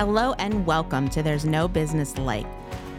Hello 0.00 0.32
and 0.38 0.64
welcome 0.64 1.10
to 1.10 1.22
There's 1.22 1.44
No 1.44 1.68
Business 1.68 2.16
Like, 2.16 2.46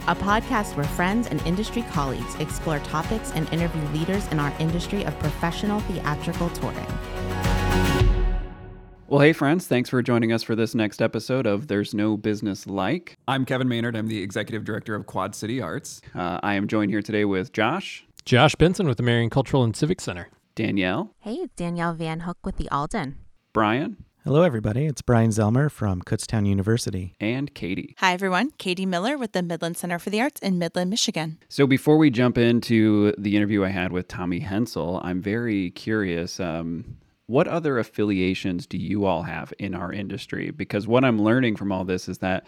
a 0.05 0.13
podcast 0.13 0.75
where 0.75 0.85
friends 0.85 1.25
and 1.25 1.41
industry 1.47 1.81
colleagues 1.89 2.35
explore 2.35 2.77
topics 2.77 3.31
and 3.31 3.51
interview 3.51 3.81
leaders 3.89 4.27
in 4.27 4.39
our 4.39 4.53
industry 4.59 5.03
of 5.05 5.17
professional 5.17 5.79
theatrical 5.79 6.47
touring. 6.51 6.85
Well, 9.07 9.19
hey, 9.19 9.33
friends, 9.33 9.65
thanks 9.65 9.89
for 9.89 10.03
joining 10.03 10.31
us 10.31 10.43
for 10.43 10.55
this 10.55 10.75
next 10.75 11.01
episode 11.01 11.47
of 11.47 11.69
There's 11.69 11.95
No 11.95 12.17
Business 12.17 12.67
Like. 12.67 13.17
I'm 13.27 13.45
Kevin 13.45 13.67
Maynard. 13.67 13.95
I'm 13.95 14.07
the 14.07 14.21
executive 14.21 14.63
director 14.63 14.93
of 14.93 15.07
Quad 15.07 15.33
City 15.33 15.59
Arts. 15.59 16.01
Uh, 16.13 16.39
I 16.43 16.53
am 16.53 16.67
joined 16.67 16.91
here 16.91 17.01
today 17.01 17.25
with 17.25 17.51
Josh, 17.51 18.05
Josh 18.25 18.53
Benson 18.53 18.87
with 18.87 18.97
the 18.97 19.03
Marion 19.03 19.31
Cultural 19.31 19.63
and 19.63 19.75
Civic 19.75 20.01
Center. 20.01 20.29
Danielle, 20.53 21.15
Hey, 21.21 21.37
it's 21.37 21.55
Danielle 21.55 21.95
Van 21.95 22.19
Hook 22.19 22.37
with 22.43 22.57
the 22.57 22.69
Alden. 22.69 23.17
Brian, 23.53 23.97
Hello, 24.23 24.43
everybody. 24.43 24.85
It's 24.85 25.01
Brian 25.01 25.31
Zelmer 25.31 25.69
from 25.71 26.03
Kutztown 26.03 26.47
University. 26.47 27.15
and 27.19 27.51
Katie. 27.55 27.95
Hi, 27.97 28.13
everyone. 28.13 28.51
Katie 28.59 28.85
Miller 28.85 29.17
with 29.17 29.31
the 29.31 29.41
Midland 29.41 29.77
Center 29.77 29.97
for 29.97 30.11
the 30.11 30.21
Arts 30.21 30.39
in 30.41 30.59
Midland, 30.59 30.91
Michigan. 30.91 31.39
So, 31.49 31.65
before 31.65 31.97
we 31.97 32.11
jump 32.11 32.37
into 32.37 33.13
the 33.17 33.35
interview 33.35 33.63
I 33.65 33.69
had 33.69 33.91
with 33.91 34.07
Tommy 34.07 34.39
Hensel, 34.39 35.01
I'm 35.03 35.21
very 35.23 35.71
curious. 35.71 36.39
Um, 36.39 36.97
what 37.25 37.47
other 37.47 37.79
affiliations 37.79 38.67
do 38.67 38.77
you 38.77 39.05
all 39.05 39.23
have 39.23 39.53
in 39.57 39.73
our 39.73 39.91
industry? 39.91 40.51
Because 40.51 40.87
what 40.87 41.03
I'm 41.03 41.19
learning 41.19 41.55
from 41.55 41.71
all 41.71 41.83
this 41.83 42.07
is 42.07 42.19
that 42.19 42.45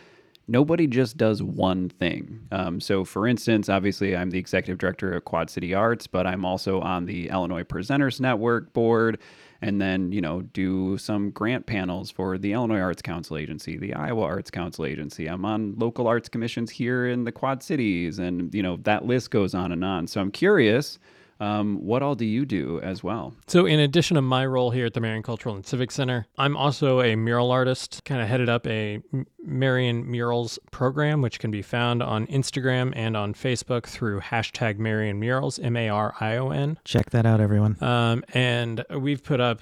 nobody 0.48 0.86
just 0.86 1.18
does 1.18 1.42
one 1.42 1.90
thing. 1.90 2.48
Um, 2.52 2.82
so, 2.82 3.04
for 3.04 3.28
instance, 3.28 3.68
obviously, 3.68 4.16
I'm 4.16 4.30
the 4.30 4.38
executive 4.38 4.78
director 4.78 5.12
of 5.14 5.26
Quad 5.26 5.50
City 5.50 5.74
Arts, 5.74 6.06
but 6.06 6.28
I'm 6.28 6.46
also 6.46 6.82
on 6.82 7.06
the 7.06 7.30
Illinois 7.30 7.64
Presenters 7.64 8.20
Network 8.20 8.74
board, 8.74 9.18
and 9.64 9.80
then 9.82 10.12
you 10.12 10.20
know 10.20 10.42
do 10.42 10.98
some 10.98 11.32
grant 11.32 11.66
panels 11.66 12.12
for 12.12 12.38
the 12.38 12.52
Illinois 12.52 12.82
Arts 12.82 13.02
Council 13.02 13.38
Agency, 13.38 13.78
the 13.78 13.94
Iowa 13.94 14.24
Arts 14.24 14.52
Council 14.52 14.86
Agency. 14.86 15.28
I'm 15.28 15.46
on 15.46 15.76
local 15.78 16.06
arts 16.06 16.28
commissions 16.28 16.70
here 16.70 17.08
in 17.08 17.24
the 17.24 17.32
Quad 17.32 17.64
Cities, 17.64 18.20
and 18.20 18.54
you 18.54 18.62
know 18.62 18.78
that 18.84 19.06
list 19.06 19.32
goes 19.32 19.56
on 19.56 19.72
and 19.72 19.84
on. 19.84 20.08
So, 20.08 20.20
I'm 20.20 20.32
curious. 20.32 21.00
Um, 21.40 21.78
what 21.84 22.02
all 22.02 22.16
do 22.16 22.26
you 22.26 22.46
do 22.46 22.80
as 22.82 23.04
well? 23.04 23.34
So, 23.48 23.66
in 23.66 23.80
addition 23.80 24.16
to 24.16 24.22
my 24.22 24.46
role 24.46 24.72
here 24.72 24.86
at 24.86 24.94
the 24.94 25.02
Marion 25.02 25.24
Cultural 25.24 25.56
and 25.56 25.66
Civic 25.66 25.92
Center, 25.92 26.28
I'm 26.38 26.56
also 26.56 27.02
a 27.02 27.16
mural 27.16 27.52
artist, 27.52 28.04
kind 28.06 28.22
of 28.22 28.28
headed 28.28 28.50
up 28.50 28.66
a 28.68 29.02
Marion 29.44 30.06
Murals 30.06 30.60
program, 30.72 31.22
which 31.22 31.40
can 31.40 31.52
be 31.52 31.62
found 31.62 32.02
on 32.02 32.28
Instagram 32.28 32.94
and 32.96 33.18
on 33.18 33.34
Facebook 33.34 33.86
through 33.86 34.22
hashtag 34.22 34.78
Marion 34.78 35.20
Murals, 35.20 35.60
M 35.60 35.76
A 35.76 35.90
R 35.90 36.14
I 36.20 36.38
O 36.38 36.52
N. 36.52 36.78
Check 36.86 37.10
that 37.10 37.26
out, 37.26 37.42
everyone. 37.42 37.78
Um, 37.82 38.24
and 38.34 38.86
we've 38.96 39.24
put 39.24 39.42
up 39.42 39.62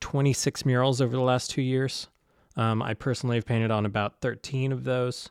26 0.00 0.64
murals 0.64 1.00
over 1.00 1.14
the 1.14 1.22
last 1.22 1.50
two 1.50 1.62
years. 1.62 2.08
Um, 2.56 2.82
I 2.82 2.94
personally 2.94 3.36
have 3.36 3.46
painted 3.46 3.70
on 3.70 3.84
about 3.84 4.20
13 4.20 4.72
of 4.72 4.84
those. 4.84 5.30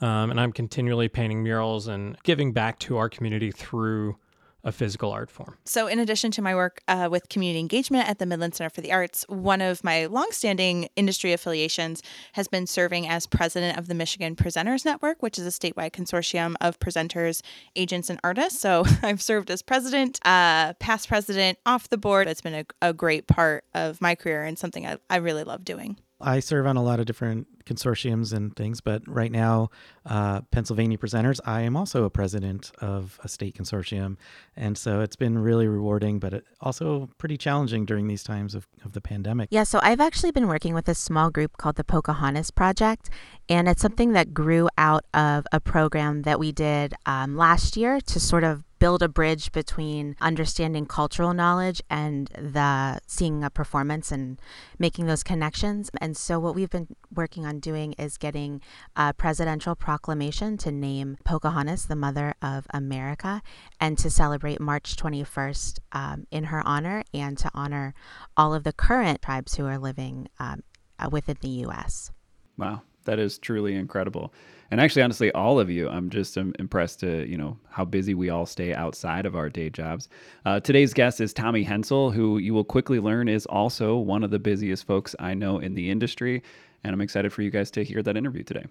Um, 0.00 0.30
and 0.30 0.40
I'm 0.40 0.52
continually 0.52 1.08
painting 1.08 1.42
murals 1.42 1.86
and 1.86 2.16
giving 2.22 2.52
back 2.52 2.78
to 2.80 2.96
our 2.96 3.08
community 3.08 3.50
through 3.50 4.16
a 4.64 4.72
physical 4.72 5.10
art 5.10 5.30
form. 5.30 5.56
So, 5.64 5.86
in 5.86 5.98
addition 5.98 6.30
to 6.32 6.42
my 6.42 6.54
work 6.54 6.82
uh, 6.88 7.08
with 7.10 7.28
community 7.28 7.60
engagement 7.60 8.08
at 8.08 8.18
the 8.18 8.26
Midland 8.26 8.54
Center 8.54 8.70
for 8.70 8.80
the 8.80 8.92
Arts, 8.92 9.24
one 9.28 9.60
of 9.60 9.82
my 9.84 10.06
longstanding 10.06 10.88
industry 10.96 11.32
affiliations 11.32 12.02
has 12.32 12.48
been 12.48 12.66
serving 12.66 13.08
as 13.08 13.26
president 13.26 13.78
of 13.78 13.88
the 13.88 13.94
Michigan 13.94 14.36
Presenters 14.36 14.84
Network, 14.84 15.22
which 15.22 15.38
is 15.38 15.46
a 15.46 15.50
statewide 15.50 15.92
consortium 15.92 16.54
of 16.60 16.78
presenters, 16.78 17.42
agents, 17.76 18.10
and 18.10 18.20
artists. 18.22 18.60
So, 18.60 18.84
I've 19.02 19.22
served 19.22 19.50
as 19.50 19.62
president, 19.62 20.20
uh, 20.24 20.74
past 20.74 21.08
president, 21.08 21.58
off 21.66 21.88
the 21.88 21.98
board. 21.98 22.28
It's 22.28 22.40
been 22.40 22.54
a, 22.54 22.66
a 22.82 22.92
great 22.92 23.26
part 23.26 23.64
of 23.74 24.00
my 24.00 24.14
career 24.14 24.44
and 24.44 24.58
something 24.58 24.86
I, 24.86 24.98
I 25.08 25.16
really 25.16 25.44
love 25.44 25.64
doing. 25.64 25.96
I 26.20 26.40
serve 26.40 26.66
on 26.66 26.76
a 26.76 26.82
lot 26.82 27.00
of 27.00 27.06
different 27.06 27.46
consortiums 27.64 28.32
and 28.32 28.54
things, 28.54 28.80
but 28.80 29.02
right 29.06 29.30
now, 29.30 29.70
uh, 30.06 30.40
Pennsylvania 30.50 30.98
Presenters, 30.98 31.40
I 31.44 31.62
am 31.62 31.76
also 31.76 32.04
a 32.04 32.10
president 32.10 32.72
of 32.80 33.18
a 33.22 33.28
state 33.28 33.56
consortium. 33.56 34.16
And 34.56 34.76
so 34.76 35.00
it's 35.00 35.16
been 35.16 35.38
really 35.38 35.68
rewarding, 35.68 36.18
but 36.18 36.42
also 36.60 37.08
pretty 37.18 37.36
challenging 37.36 37.84
during 37.84 38.08
these 38.08 38.22
times 38.22 38.54
of, 38.54 38.66
of 38.84 38.92
the 38.92 39.00
pandemic. 39.00 39.48
Yeah, 39.50 39.64
so 39.64 39.80
I've 39.82 40.00
actually 40.00 40.32
been 40.32 40.48
working 40.48 40.74
with 40.74 40.88
a 40.88 40.94
small 40.94 41.30
group 41.30 41.56
called 41.56 41.76
the 41.76 41.84
Pocahontas 41.84 42.50
Project, 42.50 43.10
and 43.48 43.68
it's 43.68 43.82
something 43.82 44.12
that 44.12 44.34
grew 44.34 44.68
out 44.76 45.04
of 45.14 45.46
a 45.52 45.60
program 45.60 46.22
that 46.22 46.38
we 46.38 46.52
did 46.52 46.94
um, 47.06 47.36
last 47.36 47.76
year 47.76 48.00
to 48.00 48.20
sort 48.20 48.44
of 48.44 48.64
build 48.80 49.02
a 49.02 49.08
bridge 49.08 49.52
between 49.52 50.16
understanding 50.20 50.86
cultural 50.86 51.32
knowledge 51.32 51.80
and 51.88 52.28
the 52.28 52.98
seeing 53.06 53.44
a 53.44 53.50
performance 53.50 54.10
and 54.10 54.40
making 54.78 55.06
those 55.06 55.22
connections. 55.22 55.90
And 56.00 56.16
so 56.16 56.40
what 56.40 56.54
we've 56.54 56.70
been 56.70 56.96
working 57.14 57.46
on 57.46 57.60
doing 57.60 57.92
is 57.92 58.16
getting 58.16 58.60
a 58.96 59.12
presidential 59.12 59.76
proclamation 59.76 60.56
to 60.58 60.72
name 60.72 61.18
Pocahontas 61.24 61.86
the 61.86 61.94
mother 61.94 62.34
of 62.42 62.66
America 62.70 63.42
and 63.78 63.98
to 63.98 64.10
celebrate 64.10 64.60
March 64.60 64.96
21st 64.96 65.78
um, 65.92 66.26
in 66.30 66.44
her 66.44 66.66
honor 66.66 67.04
and 67.12 67.36
to 67.38 67.50
honor 67.54 67.94
all 68.36 68.54
of 68.54 68.64
the 68.64 68.72
current 68.72 69.20
tribes 69.20 69.56
who 69.56 69.66
are 69.66 69.78
living 69.78 70.28
um, 70.38 70.62
uh, 70.98 71.08
within 71.12 71.36
the 71.42 71.48
U.S. 71.48 72.10
Wow, 72.56 72.82
that 73.04 73.18
is 73.18 73.38
truly 73.38 73.74
incredible. 73.74 74.32
And 74.72 74.80
actually, 74.80 75.02
honestly, 75.02 75.32
all 75.32 75.58
of 75.58 75.68
you, 75.68 75.88
I'm 75.88 76.10
just 76.10 76.38
um, 76.38 76.54
impressed 76.60 77.00
to 77.00 77.28
you 77.28 77.36
know 77.36 77.58
how 77.70 77.84
busy 77.84 78.14
we 78.14 78.30
all 78.30 78.46
stay 78.46 78.72
outside 78.72 79.26
of 79.26 79.34
our 79.34 79.48
day 79.48 79.68
jobs. 79.68 80.08
Uh, 80.46 80.60
today's 80.60 80.94
guest 80.94 81.20
is 81.20 81.32
Tommy 81.32 81.64
Hensel, 81.64 82.12
who 82.12 82.38
you 82.38 82.54
will 82.54 82.62
quickly 82.62 83.00
learn 83.00 83.28
is 83.28 83.46
also 83.46 83.96
one 83.96 84.22
of 84.22 84.30
the 84.30 84.38
busiest 84.38 84.86
folks 84.86 85.16
I 85.18 85.34
know 85.34 85.58
in 85.58 85.74
the 85.74 85.90
industry. 85.90 86.44
And 86.84 86.94
I'm 86.94 87.00
excited 87.00 87.32
for 87.32 87.42
you 87.42 87.50
guys 87.50 87.72
to 87.72 87.82
hear 87.82 88.00
that 88.04 88.16
interview 88.16 88.44
today. 88.44 88.66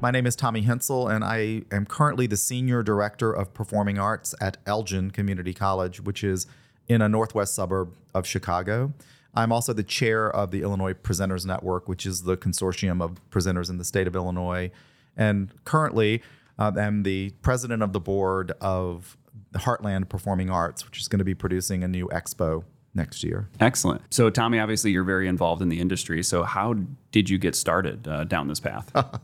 My 0.00 0.12
name 0.12 0.26
is 0.26 0.36
Tommy 0.36 0.62
Hensel, 0.62 1.08
and 1.08 1.24
I 1.24 1.62
am 1.72 1.86
currently 1.86 2.28
the 2.28 2.36
Senior 2.36 2.84
Director 2.84 3.32
of 3.32 3.52
Performing 3.52 3.98
Arts 3.98 4.36
at 4.40 4.58
Elgin 4.66 5.10
Community 5.10 5.52
College, 5.52 6.00
which 6.00 6.22
is 6.22 6.46
in 6.86 7.02
a 7.02 7.08
northwest 7.08 7.56
suburb 7.56 7.92
of 8.14 8.24
Chicago. 8.24 8.92
I'm 9.36 9.52
also 9.52 9.72
the 9.72 9.82
chair 9.82 10.30
of 10.30 10.50
the 10.50 10.62
Illinois 10.62 10.94
Presenters 10.94 11.44
Network, 11.44 11.88
which 11.88 12.06
is 12.06 12.22
the 12.22 12.36
consortium 12.36 13.02
of 13.02 13.20
presenters 13.30 13.68
in 13.68 13.78
the 13.78 13.84
state 13.84 14.06
of 14.06 14.16
Illinois. 14.16 14.70
And 15.16 15.52
currently, 15.64 16.22
uh, 16.58 16.72
I'm 16.76 17.02
the 17.02 17.30
president 17.42 17.82
of 17.82 17.92
the 17.92 18.00
board 18.00 18.52
of 18.60 19.16
the 19.52 19.58
Heartland 19.58 20.08
Performing 20.08 20.50
Arts, 20.50 20.84
which 20.86 21.00
is 21.00 21.08
going 21.08 21.18
to 21.18 21.24
be 21.24 21.34
producing 21.34 21.84
a 21.84 21.88
new 21.88 22.08
expo 22.08 22.64
next 22.94 23.22
year. 23.22 23.48
Excellent. 23.60 24.02
So, 24.10 24.30
Tommy, 24.30 24.58
obviously, 24.58 24.90
you're 24.90 25.04
very 25.04 25.28
involved 25.28 25.60
in 25.60 25.68
the 25.68 25.80
industry. 25.80 26.22
So, 26.22 26.42
how 26.42 26.74
did 27.12 27.28
you 27.28 27.38
get 27.38 27.54
started 27.54 28.08
uh, 28.08 28.24
down 28.24 28.48
this 28.48 28.60
path? 28.60 28.90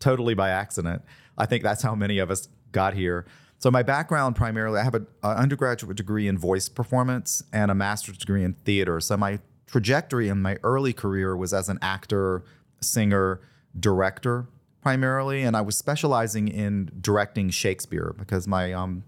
totally 0.00 0.34
by 0.34 0.50
accident. 0.50 1.02
I 1.38 1.46
think 1.46 1.62
that's 1.62 1.82
how 1.82 1.94
many 1.94 2.18
of 2.18 2.30
us 2.30 2.48
got 2.72 2.94
here. 2.94 3.26
So 3.60 3.70
my 3.70 3.82
background 3.82 4.36
primarily, 4.36 4.80
I 4.80 4.84
have 4.84 4.94
an 4.94 5.06
undergraduate 5.22 5.96
degree 5.96 6.26
in 6.26 6.38
voice 6.38 6.68
performance 6.68 7.42
and 7.52 7.70
a 7.70 7.74
master's 7.74 8.16
degree 8.16 8.42
in 8.42 8.54
theater. 8.54 9.00
So 9.00 9.18
my 9.18 9.38
trajectory 9.66 10.30
in 10.30 10.40
my 10.40 10.56
early 10.62 10.94
career 10.94 11.36
was 11.36 11.52
as 11.52 11.68
an 11.68 11.78
actor, 11.82 12.42
singer, 12.80 13.42
director 13.78 14.46
primarily, 14.80 15.42
and 15.42 15.56
I 15.58 15.60
was 15.60 15.76
specializing 15.76 16.48
in 16.48 16.90
directing 17.02 17.50
Shakespeare 17.50 18.14
because 18.18 18.48
my 18.48 18.72
um, 18.72 19.04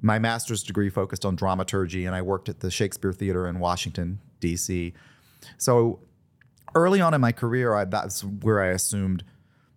my 0.00 0.18
master's 0.18 0.62
degree 0.62 0.88
focused 0.88 1.26
on 1.26 1.36
dramaturgy, 1.36 2.06
and 2.06 2.16
I 2.16 2.22
worked 2.22 2.48
at 2.48 2.60
the 2.60 2.70
Shakespeare 2.70 3.12
Theater 3.12 3.46
in 3.46 3.58
Washington 3.58 4.18
D.C. 4.40 4.94
So 5.58 6.00
early 6.74 7.02
on 7.02 7.12
in 7.12 7.20
my 7.20 7.32
career, 7.32 7.74
I, 7.74 7.84
that's 7.84 8.24
where 8.24 8.62
I 8.62 8.68
assumed 8.68 9.24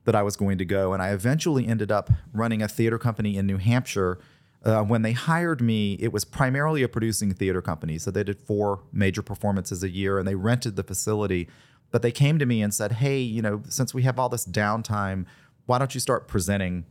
that 0.06 0.16
I 0.16 0.24
was 0.24 0.36
going 0.36 0.58
to 0.58 0.66
go. 0.66 0.94
And 0.94 1.02
I 1.02 1.10
eventually 1.12 1.68
ended 1.68 1.92
up 1.92 2.10
running 2.34 2.62
a 2.62 2.68
theater 2.68 2.98
company 2.98 3.38
in 3.38 3.46
New 3.46 3.58
Hampshire. 3.58 4.20
Uh, 4.64 4.84
when 4.84 5.02
they 5.02 5.12
hired 5.12 5.62
me, 5.62 5.94
it 6.00 6.14
was 6.14 6.26
primarily 6.26 6.84
a 6.84 6.88
producing 6.88 7.34
theater 7.34 7.62
company. 7.62 7.98
So 7.98 8.12
they 8.12 8.24
did 8.24 8.40
four 8.40 8.82
major 8.92 9.22
performances 9.22 9.84
a 9.84 9.90
year 9.90 10.20
and 10.20 10.28
they 10.28 10.36
rented 10.36 10.76
the 10.76 10.84
facility. 10.84 11.48
But 11.92 12.02
they 12.02 12.12
came 12.12 12.40
to 12.40 12.46
me 12.46 12.62
and 12.62 12.74
said, 12.74 12.94
hey, 12.94 13.20
you 13.20 13.42
know, 13.42 13.62
since 13.70 13.94
we 13.94 14.04
have 14.04 14.18
all 14.18 14.30
this 14.30 14.46
downtime, 14.46 15.26
why 15.66 15.78
don't 15.78 15.94
you 15.94 16.00
start 16.00 16.28
presenting 16.28 16.86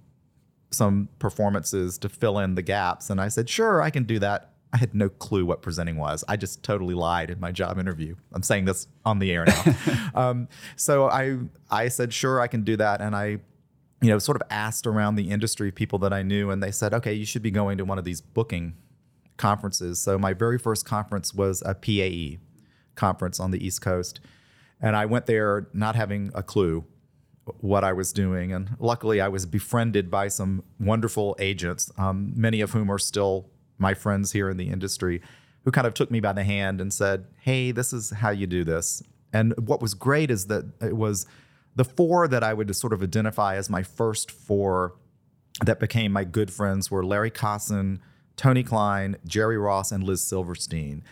some 0.70 1.08
performances 1.18 1.98
to 1.98 2.08
fill 2.08 2.38
in 2.38 2.54
the 2.54 2.62
gaps? 2.62 3.10
And 3.10 3.20
I 3.20 3.28
said, 3.28 3.48
sure, 3.48 3.82
I 3.82 3.90
can 3.90 4.04
do 4.04 4.18
that. 4.20 4.51
I 4.72 4.78
had 4.78 4.94
no 4.94 5.08
clue 5.10 5.44
what 5.44 5.60
presenting 5.60 5.96
was. 5.96 6.24
I 6.28 6.36
just 6.36 6.62
totally 6.62 6.94
lied 6.94 7.30
in 7.30 7.38
my 7.38 7.52
job 7.52 7.78
interview. 7.78 8.16
I'm 8.32 8.42
saying 8.42 8.64
this 8.64 8.88
on 9.04 9.18
the 9.18 9.30
air 9.30 9.44
now. 9.44 9.74
um, 10.14 10.48
so 10.76 11.08
I 11.08 11.38
I 11.70 11.88
said 11.88 12.12
sure 12.12 12.40
I 12.40 12.46
can 12.46 12.62
do 12.62 12.76
that, 12.76 13.02
and 13.02 13.14
I, 13.14 13.38
you 14.00 14.08
know, 14.08 14.18
sort 14.18 14.40
of 14.40 14.42
asked 14.50 14.86
around 14.86 15.16
the 15.16 15.30
industry 15.30 15.70
people 15.70 15.98
that 16.00 16.12
I 16.12 16.22
knew, 16.22 16.50
and 16.50 16.62
they 16.62 16.70
said, 16.70 16.94
okay, 16.94 17.12
you 17.12 17.26
should 17.26 17.42
be 17.42 17.50
going 17.50 17.76
to 17.78 17.84
one 17.84 17.98
of 17.98 18.04
these 18.04 18.22
booking 18.22 18.74
conferences. 19.36 19.98
So 19.98 20.18
my 20.18 20.32
very 20.32 20.58
first 20.58 20.86
conference 20.86 21.34
was 21.34 21.62
a 21.66 21.74
PAE 21.74 22.38
conference 22.94 23.38
on 23.38 23.50
the 23.50 23.64
East 23.64 23.82
Coast, 23.82 24.20
and 24.80 24.96
I 24.96 25.04
went 25.04 25.26
there 25.26 25.68
not 25.74 25.96
having 25.96 26.30
a 26.34 26.42
clue 26.42 26.86
what 27.60 27.84
I 27.84 27.92
was 27.92 28.12
doing, 28.14 28.54
and 28.54 28.70
luckily 28.78 29.20
I 29.20 29.28
was 29.28 29.44
befriended 29.44 30.10
by 30.10 30.28
some 30.28 30.62
wonderful 30.80 31.36
agents, 31.38 31.90
um, 31.98 32.32
many 32.34 32.62
of 32.62 32.70
whom 32.70 32.90
are 32.90 32.98
still 32.98 33.50
my 33.82 33.92
friends 33.92 34.32
here 34.32 34.48
in 34.48 34.56
the 34.56 34.70
industry 34.70 35.20
who 35.64 35.70
kind 35.70 35.86
of 35.86 35.94
took 35.94 36.10
me 36.10 36.20
by 36.20 36.32
the 36.32 36.44
hand 36.44 36.80
and 36.80 36.92
said, 36.92 37.26
"Hey, 37.40 37.70
this 37.70 37.92
is 37.92 38.10
how 38.10 38.30
you 38.30 38.46
do 38.46 38.64
this." 38.64 39.02
And 39.32 39.54
what 39.58 39.82
was 39.82 39.94
great 39.94 40.30
is 40.30 40.46
that 40.46 40.64
it 40.80 40.96
was 40.96 41.26
the 41.76 41.84
four 41.84 42.28
that 42.28 42.42
I 42.42 42.54
would 42.54 42.74
sort 42.76 42.92
of 42.92 43.02
identify 43.02 43.56
as 43.56 43.70
my 43.70 43.82
first 43.82 44.30
four 44.30 44.94
that 45.64 45.80
became 45.80 46.12
my 46.12 46.24
good 46.24 46.50
friends 46.50 46.90
were 46.90 47.04
Larry 47.04 47.30
Kossin, 47.30 47.98
Tony 48.36 48.62
Klein, 48.62 49.16
Jerry 49.26 49.58
Ross, 49.58 49.92
and 49.92 50.04
Liz 50.04 50.24
Silverstein. 50.24 51.02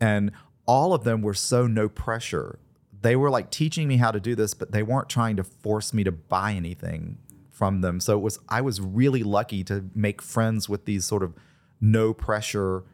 And 0.00 0.32
all 0.66 0.92
of 0.94 1.04
them 1.04 1.22
were 1.22 1.34
so 1.34 1.66
no 1.66 1.88
pressure. 1.88 2.58
They 3.00 3.16
were 3.16 3.30
like 3.30 3.50
teaching 3.50 3.88
me 3.88 3.96
how 3.96 4.10
to 4.10 4.20
do 4.20 4.34
this, 4.34 4.54
but 4.54 4.72
they 4.72 4.82
weren't 4.82 5.08
trying 5.08 5.36
to 5.36 5.44
force 5.44 5.94
me 5.94 6.04
to 6.04 6.12
buy 6.12 6.52
anything 6.52 7.18
from 7.50 7.80
them. 7.80 8.00
So 8.00 8.16
it 8.16 8.20
was 8.20 8.38
I 8.48 8.60
was 8.60 8.80
really 8.80 9.22
lucky 9.22 9.64
to 9.64 9.84
make 9.94 10.22
friends 10.22 10.68
with 10.68 10.84
these 10.84 11.04
sort 11.04 11.22
of 11.22 11.34
no 11.80 12.12
pressure 12.12 12.84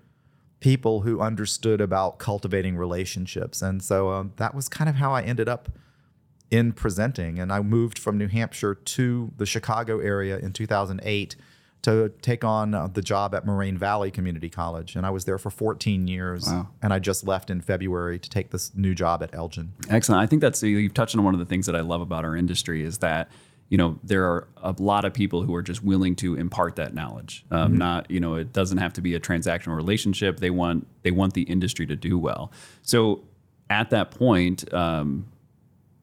people 0.60 1.02
who 1.02 1.20
understood 1.20 1.80
about 1.80 2.18
cultivating 2.18 2.76
relationships. 2.76 3.60
And 3.60 3.82
so 3.82 4.10
um, 4.10 4.32
that 4.36 4.54
was 4.54 4.68
kind 4.68 4.88
of 4.88 4.96
how 4.96 5.12
I 5.12 5.22
ended 5.22 5.48
up 5.48 5.68
in 6.50 6.72
presenting. 6.72 7.38
And 7.38 7.52
I 7.52 7.60
moved 7.60 7.98
from 7.98 8.16
New 8.16 8.28
Hampshire 8.28 8.74
to 8.74 9.32
the 9.36 9.44
Chicago 9.44 9.98
area 9.98 10.38
in 10.38 10.52
2008 10.52 11.36
to 11.82 12.10
take 12.22 12.44
on 12.44 12.72
uh, 12.72 12.86
the 12.86 13.02
job 13.02 13.34
at 13.34 13.44
Moraine 13.44 13.76
Valley 13.76 14.10
Community 14.10 14.48
College. 14.48 14.96
And 14.96 15.04
I 15.04 15.10
was 15.10 15.26
there 15.26 15.36
for 15.36 15.50
14 15.50 16.08
years. 16.08 16.46
Wow. 16.46 16.70
And 16.80 16.94
I 16.94 16.98
just 16.98 17.26
left 17.26 17.50
in 17.50 17.60
February 17.60 18.18
to 18.18 18.30
take 18.30 18.50
this 18.50 18.74
new 18.74 18.94
job 18.94 19.22
at 19.22 19.34
Elgin. 19.34 19.74
Excellent. 19.90 20.22
I 20.22 20.26
think 20.26 20.40
that's 20.40 20.62
you've 20.62 20.94
touched 20.94 21.14
on 21.14 21.22
one 21.24 21.34
of 21.34 21.40
the 21.40 21.46
things 21.46 21.66
that 21.66 21.76
I 21.76 21.80
love 21.80 22.00
about 22.00 22.24
our 22.24 22.34
industry 22.34 22.82
is 22.82 22.98
that 22.98 23.28
you 23.68 23.78
know 23.78 23.98
there 24.02 24.24
are 24.24 24.48
a 24.62 24.74
lot 24.78 25.04
of 25.04 25.12
people 25.12 25.42
who 25.42 25.54
are 25.54 25.62
just 25.62 25.82
willing 25.82 26.16
to 26.16 26.34
impart 26.34 26.76
that 26.76 26.94
knowledge. 26.94 27.44
Um, 27.50 27.76
Not 27.76 28.10
you 28.10 28.20
know 28.20 28.34
it 28.34 28.52
doesn't 28.52 28.78
have 28.78 28.92
to 28.94 29.00
be 29.00 29.14
a 29.14 29.20
transactional 29.20 29.76
relationship. 29.76 30.40
They 30.40 30.50
want 30.50 30.86
they 31.02 31.10
want 31.10 31.34
the 31.34 31.42
industry 31.42 31.86
to 31.86 31.96
do 31.96 32.18
well. 32.18 32.52
So 32.82 33.24
at 33.70 33.90
that 33.90 34.10
point. 34.10 34.72
Um, 34.72 35.26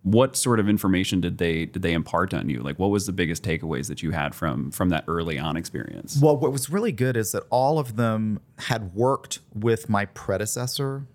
what 0.03 0.35
sort 0.35 0.59
of 0.59 0.67
information 0.67 1.21
did 1.21 1.37
they 1.37 1.65
did 1.65 1.83
they 1.83 1.93
impart 1.93 2.33
on 2.33 2.49
you? 2.49 2.61
Like, 2.61 2.79
what 2.79 2.89
was 2.89 3.05
the 3.05 3.11
biggest 3.11 3.43
takeaways 3.43 3.87
that 3.87 4.01
you 4.01 4.11
had 4.11 4.33
from 4.33 4.71
from 4.71 4.89
that 4.89 5.03
early 5.07 5.37
on 5.37 5.55
experience? 5.55 6.19
Well, 6.19 6.37
what 6.37 6.51
was 6.51 6.69
really 6.69 6.91
good 6.91 7.15
is 7.15 7.33
that 7.33 7.43
all 7.49 7.77
of 7.77 7.97
them 7.97 8.39
had 8.57 8.95
worked 8.95 9.39
with 9.53 9.89
my 9.89 10.05
predecessor 10.05 11.05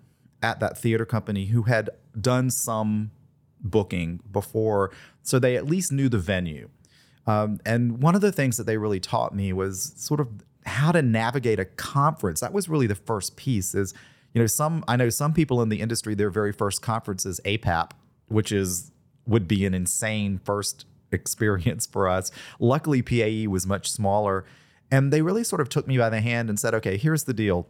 at 0.41 0.59
that 0.59 0.77
theater 0.77 1.05
company 1.05 1.47
who 1.47 1.63
had 1.63 1.89
done 2.19 2.49
some 2.49 3.11
booking 3.59 4.21
before, 4.31 4.91
so 5.27 5.39
they 5.39 5.57
at 5.57 5.65
least 5.65 5.91
knew 5.91 6.07
the 6.07 6.17
venue. 6.17 6.69
Um, 7.25 7.59
and 7.65 8.01
one 8.01 8.15
of 8.15 8.21
the 8.21 8.31
things 8.31 8.55
that 8.55 8.63
they 8.63 8.77
really 8.77 9.01
taught 9.01 9.35
me 9.35 9.51
was 9.51 9.91
sort 9.97 10.21
of 10.21 10.29
how 10.65 10.93
to 10.93 11.01
navigate 11.01 11.59
a 11.59 11.65
conference. 11.65 12.39
That 12.39 12.53
was 12.53 12.69
really 12.69 12.87
the 12.87 12.95
first 12.95 13.35
piece. 13.35 13.75
Is 13.75 13.93
you 14.33 14.41
know 14.41 14.47
some 14.47 14.85
I 14.87 14.95
know 14.95 15.09
some 15.09 15.33
people 15.33 15.61
in 15.61 15.67
the 15.67 15.81
industry 15.81 16.15
their 16.15 16.29
very 16.29 16.53
first 16.53 16.81
conference 16.81 17.25
is 17.25 17.41
APAP, 17.43 17.91
which 18.29 18.53
is 18.53 18.91
would 19.25 19.49
be 19.49 19.65
an 19.65 19.73
insane 19.73 20.39
first 20.45 20.85
experience 21.11 21.85
for 21.85 22.07
us. 22.07 22.31
Luckily, 22.57 23.01
PAE 23.01 23.47
was 23.49 23.67
much 23.67 23.91
smaller, 23.91 24.45
and 24.89 25.11
they 25.11 25.21
really 25.21 25.43
sort 25.43 25.59
of 25.59 25.67
took 25.67 25.87
me 25.87 25.97
by 25.97 26.09
the 26.09 26.21
hand 26.21 26.49
and 26.49 26.57
said, 26.57 26.73
"Okay, 26.73 26.95
here's 26.95 27.25
the 27.25 27.33
deal. 27.33 27.67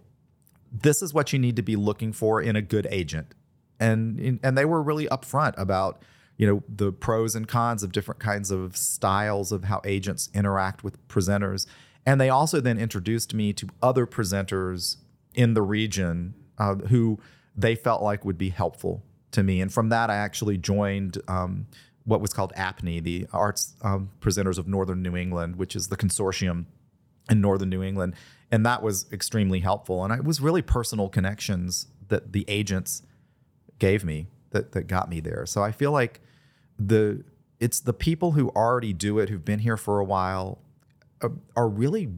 This 0.71 1.01
is 1.01 1.11
what 1.11 1.33
you 1.33 1.39
need 1.39 1.55
to 1.55 1.63
be 1.63 1.75
looking 1.75 2.13
for 2.13 2.39
in 2.39 2.55
a 2.55 2.61
good 2.61 2.87
agent." 2.91 3.33
And 3.79 4.39
and 4.43 4.55
they 4.55 4.65
were 4.65 4.83
really 4.83 5.07
upfront 5.07 5.55
about 5.57 6.03
you 6.37 6.47
know 6.47 6.63
the 6.69 6.91
pros 6.91 7.35
and 7.35 7.47
cons 7.47 7.83
of 7.83 7.91
different 7.91 8.19
kinds 8.19 8.51
of 8.51 8.77
styles 8.77 9.51
of 9.51 9.65
how 9.65 9.81
agents 9.83 10.29
interact 10.33 10.83
with 10.83 11.05
presenters. 11.07 11.65
And 12.05 12.21
they 12.21 12.29
also 12.29 12.61
then 12.61 12.79
introduced 12.79 13.33
me 13.33 13.51
to 13.53 13.67
other 13.81 14.05
presenters 14.05 14.97
in 15.33 15.55
the 15.55 15.61
region 15.61 16.35
uh, 16.57 16.75
who 16.75 17.19
they 17.55 17.75
felt 17.75 18.01
like 18.01 18.23
would 18.23 18.37
be 18.37 18.49
helpful 18.49 19.03
to 19.31 19.43
me. 19.43 19.59
And 19.59 19.73
from 19.73 19.89
that, 19.89 20.09
I 20.09 20.15
actually 20.15 20.57
joined 20.57 21.17
um, 21.27 21.67
what 22.05 22.21
was 22.21 22.31
called 22.31 22.53
APNE, 22.55 23.03
the 23.03 23.27
Arts 23.33 23.75
um, 23.81 24.09
Presenters 24.21 24.57
of 24.57 24.67
Northern 24.67 25.01
New 25.01 25.17
England, 25.17 25.57
which 25.57 25.75
is 25.75 25.87
the 25.87 25.97
consortium 25.97 26.65
in 27.29 27.41
Northern 27.41 27.69
New 27.69 27.83
England. 27.83 28.13
And 28.51 28.65
that 28.65 28.81
was 28.81 29.05
extremely 29.11 29.59
helpful. 29.59 30.05
And 30.05 30.13
it 30.13 30.23
was 30.23 30.39
really 30.39 30.61
personal 30.61 31.09
connections 31.09 31.87
that 32.07 32.31
the 32.31 32.45
agents 32.47 33.03
gave 33.79 34.05
me 34.05 34.27
that, 34.51 34.71
that 34.71 34.87
got 34.87 35.09
me 35.09 35.19
there. 35.19 35.45
So 35.45 35.61
I 35.61 35.73
feel 35.73 35.91
like 35.91 36.21
the 36.79 37.23
it's 37.59 37.79
the 37.79 37.93
people 37.93 38.33
who 38.33 38.49
already 38.49 38.93
do 38.93 39.19
it, 39.19 39.29
who've 39.29 39.43
been 39.43 39.59
here 39.59 39.77
for 39.77 39.99
a 39.99 40.05
while, 40.05 40.59
are, 41.21 41.31
are 41.55 41.67
really 41.67 42.09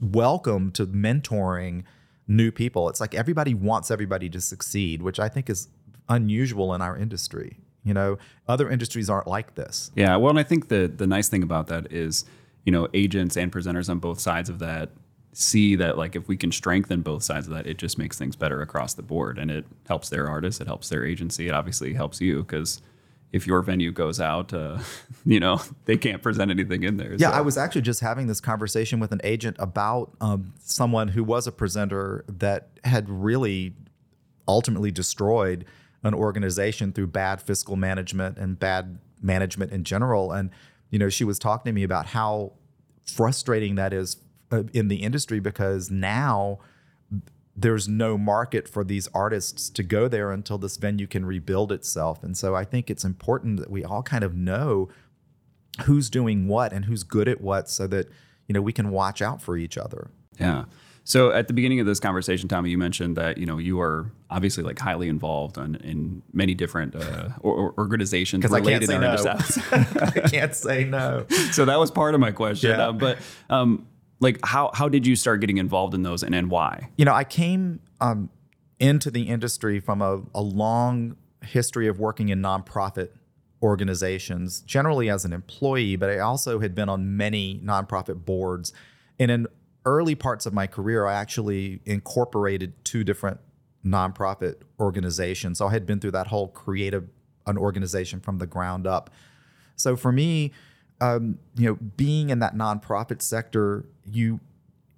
welcome 0.00 0.70
to 0.72 0.86
mentoring 0.86 1.82
new 2.28 2.52
people. 2.52 2.88
It's 2.88 3.00
like 3.00 3.14
everybody 3.14 3.54
wants 3.54 3.90
everybody 3.90 4.28
to 4.30 4.40
succeed, 4.40 5.02
which 5.02 5.18
I 5.18 5.28
think 5.28 5.50
is 5.50 5.68
unusual 6.08 6.74
in 6.74 6.82
our 6.82 6.96
industry. 6.96 7.58
You 7.84 7.94
know, 7.94 8.18
other 8.46 8.70
industries 8.70 9.08
aren't 9.08 9.26
like 9.26 9.54
this. 9.54 9.90
Yeah, 9.94 10.16
well, 10.16 10.30
and 10.30 10.38
I 10.38 10.42
think 10.42 10.68
the 10.68 10.92
the 10.94 11.06
nice 11.06 11.28
thing 11.28 11.42
about 11.42 11.68
that 11.68 11.92
is, 11.92 12.24
you 12.64 12.72
know, 12.72 12.88
agents 12.94 13.36
and 13.36 13.50
presenters 13.50 13.88
on 13.88 13.98
both 13.98 14.20
sides 14.20 14.48
of 14.48 14.58
that 14.58 14.90
see 15.32 15.76
that 15.76 15.96
like 15.96 16.16
if 16.16 16.26
we 16.26 16.36
can 16.36 16.50
strengthen 16.50 17.00
both 17.00 17.22
sides 17.22 17.46
of 17.46 17.54
that, 17.54 17.66
it 17.66 17.78
just 17.78 17.96
makes 17.96 18.18
things 18.18 18.36
better 18.36 18.60
across 18.60 18.94
the 18.94 19.02
board, 19.02 19.38
and 19.38 19.50
it 19.50 19.64
helps 19.86 20.08
their 20.08 20.28
artists, 20.28 20.60
it 20.60 20.66
helps 20.66 20.88
their 20.88 21.04
agency, 21.04 21.48
it 21.48 21.54
obviously 21.54 21.94
helps 21.94 22.20
you 22.20 22.42
because 22.42 22.82
if 23.32 23.46
your 23.46 23.62
venue 23.62 23.92
goes 23.92 24.20
out, 24.20 24.52
uh, 24.52 24.78
you 25.24 25.40
know, 25.40 25.60
they 25.84 25.96
can't 25.96 26.22
present 26.22 26.50
anything 26.50 26.82
in 26.82 26.96
there. 26.96 27.14
Yeah, 27.14 27.30
so- 27.30 27.36
I 27.36 27.40
was 27.40 27.58
actually 27.58 27.82
just 27.82 28.00
having 28.00 28.26
this 28.26 28.40
conversation 28.40 29.00
with 29.00 29.12
an 29.12 29.20
agent 29.24 29.56
about 29.58 30.12
um, 30.20 30.54
someone 30.60 31.08
who 31.08 31.24
was 31.24 31.46
a 31.46 31.52
presenter 31.52 32.24
that 32.28 32.70
had 32.84 33.08
really 33.08 33.74
ultimately 34.46 34.90
destroyed 34.90 35.64
an 36.02 36.14
organization 36.14 36.92
through 36.92 37.08
bad 37.08 37.42
fiscal 37.42 37.76
management 37.76 38.38
and 38.38 38.58
bad 38.58 38.98
management 39.20 39.72
in 39.72 39.84
general. 39.84 40.32
And, 40.32 40.50
you 40.90 40.98
know, 40.98 41.08
she 41.08 41.24
was 41.24 41.38
talking 41.38 41.70
to 41.70 41.74
me 41.74 41.82
about 41.82 42.06
how 42.06 42.52
frustrating 43.04 43.74
that 43.74 43.92
is 43.92 44.16
uh, 44.52 44.62
in 44.72 44.88
the 44.88 44.96
industry 44.96 45.40
because 45.40 45.90
now 45.90 46.58
there's 47.60 47.88
no 47.88 48.16
market 48.16 48.68
for 48.68 48.84
these 48.84 49.08
artists 49.12 49.68
to 49.68 49.82
go 49.82 50.06
there 50.06 50.30
until 50.30 50.58
this 50.58 50.76
venue 50.76 51.08
can 51.08 51.24
rebuild 51.24 51.72
itself. 51.72 52.22
And 52.22 52.36
so 52.36 52.54
I 52.54 52.64
think 52.64 52.88
it's 52.88 53.04
important 53.04 53.58
that 53.58 53.68
we 53.68 53.84
all 53.84 54.02
kind 54.02 54.22
of 54.22 54.36
know 54.36 54.88
who's 55.84 56.08
doing 56.08 56.46
what 56.46 56.72
and 56.72 56.84
who's 56.84 57.02
good 57.02 57.26
at 57.26 57.40
what 57.40 57.68
so 57.68 57.88
that, 57.88 58.08
you 58.46 58.52
know, 58.52 58.62
we 58.62 58.72
can 58.72 58.90
watch 58.90 59.20
out 59.20 59.42
for 59.42 59.56
each 59.56 59.76
other. 59.76 60.10
Yeah. 60.38 60.66
So 61.02 61.32
at 61.32 61.48
the 61.48 61.54
beginning 61.54 61.80
of 61.80 61.86
this 61.86 61.98
conversation, 61.98 62.48
Tommy, 62.48 62.70
you 62.70 62.78
mentioned 62.78 63.16
that 63.16 63.38
you 63.38 63.46
know 63.46 63.56
you 63.56 63.80
are 63.80 64.12
obviously 64.28 64.62
like 64.62 64.78
highly 64.78 65.08
involved 65.08 65.56
in, 65.56 65.76
in 65.76 66.22
many 66.34 66.54
different 66.54 66.94
uh, 66.94 67.30
or, 67.40 67.54
or 67.54 67.74
organizations 67.78 68.44
I 68.44 68.48
can't 68.60 68.66
related 68.66 68.88
say 68.88 68.94
to 68.94 69.00
no. 69.00 69.08
Artist 69.08 69.58
I 69.72 70.28
can't 70.28 70.54
say 70.54 70.84
no. 70.84 71.24
so 71.52 71.64
that 71.64 71.78
was 71.78 71.90
part 71.90 72.12
of 72.14 72.20
my 72.20 72.30
question. 72.30 72.72
Yeah. 72.72 72.88
Uh, 72.88 72.92
but 72.92 73.18
um, 73.48 73.86
like, 74.20 74.38
how 74.44 74.70
how 74.74 74.88
did 74.88 75.06
you 75.06 75.16
start 75.16 75.40
getting 75.40 75.58
involved 75.58 75.94
in 75.94 76.02
those, 76.02 76.22
and 76.22 76.34
and 76.34 76.50
why? 76.50 76.90
You 76.96 77.04
know, 77.04 77.14
I 77.14 77.24
came 77.24 77.80
um, 78.00 78.30
into 78.78 79.10
the 79.10 79.22
industry 79.22 79.80
from 79.80 80.02
a, 80.02 80.22
a 80.34 80.42
long 80.42 81.16
history 81.42 81.86
of 81.88 81.98
working 81.98 82.28
in 82.28 82.40
nonprofit 82.40 83.10
organizations, 83.62 84.60
generally 84.60 85.10
as 85.10 85.24
an 85.24 85.32
employee, 85.32 85.96
but 85.96 86.10
I 86.10 86.18
also 86.18 86.60
had 86.60 86.74
been 86.74 86.88
on 86.88 87.16
many 87.16 87.60
nonprofit 87.64 88.24
boards. 88.24 88.72
And 89.18 89.30
in 89.30 89.46
early 89.84 90.14
parts 90.14 90.46
of 90.46 90.52
my 90.52 90.66
career, 90.66 91.06
I 91.06 91.14
actually 91.14 91.80
incorporated 91.84 92.84
two 92.84 93.02
different 93.02 93.40
nonprofit 93.84 94.56
organizations. 94.78 95.58
So 95.58 95.66
I 95.66 95.72
had 95.72 95.86
been 95.86 95.98
through 95.98 96.12
that 96.12 96.28
whole 96.28 96.48
creative 96.48 97.08
an 97.46 97.56
organization 97.56 98.20
from 98.20 98.38
the 98.38 98.46
ground 98.46 98.86
up. 98.86 99.10
So 99.74 99.96
for 99.96 100.12
me, 100.12 100.52
um, 101.00 101.38
you 101.56 101.68
know, 101.68 101.78
being 101.96 102.30
in 102.30 102.38
that 102.40 102.54
nonprofit 102.54 103.22
sector, 103.22 103.84
you 104.04 104.40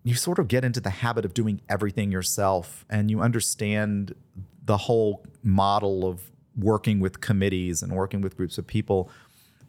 you 0.02 0.14
sort 0.14 0.38
of 0.38 0.48
get 0.48 0.64
into 0.64 0.80
the 0.80 0.90
habit 0.90 1.24
of 1.26 1.34
doing 1.34 1.60
everything 1.68 2.10
yourself, 2.10 2.86
and 2.88 3.10
you 3.10 3.20
understand 3.20 4.14
the 4.64 4.76
whole 4.76 5.24
model 5.42 6.06
of 6.06 6.30
working 6.56 7.00
with 7.00 7.20
committees 7.20 7.82
and 7.82 7.92
working 7.92 8.20
with 8.20 8.36
groups 8.36 8.58
of 8.58 8.66
people. 8.66 9.10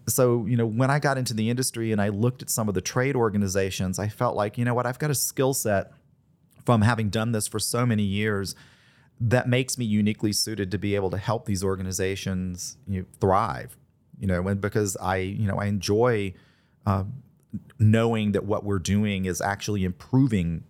So, 0.07 0.45
you 0.45 0.57
know, 0.57 0.65
when 0.65 0.89
I 0.89 0.99
got 0.99 1.17
into 1.17 1.33
the 1.33 1.49
industry 1.49 1.91
and 1.91 2.01
I 2.01 2.09
looked 2.09 2.41
at 2.41 2.49
some 2.49 2.67
of 2.67 2.73
the 2.73 2.81
trade 2.81 3.15
organizations, 3.15 3.99
I 3.99 4.07
felt 4.07 4.35
like, 4.35 4.57
you 4.57 4.65
know 4.65 4.73
what, 4.73 4.85
I've 4.85 4.99
got 4.99 5.11
a 5.11 5.15
skill 5.15 5.53
set 5.53 5.91
from 6.65 6.81
having 6.81 7.09
done 7.09 7.31
this 7.31 7.47
for 7.47 7.59
so 7.59 7.85
many 7.85 8.03
years 8.03 8.55
that 9.19 9.47
makes 9.47 9.77
me 9.77 9.85
uniquely 9.85 10.33
suited 10.33 10.71
to 10.71 10.77
be 10.77 10.95
able 10.95 11.11
to 11.11 11.17
help 11.17 11.45
these 11.45 11.63
organizations 11.63 12.77
you 12.87 13.01
know, 13.01 13.05
thrive. 13.19 13.77
You 14.21 14.27
know, 14.27 14.47
and 14.47 14.61
because 14.61 14.95
I, 15.01 15.17
you 15.17 15.47
know, 15.47 15.57
I 15.57 15.65
enjoy 15.65 16.35
uh, 16.85 17.03
knowing 17.79 18.31
that 18.33 18.45
what 18.45 18.63
we're 18.63 18.79
doing 18.79 19.25
is 19.25 19.41
actually 19.41 19.83
improving 19.83 20.63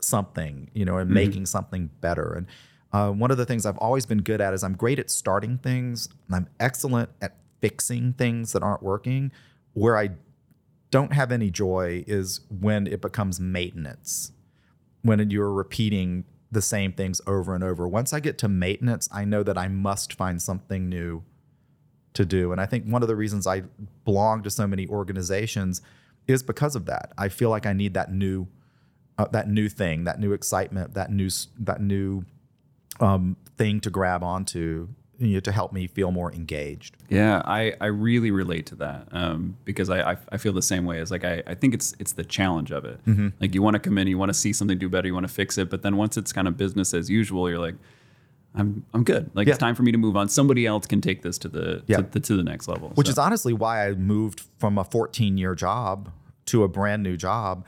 something, 0.00 0.70
you 0.74 0.84
know, 0.84 0.98
and 0.98 1.10
making 1.10 1.46
something 1.46 1.90
better. 2.00 2.34
And 2.34 2.46
uh, 2.92 3.10
one 3.10 3.30
of 3.30 3.38
the 3.38 3.46
things 3.46 3.64
I've 3.64 3.78
always 3.78 4.04
been 4.04 4.22
good 4.22 4.42
at 4.42 4.52
is 4.52 4.62
I'm 4.62 4.76
great 4.76 4.98
at 4.98 5.10
starting 5.10 5.56
things, 5.56 6.08
and 6.26 6.36
I'm 6.36 6.48
excellent 6.60 7.08
at 7.22 7.38
fixing 7.62 8.12
things 8.12 8.52
that 8.52 8.62
aren't 8.62 8.82
working. 8.82 9.32
Where 9.72 9.96
I 9.96 10.10
don't 10.90 11.14
have 11.14 11.32
any 11.32 11.50
joy 11.50 12.04
is 12.06 12.42
when 12.50 12.86
it 12.86 13.00
becomes 13.00 13.40
maintenance, 13.40 14.32
when 15.00 15.30
you're 15.30 15.52
repeating 15.52 16.24
the 16.50 16.60
same 16.60 16.92
things 16.92 17.22
over 17.26 17.54
and 17.54 17.64
over. 17.64 17.88
Once 17.88 18.12
I 18.12 18.20
get 18.20 18.36
to 18.38 18.48
maintenance, 18.48 19.08
I 19.10 19.24
know 19.24 19.42
that 19.42 19.56
I 19.56 19.68
must 19.68 20.12
find 20.12 20.42
something 20.42 20.90
new 20.90 21.24
to 22.14 22.24
do. 22.24 22.52
And 22.52 22.60
I 22.60 22.66
think 22.66 22.84
one 22.84 23.02
of 23.02 23.08
the 23.08 23.16
reasons 23.16 23.46
I 23.46 23.62
belong 24.04 24.42
to 24.42 24.50
so 24.50 24.66
many 24.66 24.86
organizations 24.88 25.82
is 26.26 26.42
because 26.42 26.76
of 26.76 26.86
that. 26.86 27.12
I 27.18 27.28
feel 27.28 27.50
like 27.50 27.66
I 27.66 27.72
need 27.72 27.94
that 27.94 28.12
new 28.12 28.46
uh, 29.18 29.26
that 29.32 29.48
new 29.48 29.68
thing, 29.68 30.04
that 30.04 30.18
new 30.18 30.32
excitement, 30.32 30.94
that 30.94 31.10
new 31.10 31.30
that 31.58 31.80
new 31.80 32.24
um, 33.00 33.36
thing 33.56 33.80
to 33.80 33.90
grab 33.90 34.22
onto 34.22 34.88
you 35.18 35.34
know, 35.34 35.40
to 35.40 35.52
help 35.52 35.72
me 35.72 35.86
feel 35.86 36.10
more 36.10 36.32
engaged. 36.32 36.96
Yeah, 37.08 37.42
I, 37.44 37.74
I 37.80 37.86
really 37.86 38.32
relate 38.32 38.66
to 38.66 38.74
that 38.76 39.06
um, 39.12 39.56
because 39.64 39.88
I, 39.88 40.12
I, 40.12 40.16
I 40.32 40.36
feel 40.36 40.52
the 40.52 40.62
same 40.62 40.84
way. 40.84 40.98
As 40.98 41.10
like 41.10 41.24
I, 41.24 41.42
I 41.46 41.54
think 41.54 41.74
it's 41.74 41.94
it's 41.98 42.12
the 42.12 42.24
challenge 42.24 42.72
of 42.72 42.84
it. 42.84 43.04
Mm-hmm. 43.06 43.28
Like 43.40 43.54
you 43.54 43.62
want 43.62 43.74
to 43.74 43.80
come 43.80 43.98
in, 43.98 44.08
you 44.08 44.18
want 44.18 44.30
to 44.30 44.34
see 44.34 44.52
something 44.52 44.78
do 44.78 44.88
better, 44.88 45.06
you 45.06 45.14
want 45.14 45.26
to 45.26 45.32
fix 45.32 45.58
it, 45.58 45.70
but 45.70 45.82
then 45.82 45.96
once 45.96 46.16
it's 46.16 46.32
kind 46.32 46.48
of 46.48 46.56
business 46.56 46.92
as 46.92 47.08
usual, 47.08 47.48
you're 47.48 47.58
like, 47.58 47.76
I'm 48.54 48.84
I'm 48.92 49.02
good. 49.04 49.30
Like 49.34 49.46
Yeah. 49.46 49.52
it's 49.54 49.58
time 49.60 49.74
for 49.74 49.82
me 49.82 49.92
to 49.92 49.98
move 49.98 50.16
on. 50.16 50.28
Somebody 50.28 50.66
else 50.66 50.86
can 50.86 51.00
take 51.00 51.22
this 51.22 51.38
to 51.38 51.48
the 51.48 51.82
Yeah. 51.86 51.98
to, 51.98 52.02
the, 52.02 52.20
to 52.20 52.36
the 52.36 52.42
next 52.42 52.68
level. 52.68 52.90
which 52.94 53.06
So- 53.06 53.12
is 53.12 53.18
honestly 53.18 53.52
why 53.52 53.86
I 53.88 53.92
moved 53.94 54.42
from 54.58 54.76
a 54.78 54.84
14 54.84 55.38
year 55.38 55.54
job 55.54 56.10
to 56.46 56.62
a 56.64 56.68
brand 56.68 57.02
new 57.02 57.16
job. 57.16 57.64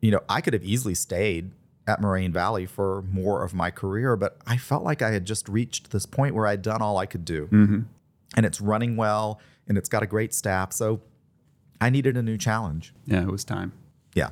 You 0.00 0.12
know, 0.12 0.20
I 0.28 0.40
could 0.40 0.52
have 0.52 0.62
easily 0.64 0.94
stayed 0.94 1.50
at 1.88 2.00
Moraine 2.00 2.32
Valley 2.32 2.66
for 2.66 3.02
more 3.10 3.42
of 3.42 3.52
my 3.54 3.70
career, 3.70 4.14
but 4.14 4.36
I 4.46 4.58
felt 4.58 4.84
like 4.84 5.02
I 5.02 5.10
had 5.10 5.24
just 5.24 5.48
reached 5.48 5.90
this 5.90 6.06
point 6.06 6.34
where 6.34 6.46
I'd 6.46 6.62
done 6.62 6.82
all 6.82 6.98
I 6.98 7.06
could 7.06 7.24
do. 7.24 7.46
Mm-hmm. 7.46 7.80
And 8.36 8.46
it's 8.46 8.60
running 8.60 8.96
well 8.96 9.40
and 9.66 9.76
it's 9.78 9.88
got 9.88 10.02
a 10.02 10.06
great 10.06 10.32
staff. 10.34 10.72
So 10.72 11.00
I 11.80 11.90
needed 11.90 12.16
a 12.16 12.22
new 12.22 12.36
challenge. 12.38 12.94
yeah, 13.06 13.22
it 13.22 13.28
was 13.30 13.42
time. 13.44 13.72
Yeah. 14.14 14.30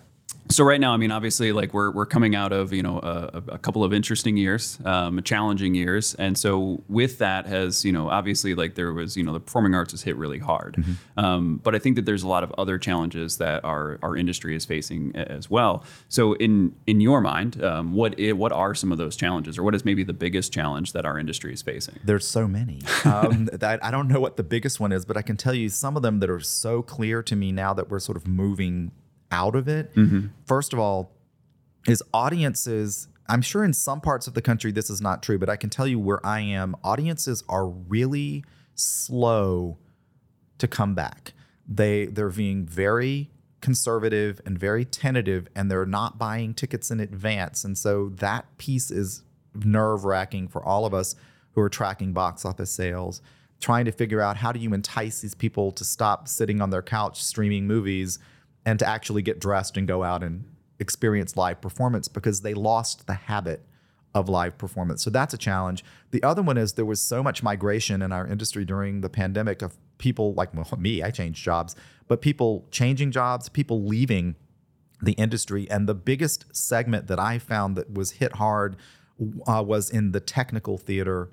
So 0.49 0.63
right 0.65 0.81
now, 0.81 0.93
I 0.93 0.97
mean, 0.97 1.11
obviously, 1.11 1.53
like 1.53 1.75
we're 1.75 1.91
we're 1.91 2.07
coming 2.07 2.37
out 2.37 2.53
of 2.53 2.73
you 2.73 2.83
know 2.83 2.99
a, 3.01 3.43
a 3.49 3.59
couple 3.59 3.83
of 3.83 3.93
interesting 3.93 4.37
years, 4.37 4.79
um, 4.85 5.21
challenging 5.23 5.75
years, 5.75 6.15
and 6.15 6.39
so 6.39 6.83
with 6.89 7.19
that 7.19 7.47
has 7.47 7.85
you 7.85 7.91
know 7.93 8.09
obviously 8.09 8.55
like 8.55 8.75
there 8.77 8.93
was 8.93 9.17
you 9.17 9.25
know 9.25 9.33
the 9.33 9.41
performing 9.41 9.75
arts 9.75 9.93
was 9.93 10.03
hit 10.03 10.17
really 10.17 10.39
hard, 10.39 10.83
um, 11.17 11.61
but 11.65 11.75
I 11.75 11.79
think 11.81 11.97
that 11.97 12.05
there's 12.07 12.23
a 12.23 12.29
lot 12.29 12.45
of 12.45 12.53
other 12.59 12.79
challenges 12.79 13.39
that 13.39 13.65
our 13.65 13.99
our 14.03 14.17
industry 14.17 14.55
is 14.55 14.65
facing 14.65 15.15
as 15.17 15.51
well. 15.51 15.85
So 16.09 16.35
in 16.35 16.75
in 16.87 17.01
your 17.01 17.21
mind, 17.21 17.63
um, 17.65 17.93
what 17.93 18.15
i- 18.21 18.33
what 18.33 18.53
are 18.53 18.75
some 18.75 18.93
of 18.93 18.99
those 18.99 19.17
challenges, 19.17 19.59
or 19.59 19.65
what 19.65 19.75
is 19.75 19.85
maybe 19.85 20.05
the 20.05 20.13
biggest 20.15 20.53
challenge 20.53 20.93
that 20.93 21.05
our 21.05 21.19
industry 21.19 21.53
is 21.53 21.61
facing? 21.63 21.99
There's 22.05 22.27
so 22.27 22.47
many. 22.47 22.83
Um, 23.05 23.47
that 23.53 23.85
I 23.85 23.91
don't 23.91 24.07
know 24.09 24.21
what 24.21 24.37
the 24.37 24.45
biggest 24.45 24.79
one 24.79 24.93
is, 24.93 25.05
but 25.05 25.17
I 25.17 25.23
can 25.23 25.37
tell 25.37 25.55
you 25.55 25.69
some 25.69 25.97
of 25.97 26.03
them 26.03 26.21
that 26.21 26.31
are 26.31 26.41
so 26.41 26.83
clear 26.83 27.23
to 27.25 27.35
me 27.35 27.51
now 27.53 27.75
that 27.75 27.91
we're 27.91 27.99
sort 28.01 28.17
of 28.17 28.27
moving 28.29 28.93
out 29.31 29.55
of 29.55 29.69
it. 29.69 29.95
Mm-hmm. 29.95 30.29
First 30.45 30.73
of 30.73 30.79
all, 30.79 31.13
is 31.87 32.03
audiences. 32.13 33.09
I'm 33.29 33.43
sure 33.43 33.65
in 33.65 33.73
some 33.73 34.01
parts 34.01 34.27
of 34.27 34.35
the 34.35 34.43
country 34.43 34.73
this 34.73 34.91
is 34.91 35.01
not 35.01 35.23
true, 35.23 35.39
but 35.39 35.49
I 35.49 35.57
can 35.57 35.71
tell 35.71 35.87
you 35.87 35.99
where 35.99 36.25
I 36.25 36.41
am, 36.41 36.77
audiences 36.85 37.45
are 37.49 37.69
really 37.69 38.45
slow 38.75 39.79
to 40.59 40.69
come 40.69 40.95
back. 40.95 41.33
They 41.69 42.07
they're 42.07 42.31
being 42.31 42.67
very 42.67 43.31
conservative 43.61 44.41
and 44.47 44.59
very 44.59 44.85
tentative 44.85 45.49
and 45.57 45.71
they're 45.71 45.87
not 45.87 46.19
buying 46.19 46.55
tickets 46.55 46.91
in 46.91 47.01
advance. 47.01 47.65
And 47.65 47.77
so 47.77 48.11
that 48.17 48.59
piece 48.59 48.91
is 48.91 49.23
nerve-wracking 49.55 50.49
for 50.49 50.65
all 50.65 50.87
of 50.87 50.95
us 50.95 51.17
who 51.53 51.61
are 51.63 51.69
tracking 51.69 52.13
box 52.13 52.45
office 52.45 52.71
sales, 52.71 53.23
trying 53.61 53.87
to 53.87 53.93
figure 53.93 54.21
out 54.21 54.37
how 54.37 54.53
do 54.53 54.61
you 54.61 54.73
entice 54.73 55.21
these 55.21 55.35
people 55.35 55.73
to 55.73 55.85
stop 55.85 56.29
sitting 56.29 56.61
on 56.61 56.71
their 56.71 56.83
couch 56.83 57.25
streaming 57.25 57.67
movies 57.67 58.19
and 58.67 58.79
to 58.81 58.87
actually 58.87 59.23
get 59.23 59.39
dressed 59.41 59.79
and 59.79 59.89
go 59.89 60.03
out 60.03 60.23
and 60.23 60.45
experience 60.79 61.37
live 61.37 61.61
performance 61.63 62.09
because 62.09 62.43
they 62.43 62.53
lost 62.53 63.07
the 63.07 63.15
habit 63.15 63.65
of 64.13 64.29
live 64.29 64.59
performance. 64.59 65.03
So 65.03 65.11
that's 65.11 65.33
a 65.33 65.39
challenge. 65.39 65.85
The 66.11 66.23
other 66.23 66.43
one 66.43 66.59
is 66.59 66.73
there 66.73 66.85
was 66.85 67.01
so 67.01 67.23
much 67.23 67.43
migration 67.43 68.03
in 68.03 68.13
our 68.13 68.27
industry 68.27 68.65
during 68.65 69.03
the 69.03 69.09
pandemic 69.09 69.63
of 69.63 69.79
people 69.99 70.35
like 70.35 70.53
me, 70.79 71.03
I 71.03 71.11
changed 71.11 71.43
jobs, 71.43 71.77
but 72.09 72.21
people 72.21 72.67
changing 72.71 73.13
jobs, 73.13 73.49
people 73.49 73.83
leaving 73.83 74.35
the 75.01 75.13
industry. 75.13 75.71
And 75.71 75.89
the 75.89 75.95
biggest 75.95 76.45
segment 76.55 77.07
that 77.07 77.21
I 77.21 77.39
found 77.39 77.77
that 77.77 77.93
was 77.93 78.13
hit 78.13 78.37
hard 78.37 78.77
uh, 79.47 79.63
was 79.63 79.91
in 79.91 80.13
the 80.13 80.21
technical 80.21 80.77
theater 80.77 81.31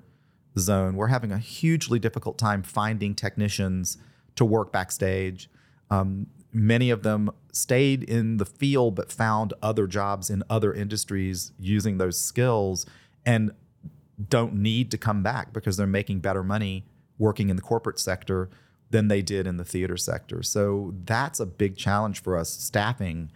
zone. 0.58 0.94
We're 0.96 1.08
having 1.08 1.32
a 1.32 1.38
hugely 1.38 1.98
difficult 1.98 2.38
time 2.38 2.62
finding 2.62 3.14
technicians 3.14 3.98
to 4.36 4.44
work 4.44 4.72
backstage. 4.72 5.50
Um, 5.90 6.26
many 6.54 6.88
of 6.90 7.02
them 7.02 7.30
stayed 7.52 8.02
in 8.02 8.36
the 8.36 8.46
field 8.46 8.94
but 8.94 9.12
found 9.12 9.52
other 9.62 9.86
jobs 9.86 10.30
in 10.30 10.42
other 10.48 10.72
industries 10.72 11.52
using 11.58 11.98
those 11.98 12.18
skills 12.18 12.86
and 13.26 13.52
don't 14.28 14.54
need 14.54 14.90
to 14.90 14.96
come 14.96 15.22
back 15.22 15.52
because 15.52 15.76
they're 15.76 15.86
making 15.86 16.20
better 16.20 16.44
money 16.44 16.86
working 17.18 17.50
in 17.50 17.56
the 17.56 17.62
corporate 17.62 17.98
sector 17.98 18.48
than 18.90 19.08
they 19.08 19.22
did 19.22 19.46
in 19.46 19.56
the 19.56 19.64
theater 19.64 19.96
sector. 19.96 20.42
So 20.42 20.94
that's 21.04 21.40
a 21.40 21.46
big 21.46 21.76
challenge 21.76 22.22
for 22.22 22.38
us 22.38 22.50
staffing 22.50 23.30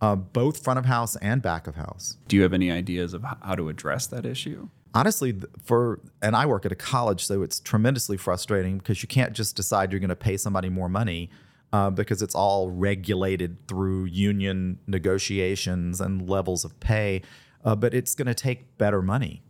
uh, 0.00 0.16
both 0.16 0.64
front 0.64 0.78
of 0.78 0.86
house 0.86 1.14
and 1.16 1.40
back 1.42 1.66
of 1.66 1.76
house. 1.76 2.16
Do 2.26 2.36
you 2.36 2.42
have 2.42 2.52
any 2.52 2.70
ideas 2.70 3.14
of 3.14 3.22
how 3.22 3.54
to 3.54 3.68
address 3.68 4.06
that 4.08 4.26
issue? 4.26 4.68
honestly 4.94 5.34
for 5.62 6.00
and 6.20 6.36
i 6.36 6.44
work 6.44 6.66
at 6.66 6.72
a 6.72 6.76
college 6.76 7.24
so 7.24 7.42
it's 7.42 7.58
tremendously 7.60 8.16
frustrating 8.16 8.78
because 8.78 9.02
you 9.02 9.08
can't 9.08 9.32
just 9.32 9.56
decide 9.56 9.90
you're 9.90 10.00
going 10.00 10.10
to 10.10 10.16
pay 10.16 10.36
somebody 10.36 10.68
more 10.68 10.88
money 10.88 11.30
uh, 11.72 11.90
because 11.90 12.22
it's 12.22 12.34
all 12.34 12.70
regulated 12.70 13.66
through 13.66 14.04
union 14.04 14.78
negotiations 14.86 16.00
and 16.00 16.28
levels 16.28 16.64
of 16.64 16.78
pay 16.80 17.22
uh, 17.64 17.76
but 17.76 17.94
it's 17.94 18.14
going 18.14 18.26
to 18.26 18.34
take 18.34 18.76
better 18.76 19.00
money. 19.00 19.42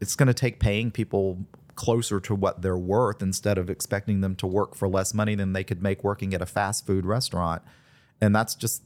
It's 0.00 0.16
going 0.16 0.28
to 0.28 0.34
take 0.34 0.60
paying 0.60 0.90
people 0.90 1.44
closer 1.74 2.18
to 2.20 2.34
what 2.34 2.62
they're 2.62 2.78
worth 2.78 3.22
instead 3.22 3.58
of 3.58 3.68
expecting 3.68 4.22
them 4.22 4.34
to 4.36 4.46
work 4.46 4.74
for 4.74 4.88
less 4.88 5.12
money 5.12 5.34
than 5.34 5.52
they 5.52 5.64
could 5.64 5.82
make 5.82 6.02
working 6.02 6.32
at 6.34 6.40
a 6.40 6.46
fast 6.46 6.86
food 6.86 7.04
restaurant. 7.04 7.62
And 8.20 8.34
that's 8.34 8.54
just 8.54 8.82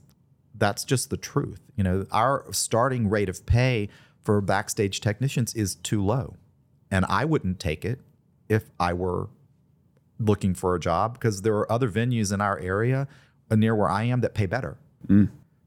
that's 0.56 0.84
just 0.84 1.10
the 1.10 1.16
truth 1.16 1.60
you 1.76 1.82
know? 1.82 2.06
Our 2.12 2.46
starting 2.52 3.08
rate 3.08 3.28
of 3.28 3.44
pay 3.46 3.88
for 4.22 4.40
backstage 4.40 5.00
technicians 5.00 5.54
is 5.54 5.74
too 5.76 6.02
low 6.02 6.36
and 6.90 7.04
i 7.08 7.24
wouldn't 7.24 7.60
take 7.60 7.84
it 7.84 8.00
if 8.48 8.70
i 8.80 8.92
were 8.92 9.28
looking 10.18 10.54
for 10.54 10.74
a 10.74 10.80
job 10.80 11.14
because 11.14 11.42
there 11.42 11.54
are 11.54 11.70
other 11.70 11.88
venues 11.88 12.32
in 12.32 12.40
our 12.40 12.58
area 12.58 13.08
uh, 13.50 13.56
near 13.56 13.74
where 13.74 13.88
i 13.88 14.04
am 14.04 14.20
that 14.20 14.34
pay 14.34 14.46
better. 14.46 14.78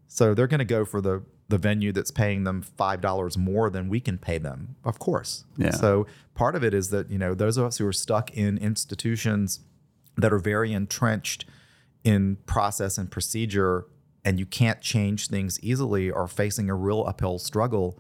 So 0.08 0.34
they're 0.34 0.48
going 0.48 0.60
to 0.60 0.66
go 0.66 0.86
for 0.86 1.01
the 1.01 1.24
the 1.50 1.58
venue 1.58 1.94
that's 1.94 2.12
paying 2.12 2.44
them 2.44 2.62
five 2.62 3.00
dollars 3.01 3.38
more 3.38 3.70
than 3.70 3.88
we 3.88 4.00
can 4.00 4.18
pay 4.18 4.38
them 4.38 4.75
of 4.84 5.00
course. 5.00 5.46
Yeah. 5.58 5.72
so 5.72 6.08
part 6.34 6.56
of 6.56 6.63
it 6.63 6.74
is 6.74 6.89
that 6.89 7.10
you 7.10 7.18
know 7.18 7.34
those 7.36 7.58
of 7.58 7.66
us 7.66 7.77
who 7.77 7.88
are 7.88 7.94
stuck 7.94 8.32
in 8.32 8.58
institutions 8.58 9.60
that 10.18 10.34
are 10.34 10.39
very 10.39 10.74
entrenched 10.74 11.46
in 12.04 12.38
process 12.46 12.98
and 12.98 13.12
procedure 13.12 13.86
and 14.25 14.39
you 14.39 14.46
can't 14.46 14.82
change 14.82 15.27
things 15.27 15.60
easily 15.62 16.12
are 16.12 16.27
facing 16.27 16.70
a 16.70 16.75
real 16.75 17.04
uphill 17.08 17.39
struggle 17.39 18.00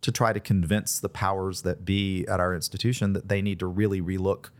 to 0.00 0.12
try 0.12 0.32
to 0.32 0.40
convince 0.40 0.98
the 1.00 1.08
powers 1.08 1.62
that 1.62 1.84
be 1.84 2.26
at 2.26 2.40
our 2.40 2.54
institution 2.54 3.12
that 3.12 3.28
they 3.28 3.42
need 3.42 3.58
to 3.58 3.66
really 3.66 4.00
relook 4.00 4.50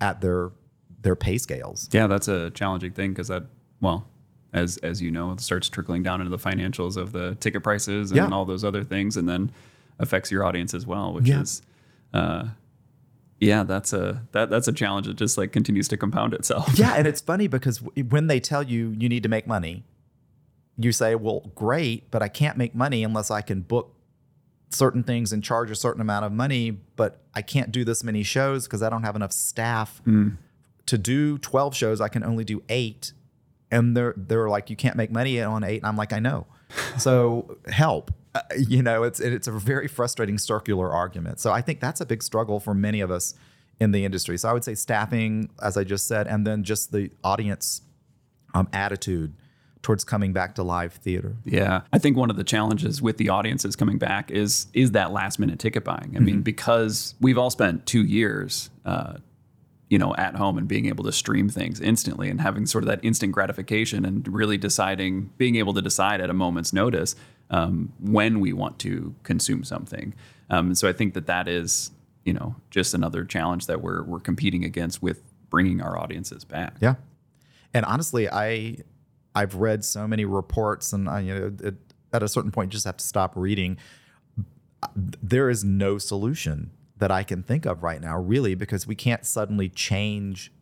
at 0.00 0.20
their 0.20 0.50
their 1.02 1.16
pay 1.16 1.38
scales. 1.38 1.88
Yeah, 1.92 2.06
that's 2.06 2.28
a 2.28 2.50
challenging 2.50 2.92
thing 2.92 3.10
because 3.12 3.28
that, 3.28 3.44
well, 3.80 4.06
as 4.52 4.76
as 4.78 5.00
you 5.00 5.10
know, 5.10 5.32
it 5.32 5.40
starts 5.40 5.68
trickling 5.68 6.02
down 6.02 6.20
into 6.20 6.30
the 6.36 6.38
financials 6.42 6.96
of 6.96 7.12
the 7.12 7.34
ticket 7.36 7.62
prices 7.62 8.10
and 8.10 8.16
Yeah. 8.18 8.28
all 8.28 8.44
those 8.44 8.64
other 8.64 8.84
things, 8.84 9.16
and 9.16 9.28
then 9.28 9.50
affects 9.98 10.30
your 10.30 10.44
audience 10.44 10.74
as 10.74 10.86
well, 10.86 11.12
which 11.12 11.26
Yeah. 11.28 11.40
is, 11.40 11.62
uh, 12.14 12.48
yeah, 13.38 13.62
that's 13.62 13.92
a 13.92 14.26
that 14.32 14.50
that's 14.50 14.68
a 14.68 14.72
challenge 14.72 15.06
that 15.06 15.16
just 15.16 15.38
like 15.38 15.52
continues 15.52 15.88
to 15.88 15.96
compound 15.96 16.34
itself. 16.34 16.78
Yeah, 16.78 16.94
and 16.96 17.06
it's 17.06 17.20
funny 17.20 17.46
because 17.48 17.78
w- 17.78 18.04
when 18.08 18.26
they 18.26 18.40
tell 18.40 18.62
you 18.62 18.94
you 18.98 19.08
need 19.08 19.22
to 19.22 19.28
make 19.30 19.46
money, 19.46 19.84
you 20.76 20.92
say, 20.92 21.14
"Well, 21.14 21.50
great, 21.54 22.10
but 22.10 22.22
I 22.22 22.28
can't 22.28 22.56
make 22.58 22.74
money 22.74 23.02
unless 23.04 23.30
I 23.30 23.40
can 23.40 23.62
book 23.62 23.94
certain 24.70 25.02
things 25.02 25.32
and 25.32 25.42
charge 25.42 25.70
a 25.70 25.74
certain 25.74 26.00
amount 26.00 26.24
of 26.24 26.32
money, 26.32 26.70
but 26.70 27.20
I 27.34 27.42
can't 27.42 27.72
do 27.72 27.84
this 27.84 28.02
many 28.04 28.22
shows 28.22 28.66
because 28.66 28.82
I 28.82 28.88
don't 28.88 29.02
have 29.02 29.16
enough 29.16 29.32
staff 29.32 30.00
to 30.86 30.98
do 30.98 31.38
12 31.38 31.74
shows. 31.74 32.00
I 32.00 32.08
can 32.08 32.24
only 32.24 32.44
do 32.44 32.62
8." 32.68 33.12
And 33.70 33.96
they're 33.96 34.14
they're 34.16 34.48
like, 34.48 34.70
"You 34.70 34.76
can't 34.76 34.96
make 34.96 35.10
money 35.12 35.40
on 35.40 35.62
8." 35.64 35.76
And 35.78 35.86
I'm 35.86 35.96
like, 35.96 36.12
"I 36.12 36.18
know." 36.20 36.46
So, 36.98 37.58
help. 37.68 38.12
Uh, 38.34 38.42
you 38.56 38.80
know, 38.82 39.02
it's 39.02 39.18
it's 39.20 39.48
a 39.48 39.52
very 39.52 39.88
frustrating 39.88 40.38
circular 40.38 40.90
argument. 40.92 41.40
So, 41.40 41.50
I 41.52 41.60
think 41.62 41.80
that's 41.80 42.00
a 42.00 42.06
big 42.06 42.22
struggle 42.22 42.60
for 42.60 42.74
many 42.74 43.00
of 43.00 43.10
us 43.10 43.34
in 43.80 43.90
the 43.90 44.04
industry. 44.04 44.38
So, 44.38 44.48
I 44.48 44.52
would 44.52 44.64
say 44.64 44.74
staffing, 44.76 45.50
as 45.60 45.76
I 45.76 45.82
just 45.84 46.06
said, 46.06 46.28
and 46.28 46.46
then 46.46 46.62
just 46.62 46.92
the 46.92 47.10
audience 47.24 47.82
um, 48.54 48.68
attitude 48.72 49.34
towards 49.82 50.04
coming 50.04 50.32
back 50.32 50.54
to 50.56 50.62
live 50.62 50.92
theater. 50.92 51.36
Yeah, 51.44 51.82
I 51.92 51.98
think 51.98 52.16
one 52.16 52.30
of 52.30 52.36
the 52.36 52.44
challenges 52.44 53.00
with 53.00 53.16
the 53.16 53.28
audiences 53.30 53.76
coming 53.76 53.98
back 53.98 54.30
is 54.30 54.66
is 54.72 54.92
that 54.92 55.12
last 55.12 55.38
minute 55.38 55.58
ticket 55.58 55.84
buying. 55.84 56.14
I 56.16 56.20
mean, 56.20 56.42
because 56.42 57.14
we've 57.20 57.38
all 57.38 57.50
spent 57.50 57.86
two 57.86 58.04
years, 58.04 58.70
uh, 58.84 59.14
you 59.88 59.98
know, 59.98 60.14
at 60.16 60.36
home 60.36 60.58
and 60.58 60.68
being 60.68 60.86
able 60.86 61.04
to 61.04 61.12
stream 61.12 61.48
things 61.48 61.80
instantly 61.80 62.28
and 62.30 62.40
having 62.40 62.66
sort 62.66 62.84
of 62.84 62.88
that 62.88 63.00
instant 63.02 63.32
gratification 63.32 64.04
and 64.04 64.28
really 64.28 64.58
deciding, 64.58 65.30
being 65.38 65.56
able 65.56 65.74
to 65.74 65.82
decide 65.82 66.20
at 66.20 66.30
a 66.30 66.34
moment's 66.34 66.72
notice. 66.72 67.16
um, 67.50 67.92
when 68.00 68.40
we 68.40 68.52
want 68.52 68.78
to 68.80 69.14
consume 69.22 69.64
something. 69.64 70.14
Um, 70.48 70.74
so 70.74 70.88
I 70.88 70.92
think 70.92 71.14
that 71.14 71.26
that 71.26 71.48
is, 71.48 71.90
you 72.24 72.32
know, 72.32 72.56
just 72.70 72.94
another 72.94 73.24
challenge 73.24 73.66
that 73.66 73.82
we're 73.82 74.02
we're 74.02 74.20
competing 74.20 74.64
against 74.64 75.02
with 75.02 75.22
bringing 75.50 75.80
our 75.80 75.98
audiences 75.98 76.44
back. 76.44 76.76
Yeah, 76.80 76.94
and 77.74 77.84
honestly, 77.84 78.28
I 78.28 78.78
I've 79.34 79.54
read 79.54 79.84
so 79.84 80.08
many 80.08 80.24
reports, 80.24 80.92
and 80.92 81.08
I, 81.08 81.20
you 81.20 81.34
know, 81.34 81.52
it, 81.62 81.74
at 82.12 82.22
a 82.22 82.28
certain 82.28 82.50
point, 82.50 82.68
you 82.68 82.72
just 82.72 82.86
have 82.86 82.96
to 82.96 83.04
stop 83.04 83.36
reading. 83.36 83.76
There 84.96 85.48
is 85.50 85.62
no 85.62 85.98
solution 85.98 86.70
that 86.96 87.10
I 87.10 87.22
can 87.22 87.42
think 87.42 87.66
of 87.66 87.82
right 87.82 88.00
now, 88.00 88.18
really, 88.18 88.54
because 88.54 88.86
we 88.86 88.94
can't 88.94 89.24
suddenly 89.24 89.68
change 89.68 90.52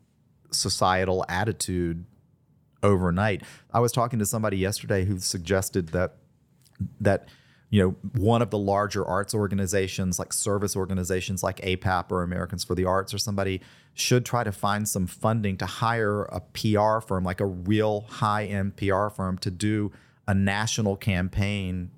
societal 0.50 1.24
attitude 1.28 2.04
overnight. 2.82 3.42
I 3.72 3.80
was 3.80 3.92
talking 3.92 4.18
to 4.18 4.26
somebody 4.26 4.56
yesterday 4.56 5.04
who 5.04 5.18
suggested 5.18 5.88
that 5.88 6.16
that 7.00 7.28
you 7.70 7.82
know 7.82 7.90
one 8.20 8.40
of 8.40 8.50
the 8.50 8.58
larger 8.58 9.04
arts 9.04 9.34
organizations 9.34 10.18
like 10.18 10.32
service 10.32 10.74
organizations 10.74 11.42
like 11.42 11.60
APAP 11.60 12.10
or 12.10 12.22
Americans 12.22 12.64
for 12.64 12.74
the 12.74 12.84
Arts 12.84 13.12
or 13.12 13.18
somebody 13.18 13.60
should 13.94 14.24
try 14.24 14.42
to 14.44 14.52
find 14.52 14.88
some 14.88 15.06
funding 15.06 15.56
to 15.58 15.66
hire 15.66 16.22
a 16.24 16.40
PR 16.40 17.00
firm 17.00 17.24
like 17.24 17.40
a 17.40 17.46
real 17.46 18.02
high-end 18.08 18.76
PR 18.76 19.08
firm 19.08 19.36
to 19.38 19.50
do 19.50 19.92
a 20.26 20.34
national 20.34 20.96
campaign 20.96 21.90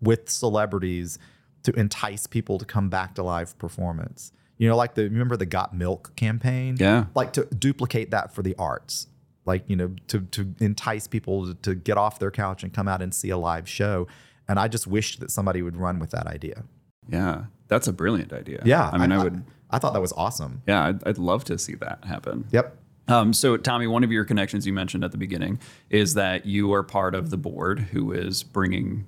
with 0.00 0.28
celebrities 0.28 1.18
to 1.62 1.72
entice 1.72 2.26
people 2.26 2.58
to 2.58 2.64
come 2.64 2.88
back 2.88 3.14
to 3.16 3.22
live 3.22 3.58
performance. 3.58 4.32
You 4.58 4.68
know, 4.68 4.76
like 4.76 4.94
the 4.94 5.04
remember 5.04 5.36
the 5.36 5.46
Got 5.46 5.74
Milk 5.74 6.14
campaign? 6.16 6.76
Yeah. 6.78 7.06
Like 7.14 7.32
to 7.34 7.44
duplicate 7.46 8.10
that 8.12 8.32
for 8.32 8.42
the 8.42 8.54
arts. 8.58 9.08
Like, 9.44 9.64
you 9.68 9.76
know, 9.76 9.94
to 10.08 10.20
to 10.20 10.54
entice 10.60 11.06
people 11.06 11.46
to, 11.46 11.54
to 11.54 11.74
get 11.74 11.98
off 11.98 12.18
their 12.18 12.30
couch 12.30 12.62
and 12.62 12.72
come 12.72 12.88
out 12.88 13.02
and 13.02 13.14
see 13.14 13.30
a 13.30 13.36
live 13.36 13.68
show. 13.68 14.06
And 14.48 14.58
I 14.58 14.68
just 14.68 14.86
wished 14.86 15.20
that 15.20 15.30
somebody 15.30 15.62
would 15.62 15.76
run 15.76 15.98
with 15.98 16.10
that 16.10 16.26
idea. 16.26 16.64
Yeah, 17.08 17.44
that's 17.68 17.88
a 17.88 17.92
brilliant 17.92 18.32
idea. 18.32 18.62
Yeah. 18.64 18.90
I 18.92 18.98
mean, 18.98 19.12
I, 19.12 19.22
would. 19.22 19.44
I, 19.70 19.78
thought 19.78 19.92
that 19.92 20.00
was 20.00 20.12
awesome. 20.12 20.62
Yeah, 20.66 20.86
I'd, 20.86 21.06
I'd 21.06 21.18
love 21.18 21.44
to 21.44 21.58
see 21.58 21.74
that 21.76 22.04
happen. 22.04 22.46
Yep. 22.52 22.76
Um, 23.08 23.32
so, 23.32 23.56
Tommy, 23.56 23.86
one 23.86 24.02
of 24.02 24.10
your 24.10 24.24
connections 24.24 24.66
you 24.66 24.72
mentioned 24.72 25.04
at 25.04 25.12
the 25.12 25.18
beginning 25.18 25.60
is 25.90 26.14
that 26.14 26.46
you 26.46 26.72
are 26.72 26.82
part 26.82 27.14
of 27.14 27.30
the 27.30 27.36
board 27.36 27.78
who 27.78 28.12
is 28.12 28.42
bringing 28.42 29.06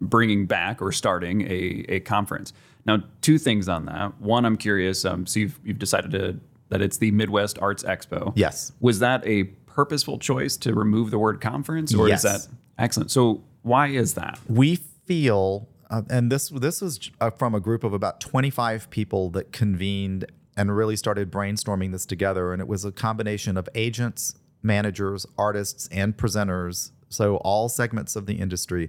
bringing 0.00 0.46
back 0.46 0.82
or 0.82 0.92
starting 0.92 1.42
a, 1.42 1.84
a 1.88 2.00
conference. 2.00 2.52
Now, 2.86 3.02
two 3.22 3.38
things 3.38 3.68
on 3.68 3.86
that. 3.86 4.20
One, 4.20 4.44
I'm 4.44 4.56
curious. 4.56 5.04
Um, 5.04 5.26
so 5.26 5.40
you've 5.40 5.58
you've 5.64 5.78
decided 5.78 6.10
to, 6.12 6.38
that 6.68 6.80
it's 6.80 6.98
the 6.98 7.10
Midwest 7.10 7.58
Arts 7.60 7.82
Xpo. 7.82 8.32
Yes. 8.36 8.72
Was 8.80 8.98
that 9.00 9.26
a 9.26 9.44
purposeful 9.66 10.18
choice 10.18 10.56
to 10.58 10.74
remove 10.74 11.10
the 11.10 11.18
word 11.18 11.40
conference, 11.40 11.92
or 11.94 12.08
Yes. 12.08 12.24
is 12.24 12.46
that 12.46 12.54
excellent? 12.78 13.10
So, 13.10 13.42
why 13.64 13.88
is 13.88 14.14
that? 14.14 14.38
we 14.48 14.76
feel 14.76 15.68
uh, 15.90 16.02
and 16.08 16.30
this 16.32 16.48
this 16.48 16.80
was 16.80 17.10
uh, 17.20 17.30
from 17.30 17.54
a 17.54 17.60
group 17.60 17.84
of 17.84 17.92
about 17.92 18.20
25 18.20 18.88
people 18.90 19.30
that 19.30 19.52
convened 19.52 20.24
and 20.56 20.74
really 20.74 20.96
started 20.96 21.30
brainstorming 21.30 21.92
this 21.92 22.06
together 22.06 22.52
and 22.52 22.62
it 22.62 22.68
was 22.68 22.84
a 22.84 22.92
combination 22.92 23.56
of 23.56 23.68
agents 23.74 24.34
managers 24.62 25.26
artists 25.36 25.88
and 25.92 26.16
presenters 26.16 26.92
so 27.08 27.36
all 27.38 27.68
segments 27.68 28.16
of 28.16 28.26
the 28.26 28.34
industry 28.34 28.88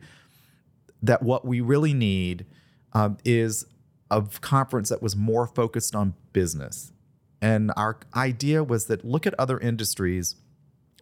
that 1.01 1.21
what 1.21 1.45
we 1.45 1.61
really 1.61 1.93
need 1.93 2.45
um, 2.93 3.17
is 3.25 3.65
a 4.09 4.21
conference 4.41 4.89
that 4.89 5.01
was 5.01 5.15
more 5.15 5.47
focused 5.47 5.95
on 5.95 6.13
business 6.31 6.93
and 7.41 7.71
our 7.75 7.97
idea 8.15 8.63
was 8.63 8.85
that 8.85 9.03
look 9.03 9.27
at 9.27 9.33
other 9.37 9.59
industries 9.59 10.35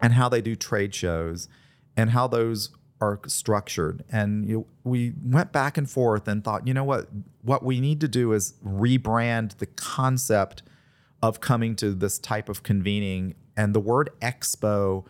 and 0.01 0.13
how 0.13 0.27
they 0.27 0.41
do 0.41 0.55
trade 0.55 0.93
shows 0.93 1.47
and 1.95 2.09
how 2.09 2.27
those 2.27 2.71
are 3.03 3.19
structured. 3.27 4.03
And 4.11 4.47
you, 4.47 4.65
we 4.83 5.13
went 5.23 5.51
back 5.51 5.77
and 5.77 5.89
forth 5.89 6.27
and 6.27 6.43
thought, 6.43 6.67
you 6.67 6.73
know 6.73 6.83
what? 6.83 7.07
What 7.41 7.63
we 7.63 7.79
need 7.79 7.99
to 8.01 8.07
do 8.07 8.33
is 8.33 8.53
rebrand 8.65 9.57
the 9.57 9.65
concept 9.65 10.63
of 11.21 11.39
coming 11.39 11.75
to 11.77 11.93
this 11.93 12.19
type 12.19 12.49
of 12.49 12.63
convening. 12.63 13.35
And 13.57 13.73
the 13.73 13.79
word 13.79 14.09
expo 14.21 15.05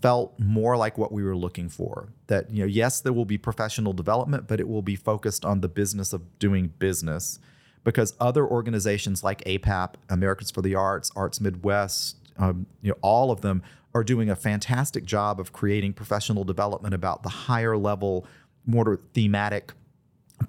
felt 0.00 0.38
more 0.38 0.76
like 0.76 0.96
what 0.98 1.10
we 1.12 1.22
were 1.22 1.36
looking 1.36 1.68
for. 1.68 2.12
That, 2.28 2.50
you 2.50 2.60
know, 2.62 2.66
yes, 2.66 3.00
there 3.00 3.12
will 3.12 3.24
be 3.24 3.38
professional 3.38 3.92
development, 3.92 4.46
but 4.46 4.60
it 4.60 4.68
will 4.68 4.82
be 4.82 4.96
focused 4.96 5.44
on 5.44 5.60
the 5.60 5.68
business 5.68 6.12
of 6.12 6.38
doing 6.38 6.72
business. 6.78 7.38
Because 7.84 8.14
other 8.20 8.46
organizations 8.46 9.24
like 9.24 9.42
APAP, 9.44 9.94
Americans 10.08 10.50
for 10.50 10.62
the 10.62 10.74
Arts, 10.74 11.10
Arts 11.16 11.40
Midwest, 11.40 12.16
um, 12.38 12.66
you 12.82 12.90
know, 12.90 12.98
all 13.02 13.30
of 13.30 13.40
them 13.40 13.62
are 13.94 14.04
doing 14.04 14.28
a 14.28 14.36
fantastic 14.36 15.04
job 15.04 15.40
of 15.40 15.52
creating 15.52 15.92
professional 15.92 16.44
development 16.44 16.94
about 16.94 17.22
the 17.22 17.28
higher 17.28 17.76
level, 17.76 18.26
more 18.66 19.00
thematic 19.14 19.72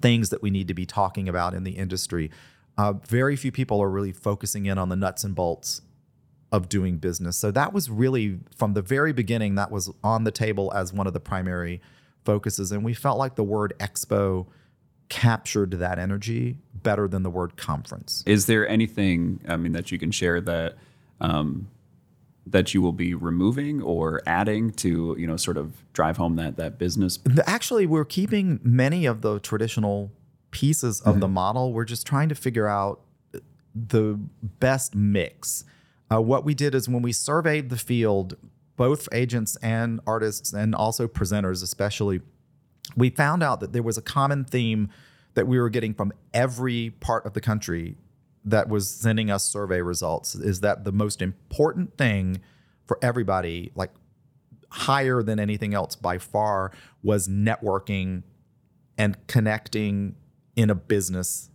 things 0.00 0.30
that 0.30 0.42
we 0.42 0.50
need 0.50 0.68
to 0.68 0.74
be 0.74 0.86
talking 0.86 1.28
about 1.28 1.54
in 1.54 1.64
the 1.64 1.72
industry. 1.72 2.30
Uh, 2.78 2.92
very 2.92 3.36
few 3.36 3.50
people 3.50 3.82
are 3.82 3.90
really 3.90 4.12
focusing 4.12 4.66
in 4.66 4.78
on 4.78 4.88
the 4.88 4.96
nuts 4.96 5.24
and 5.24 5.34
bolts 5.34 5.82
of 6.52 6.68
doing 6.68 6.98
business. 6.98 7.36
So 7.36 7.50
that 7.50 7.72
was 7.72 7.90
really 7.90 8.40
from 8.56 8.74
the 8.74 8.82
very 8.82 9.12
beginning 9.12 9.54
that 9.54 9.70
was 9.70 9.90
on 10.02 10.24
the 10.24 10.30
table 10.30 10.72
as 10.74 10.92
one 10.92 11.06
of 11.06 11.12
the 11.12 11.20
primary 11.20 11.80
focuses, 12.24 12.72
and 12.72 12.84
we 12.84 12.94
felt 12.94 13.18
like 13.18 13.36
the 13.36 13.44
word 13.44 13.72
expo 13.78 14.46
captured 15.08 15.72
that 15.72 15.98
energy 15.98 16.58
better 16.74 17.08
than 17.08 17.22
the 17.22 17.30
word 17.30 17.56
conference. 17.56 18.22
Is 18.26 18.46
there 18.46 18.68
anything, 18.68 19.40
I 19.48 19.56
mean, 19.56 19.72
that 19.72 19.90
you 19.90 19.98
can 19.98 20.10
share 20.10 20.40
that 20.40 20.76
um, 21.20 21.68
that 22.46 22.74
you 22.74 22.82
will 22.82 22.92
be 22.92 23.14
removing 23.14 23.82
or 23.82 24.22
adding 24.26 24.70
to, 24.72 25.14
you 25.18 25.26
know, 25.26 25.36
sort 25.36 25.56
of 25.56 25.84
drive 25.92 26.16
home 26.16 26.36
that 26.36 26.56
that 26.56 26.78
business? 26.78 27.18
Actually, 27.46 27.86
we're 27.86 28.04
keeping 28.04 28.60
many 28.62 29.06
of 29.06 29.20
the 29.20 29.38
traditional 29.40 30.10
pieces 30.50 31.00
of 31.02 31.20
the 31.20 31.28
model. 31.28 31.72
We're 31.72 31.84
just 31.84 32.06
trying 32.06 32.28
to 32.28 32.34
figure 32.34 32.66
out 32.66 33.00
the 33.74 34.18
best 34.42 34.94
mix. 34.94 35.64
Uh, 36.12 36.20
what 36.20 36.44
we 36.44 36.54
did 36.54 36.74
is 36.74 36.88
when 36.88 37.02
we 37.02 37.12
surveyed 37.12 37.70
the 37.70 37.76
field, 37.76 38.36
both 38.76 39.08
agents 39.12 39.56
and 39.62 40.00
artists, 40.06 40.52
and 40.52 40.74
also 40.74 41.06
presenters, 41.06 41.62
especially, 41.62 42.20
we 42.96 43.10
found 43.10 43.42
out 43.42 43.60
that 43.60 43.72
there 43.72 43.82
was 43.82 43.96
a 43.96 44.02
common 44.02 44.44
theme 44.44 44.88
that 45.34 45.46
we 45.46 45.60
were 45.60 45.68
getting 45.68 45.94
from 45.94 46.12
every 46.34 46.90
part 46.98 47.24
of 47.24 47.34
the 47.34 47.40
country 47.40 47.96
that 48.44 48.68
was 48.68 48.88
sending 48.88 49.30
us 49.30 49.44
survey 49.44 49.82
results 49.82 50.34
is 50.34 50.60
that 50.60 50.84
the 50.84 50.92
most 50.92 51.20
important 51.20 51.96
thing 51.96 52.40
for 52.86 52.98
everybody, 53.02 53.70
like 53.74 53.90
higher 54.70 55.22
than 55.22 55.38
anything 55.38 55.74
else 55.74 55.96
by 55.96 56.18
far, 56.18 56.72
was 57.02 57.28
networking 57.28 58.22
and 58.96 59.16
connecting 59.26 60.14
in 60.56 60.70
a 60.70 60.74
business 60.74 61.50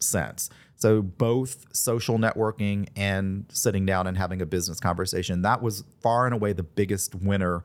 sense. 0.00 0.50
So 0.76 1.02
both 1.02 1.66
social 1.74 2.18
networking 2.18 2.88
and 2.94 3.46
sitting 3.52 3.84
down 3.84 4.06
and 4.06 4.16
having 4.16 4.40
a 4.40 4.46
business 4.46 4.78
conversation, 4.78 5.42
that 5.42 5.60
was 5.60 5.84
far 6.00 6.24
and 6.26 6.34
away 6.34 6.52
the 6.52 6.62
biggest 6.62 7.14
winner 7.16 7.64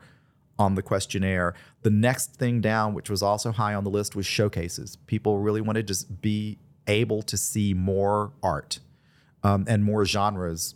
on 0.58 0.74
the 0.74 0.82
questionnaire. 0.82 1.54
The 1.82 1.90
next 1.90 2.34
thing 2.34 2.60
down, 2.60 2.94
which 2.94 3.10
was 3.10 3.22
also 3.22 3.52
high 3.52 3.74
on 3.74 3.84
the 3.84 3.90
list, 3.90 4.16
was 4.16 4.26
showcases. 4.26 4.96
People 5.06 5.38
really 5.38 5.60
wanted 5.60 5.86
to 5.86 5.92
just 5.92 6.20
be 6.20 6.58
able 6.86 7.22
to 7.22 7.36
see 7.36 7.74
more 7.74 8.32
art 8.42 8.80
um, 9.42 9.64
and 9.68 9.84
more 9.84 10.04
genres 10.04 10.74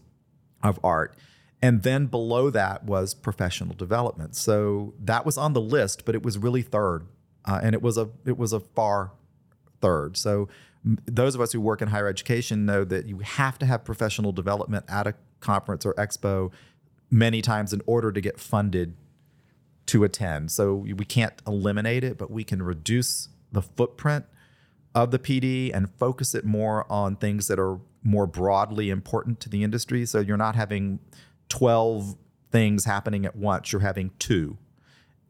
of 0.62 0.78
art. 0.84 1.14
And 1.60 1.82
then 1.82 2.06
below 2.06 2.50
that 2.50 2.84
was 2.84 3.14
professional 3.14 3.74
development. 3.74 4.36
So 4.36 4.94
that 5.00 5.26
was 5.26 5.36
on 5.36 5.54
the 5.54 5.60
list, 5.60 6.04
but 6.04 6.14
it 6.14 6.22
was 6.22 6.38
really 6.38 6.62
third, 6.62 7.06
uh, 7.44 7.60
and 7.62 7.74
it 7.74 7.82
was 7.82 7.98
a 7.98 8.10
it 8.24 8.38
was 8.38 8.52
a 8.52 8.60
far 8.60 9.12
third. 9.80 10.16
So 10.16 10.48
m- 10.84 10.98
those 11.06 11.34
of 11.34 11.40
us 11.40 11.52
who 11.52 11.60
work 11.60 11.82
in 11.82 11.88
higher 11.88 12.06
education 12.06 12.64
know 12.64 12.84
that 12.84 13.06
you 13.06 13.18
have 13.18 13.58
to 13.58 13.66
have 13.66 13.84
professional 13.84 14.30
development 14.30 14.84
at 14.88 15.08
a 15.08 15.14
conference 15.40 15.84
or 15.84 15.94
expo 15.94 16.52
many 17.10 17.42
times 17.42 17.72
in 17.72 17.82
order 17.86 18.12
to 18.12 18.20
get 18.20 18.38
funded 18.38 18.94
to 19.86 20.04
attend. 20.04 20.50
So 20.52 20.74
we 20.74 21.04
can't 21.04 21.34
eliminate 21.46 22.04
it, 22.04 22.18
but 22.18 22.30
we 22.30 22.44
can 22.44 22.62
reduce 22.62 23.28
the 23.50 23.62
footprint 23.62 24.26
of 24.94 25.10
the 25.10 25.18
PD 25.18 25.70
and 25.74 25.90
focus 25.98 26.34
it 26.34 26.44
more 26.44 26.90
on 26.90 27.16
things 27.16 27.48
that 27.48 27.58
are 27.58 27.78
more 28.02 28.26
broadly 28.26 28.90
important 28.90 29.40
to 29.40 29.48
the 29.48 29.62
industry. 29.62 30.06
So 30.06 30.20
you're 30.20 30.36
not 30.36 30.56
having 30.56 31.00
12 31.48 32.16
things 32.50 32.84
happening 32.84 33.26
at 33.26 33.36
once, 33.36 33.72
you're 33.72 33.80
having 33.80 34.10
two, 34.18 34.56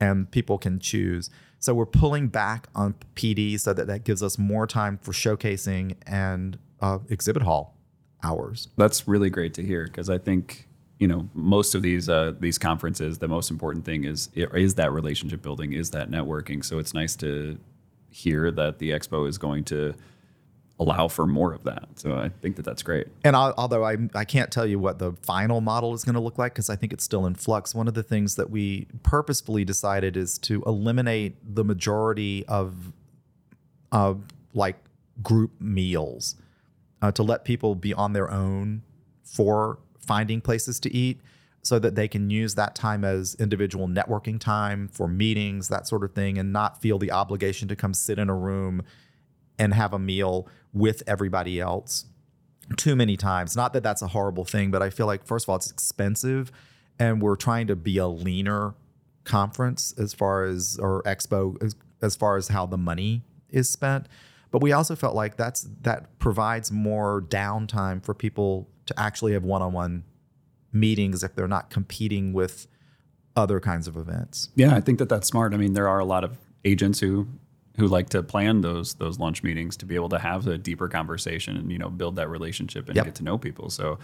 and 0.01 0.31
people 0.31 0.59
can 0.59 0.79
choose. 0.79 1.31
So 1.59 1.75
we're 1.75 1.87
pulling 1.87 2.29
back 2.29 2.69
on 2.75 2.95
PD 3.17 3.59
so 3.59 3.73
that 3.73 3.89
that 3.89 4.05
gives 4.05 4.23
us 4.23 4.39
more 4.39 4.67
time 4.67 4.99
for 5.03 5.13
showcasing 5.13 5.97
and 6.07 6.59
uh, 6.81 6.99
exhibit 7.09 7.43
hall 7.43 7.77
hours. 8.23 8.69
That's 8.77 9.09
really 9.09 9.31
great 9.31 9.55
to 9.55 9.63
hear 9.63 9.85
because 9.85 10.09
I 10.09 10.19
think 10.19 10.69
you 10.99 11.09
know 11.09 11.29
most 11.35 11.75
of 11.75 11.83
these 11.83 12.09
uh, 12.09 12.35
these 12.39 12.59
conferences, 12.59 13.19
the 13.19 13.29
most 13.29 13.51
important 13.51 13.85
thing 13.85 14.05
is 14.05 14.31
is 14.35 14.75
that 14.77 14.93
relationship 14.93 15.43
building, 15.43 15.73
is 15.73 15.91
that 15.91 16.11
networking. 16.11 16.65
So 16.65 16.79
it's 16.79 16.95
nice 16.95 17.17
to 17.17 17.59
hear 18.11 18.51
that 18.51 18.79
the 18.79 18.91
expo 18.91 19.29
is 19.29 19.39
going 19.39 19.65
to 19.65 19.95
allow 20.81 21.09
for 21.09 21.27
more 21.27 21.53
of 21.53 21.65
that. 21.65 21.89
So 21.97 22.15
I 22.15 22.29
think 22.29 22.57
that 22.57 22.65
that's 22.65 22.83
great. 22.83 23.09
And 23.25 23.35
I, 23.35 23.53
although 23.57 23.85
I, 23.85 23.97
I 24.15 24.25
can't 24.25 24.51
tell 24.51 24.67
you 24.67 24.79
what 24.79 24.99
the 24.99 25.13
final 25.23 25.61
model 25.61 25.93
is 25.93 26.05
going 26.05 26.15
to 26.15 26.21
look 26.21 26.39
like 26.39 26.55
because 26.55 26.71
I 26.71 26.77
think 26.77 26.93
it's 26.93 27.05
still 27.05 27.27
in 27.27 27.35
flux, 27.35 27.75
one 27.75 27.89
of 27.89 27.95
the 27.95 28.03
things 28.03 28.37
that 28.37 28.51
we 28.51 28.87
purposefully 29.03 29.65
decided 29.65 30.17
is 30.17 30.39
to 30.39 30.63
eliminate 30.67 31.37
the 31.43 31.65
majority 31.65 32.45
of 32.47 32.93
uh, 33.91 34.15
like 34.55 34.77
group 35.23 35.61
meals 35.61 36.37
uh, 37.03 37.11
to 37.13 37.23
let 37.23 37.45
people 37.45 37.75
be 37.75 37.93
on 37.93 38.13
their 38.13 38.31
own 38.31 38.83
for 39.25 39.79
finding 39.99 40.41
places 40.41 40.79
to 40.81 40.95
eat 40.95 41.21
so 41.63 41.79
that 41.79 41.95
they 41.95 42.09
can 42.09 42.31
use 42.31 42.55
that 42.55 42.75
time 42.75 43.05
as 43.05 43.35
individual 43.37 43.89
networking 43.89 44.39
time 44.39 44.89
for 44.89 45.09
meetings, 45.09 45.69
that 45.69 45.87
sort 45.87 46.05
of 46.05 46.13
thing, 46.13 46.39
and 46.39 46.53
not 46.53 46.81
feel 46.81 46.99
the 46.99 47.11
obligation 47.11 47.69
to 47.69 47.77
come 47.77 47.93
sit 47.93 48.19
in 48.19 48.29
a 48.29 48.35
room 48.35 48.83
and 49.59 49.75
have 49.75 49.93
a 49.93 49.99
meal 49.99 50.49
with 50.73 51.03
everybody 51.07 51.61
else 51.61 52.07
too 52.77 52.95
many 52.95 53.17
times. 53.17 53.57
Not 53.57 53.73
that 53.73 53.83
that's 53.83 54.03
a 54.03 54.09
horrible 54.09 54.45
thing, 54.45 54.71
but 54.71 54.83
I 54.83 54.91
feel 54.91 55.07
like, 55.07 55.27
first 55.27 55.47
of 55.47 55.51
all, 55.51 55.57
it's 55.57 55.71
expensive 55.71 56.53
and 56.99 57.23
we're 57.23 57.37
trying 57.37 57.67
to 57.69 57.77
be 57.77 57.99
a 57.99 58.07
leaner 58.07 58.75
conference 59.25 59.95
as 59.99 60.15
far 60.15 60.45
as, 60.45 60.79
or 60.81 61.03
expo, 61.05 61.63
as, 61.63 61.77
as 62.03 62.17
far 62.17 62.37
as 62.37 62.49
how 62.49 62.67
the 62.67 62.77
money 62.77 63.23
is 63.51 63.71
spent. 63.71 64.07
But 64.51 64.63
we 64.63 64.73
also 64.73 64.97
felt 64.97 65.15
like 65.15 65.37
that's 65.37 65.69
that 65.83 66.19
provides 66.19 66.73
more 66.73 67.23
downtime 67.23 68.03
for 68.03 68.15
people 68.15 68.69
to 68.87 68.99
actually 68.99 69.33
have 69.35 69.45
one-on-one 69.45 70.05
meetings 70.73 71.23
if 71.23 71.35
they're 71.35 71.49
not 71.49 71.71
competing 71.71 72.33
with 72.33 72.67
other 73.37 73.61
kinds 73.61 73.87
of 73.89 73.97
events. 73.97 74.49
Yeah, 74.55 74.75
I 74.75 74.81
think 74.81 74.99
that 74.99 75.09
that's 75.09 75.29
smart. 75.29 75.55
I 75.55 75.57
mean, 75.57 75.73
there 75.75 75.89
are 75.89 75.99
a 75.99 76.05
lot 76.05 76.25
of 76.25 76.37
agents 76.65 77.01
who 77.01 77.29
who 77.77 77.87
like 77.87 78.09
to 78.11 78.23
plan 78.23 78.61
those 78.63 78.95
those 78.95 79.19
lunch 79.21 79.43
meetings 79.45 79.77
to 79.77 79.87
be 79.87 79.95
able 79.95 80.09
to 80.09 80.19
have 80.19 80.47
a 80.49 80.59
deeper 80.59 80.89
conversation 80.89 81.57
and 81.57 81.71
you 81.71 81.79
know 81.79 81.89
build 81.89 82.17
that 82.17 82.29
relationship 82.29 82.89
and 82.89 82.97
Yep. 82.97 83.05
get 83.05 83.15
to 83.17 83.25
know 83.25 83.39
people. 83.39 83.71
So 83.71 83.99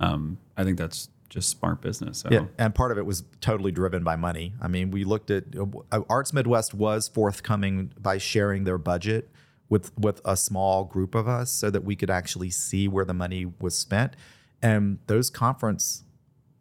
um, 0.00 0.38
I 0.56 0.64
think 0.64 0.78
that's 0.78 1.10
just 1.28 1.50
smart 1.50 1.82
business. 1.82 2.18
So 2.20 2.30
Yeah, 2.30 2.46
and 2.56 2.74
part 2.74 2.90
of 2.90 2.96
it 2.96 3.04
was 3.04 3.24
totally 3.42 3.70
driven 3.70 4.02
by 4.02 4.16
money. 4.16 4.54
I 4.62 4.68
mean, 4.68 4.90
we 4.90 5.04
looked 5.04 5.30
at 5.30 5.44
uh, 5.92 6.00
Arts 6.08 6.32
Midwest 6.32 6.72
was 6.72 7.06
forthcoming 7.08 7.92
by 8.00 8.16
sharing 8.16 8.64
their 8.64 8.78
budget 8.78 9.30
with 9.68 9.96
with 9.98 10.22
a 10.24 10.34
small 10.36 10.84
group 10.84 11.14
of 11.14 11.28
us, 11.28 11.50
so 11.52 11.68
that 11.68 11.84
we 11.84 11.94
could 11.96 12.08
actually 12.10 12.48
see 12.48 12.88
where 12.88 13.04
the 13.04 13.12
money 13.14 13.44
was 13.60 13.76
spent. 13.76 14.16
And 14.62 14.98
those 15.06 15.28
conference 15.28 16.04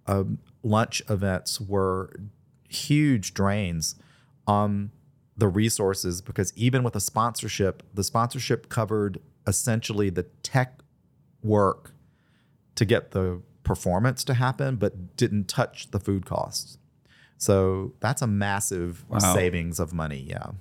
um, 0.08 0.40
lunch 0.64 1.02
events 1.10 1.60
were 1.62 2.14
huge 2.70 3.34
drains 3.34 3.96
on 4.46 4.92
the 5.38 5.48
resources 5.48 6.22
because 6.22 6.52
even 6.56 6.84
with 6.84 6.96
a 6.96 7.00
sponsorship, 7.00 7.84
the 7.94 8.04
sponsorship 8.04 8.70
covered 8.70 9.20
essentially 9.46 10.10
the 10.10 10.24
tech 10.44 10.80
work 11.44 11.94
to 12.76 12.86
get 12.86 13.12
the 13.12 13.42
performance 13.64 14.24
to 14.24 14.34
happen, 14.34 14.76
but 14.78 15.16
didn't 15.18 15.48
touch 15.48 15.92
the 15.92 16.00
food 16.00 16.26
costs. 16.26 16.78
So 17.38 17.94
that's 18.00 18.22
a 18.22 18.28
massive 18.28 19.06
Wow. 19.10 19.20
savings 19.20 19.80
of 19.80 19.94
money. 19.94 20.26
Yeah. 20.28 20.52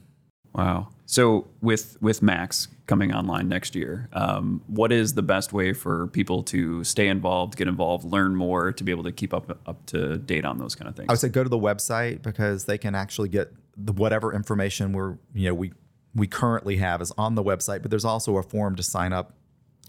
Wow. 0.57 0.89
So 1.05 1.47
with 1.61 1.99
with 2.01 2.23
Max 2.23 2.69
coming 2.87 3.13
online 3.15 3.49
next 3.49 3.75
year, 3.75 4.09
um, 4.13 4.63
what 4.67 4.91
is 4.91 5.15
the 5.15 5.23
best 5.23 5.53
way 5.53 5.73
for 5.73 6.07
people 6.09 6.43
to 6.45 6.83
stay 6.83 7.09
involved, 7.09 7.57
get 7.57 7.69
involved, 7.69 8.05
learn 8.05 8.35
more, 8.35 8.73
to 8.73 8.83
be 8.83 8.91
able 8.91 9.05
to 9.05 9.13
keep 9.13 9.35
up 9.35 9.61
up 9.67 9.85
to 9.87 10.17
date 10.17 10.45
on 10.45 10.59
those 10.59 10.75
kind 10.75 10.89
of 10.89 10.97
things? 10.97 11.09
I 11.09 11.13
would 11.13 11.21
say 11.21 11.29
go 11.29 11.43
to 11.43 11.49
the 11.49 11.59
website 11.59 12.23
because 12.23 12.65
they 12.65 12.79
can 12.79 12.95
actually 12.95 13.29
get 13.29 13.53
the 13.77 13.93
whatever 13.93 14.33
information 14.33 14.93
we're 14.93 15.19
you 15.35 15.49
know 15.49 15.55
we 15.55 15.73
we 16.15 16.27
currently 16.27 16.79
have 16.79 17.03
is 17.03 17.13
on 17.19 17.35
the 17.35 17.45
website, 17.45 17.83
but 17.83 17.91
there's 17.91 18.07
also 18.07 18.39
a 18.39 18.43
form 18.43 18.75
to 18.77 18.83
sign 18.83 19.13
up 19.13 19.35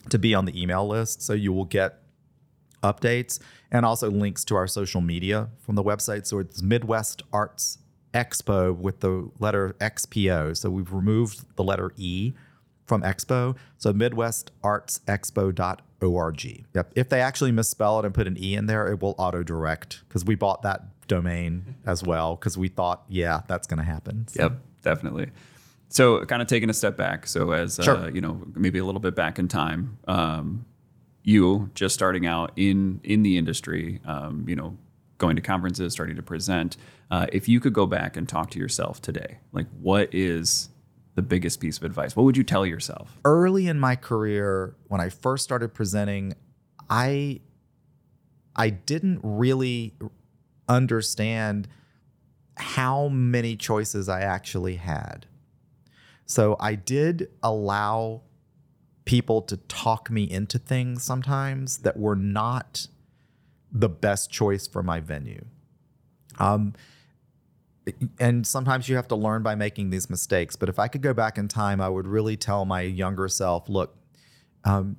to 0.10 0.20
be 0.20 0.36
on 0.36 0.46
the 0.46 0.62
email 0.62 0.86
list, 0.86 1.22
so 1.22 1.32
you 1.32 1.54
will 1.54 1.66
get 1.66 2.00
updates 2.84 3.40
and 3.72 3.86
also 3.86 4.12
links 4.12 4.44
to 4.46 4.56
our 4.56 4.68
social 4.68 5.02
media 5.02 5.50
from 5.60 5.76
the 5.76 5.84
website. 5.84 6.28
So 6.28 6.40
it's 6.40 6.62
Midwest 6.62 7.24
Arts 7.34 7.80
Expo 8.14 8.76
with 8.76 9.00
the 9.02 9.30
letter 9.40 9.76
XPO. 9.80 10.56
So 10.58 10.70
we've 10.70 10.92
removed 10.92 11.46
the 11.56 11.64
letter 11.64 11.92
E 11.98 12.34
from 12.86 13.02
Expo. 13.04 13.56
So 13.78 13.94
MidwestArtsXpo.org. 13.94 16.66
Yep. 16.74 16.92
If 16.96 17.10
they 17.10 17.22
actually 17.22 17.52
misspell 17.52 18.00
it 18.00 18.06
and 18.06 18.14
put 18.14 18.28
an 18.28 18.38
E 18.40 18.56
in 18.56 18.66
there, 18.68 18.88
it 18.88 19.02
will 19.02 19.16
auto 19.18 19.44
direct 19.44 20.04
because 20.08 20.24
we 20.26 20.36
bought 20.36 20.62
that 20.64 20.84
domain 21.08 21.76
as 21.86 22.04
well 22.04 22.36
because 22.36 22.58
we 22.58 22.68
thought, 22.68 23.04
yeah, 23.10 23.42
that's 23.48 23.68
going 23.68 23.78
to 23.80 23.84
happen. 23.86 24.28
So- 24.28 24.44
Yep, 24.44 24.54
definitely. 24.84 25.30
So, 25.90 26.26
kind 26.26 26.42
of 26.42 26.50
taking 26.50 26.70
a 26.70 26.74
step 26.74 26.98
back. 26.98 27.26
So, 27.28 27.52
as 27.52 27.80
uh, 27.80 27.84
you 28.14 28.20
know, 28.20 28.42
maybe 28.56 28.78
a 28.78 28.84
little 28.84 29.00
bit 29.00 29.16
back 29.16 29.40
in 29.40 29.48
time, 29.48 29.98
um, 30.06 30.66
you 31.24 31.72
just 31.76 31.94
starting 31.96 32.26
out 32.28 32.52
in 32.58 33.00
in 33.06 33.24
the 33.24 33.38
industry, 33.38 34.02
um, 34.04 34.44
you 34.50 34.58
know, 34.58 34.76
going 35.18 35.36
to 35.36 35.42
conferences, 35.42 35.94
starting 35.94 36.16
to 36.16 36.24
present. 36.24 36.78
Uh, 37.10 37.28
if 37.32 37.48
you 37.48 37.60
could 37.60 37.74
go 37.74 37.86
back 37.86 38.18
and 38.18 38.28
talk 38.28 38.52
to 38.52 38.60
yourself 38.60 39.02
today, 39.02 39.40
like 39.52 39.68
what 39.80 40.14
is 40.14 40.70
the 41.16 41.22
biggest 41.22 41.60
piece 41.60 41.78
of 41.78 41.84
advice? 41.84 42.16
What 42.16 42.24
would 42.24 42.38
you 42.38 42.44
tell 42.44 42.66
yourself? 42.66 43.18
early 43.26 43.68
in 43.68 43.80
my 43.80 43.96
career 43.96 44.76
when 44.88 45.02
I 45.02 45.10
first 45.10 45.44
started 45.44 45.74
presenting, 45.74 46.36
I 46.90 47.42
I 48.56 48.70
didn't 48.70 49.20
really 49.24 49.94
understand 50.68 51.68
how 52.56 53.08
many 53.08 53.56
choices 53.56 54.10
I 54.10 54.22
actually 54.22 54.78
had. 54.78 55.28
So 56.26 56.56
I 56.60 56.76
did 56.76 57.30
allow 57.44 58.24
people 59.06 59.42
to 59.44 59.58
talk 59.58 60.10
me 60.12 60.24
into 60.24 60.60
things 60.60 61.04
sometimes 61.04 61.80
that 61.80 61.98
were 61.98 62.16
not 62.16 62.88
the 63.72 63.90
best 63.90 64.32
choice 64.32 64.68
for 64.68 64.82
my 64.82 65.00
venue. 65.00 65.46
Um, 66.40 66.74
and 68.20 68.46
sometimes 68.46 68.90
you 68.90 68.96
have 68.96 69.08
to 69.10 69.16
learn 69.16 69.44
by 69.44 69.56
making 69.56 69.90
these 69.90 70.10
mistakes. 70.10 70.56
But 70.56 70.70
if 70.70 70.80
I 70.80 70.88
could 70.88 71.02
go 71.02 71.14
back 71.14 71.38
in 71.38 71.48
time, 71.48 71.80
I 71.80 71.90
would 71.90 72.08
really 72.08 72.38
tell 72.38 72.66
my 72.66 72.82
younger 72.82 73.28
self 73.28 73.70
look, 73.70 73.96
um, 74.64 74.98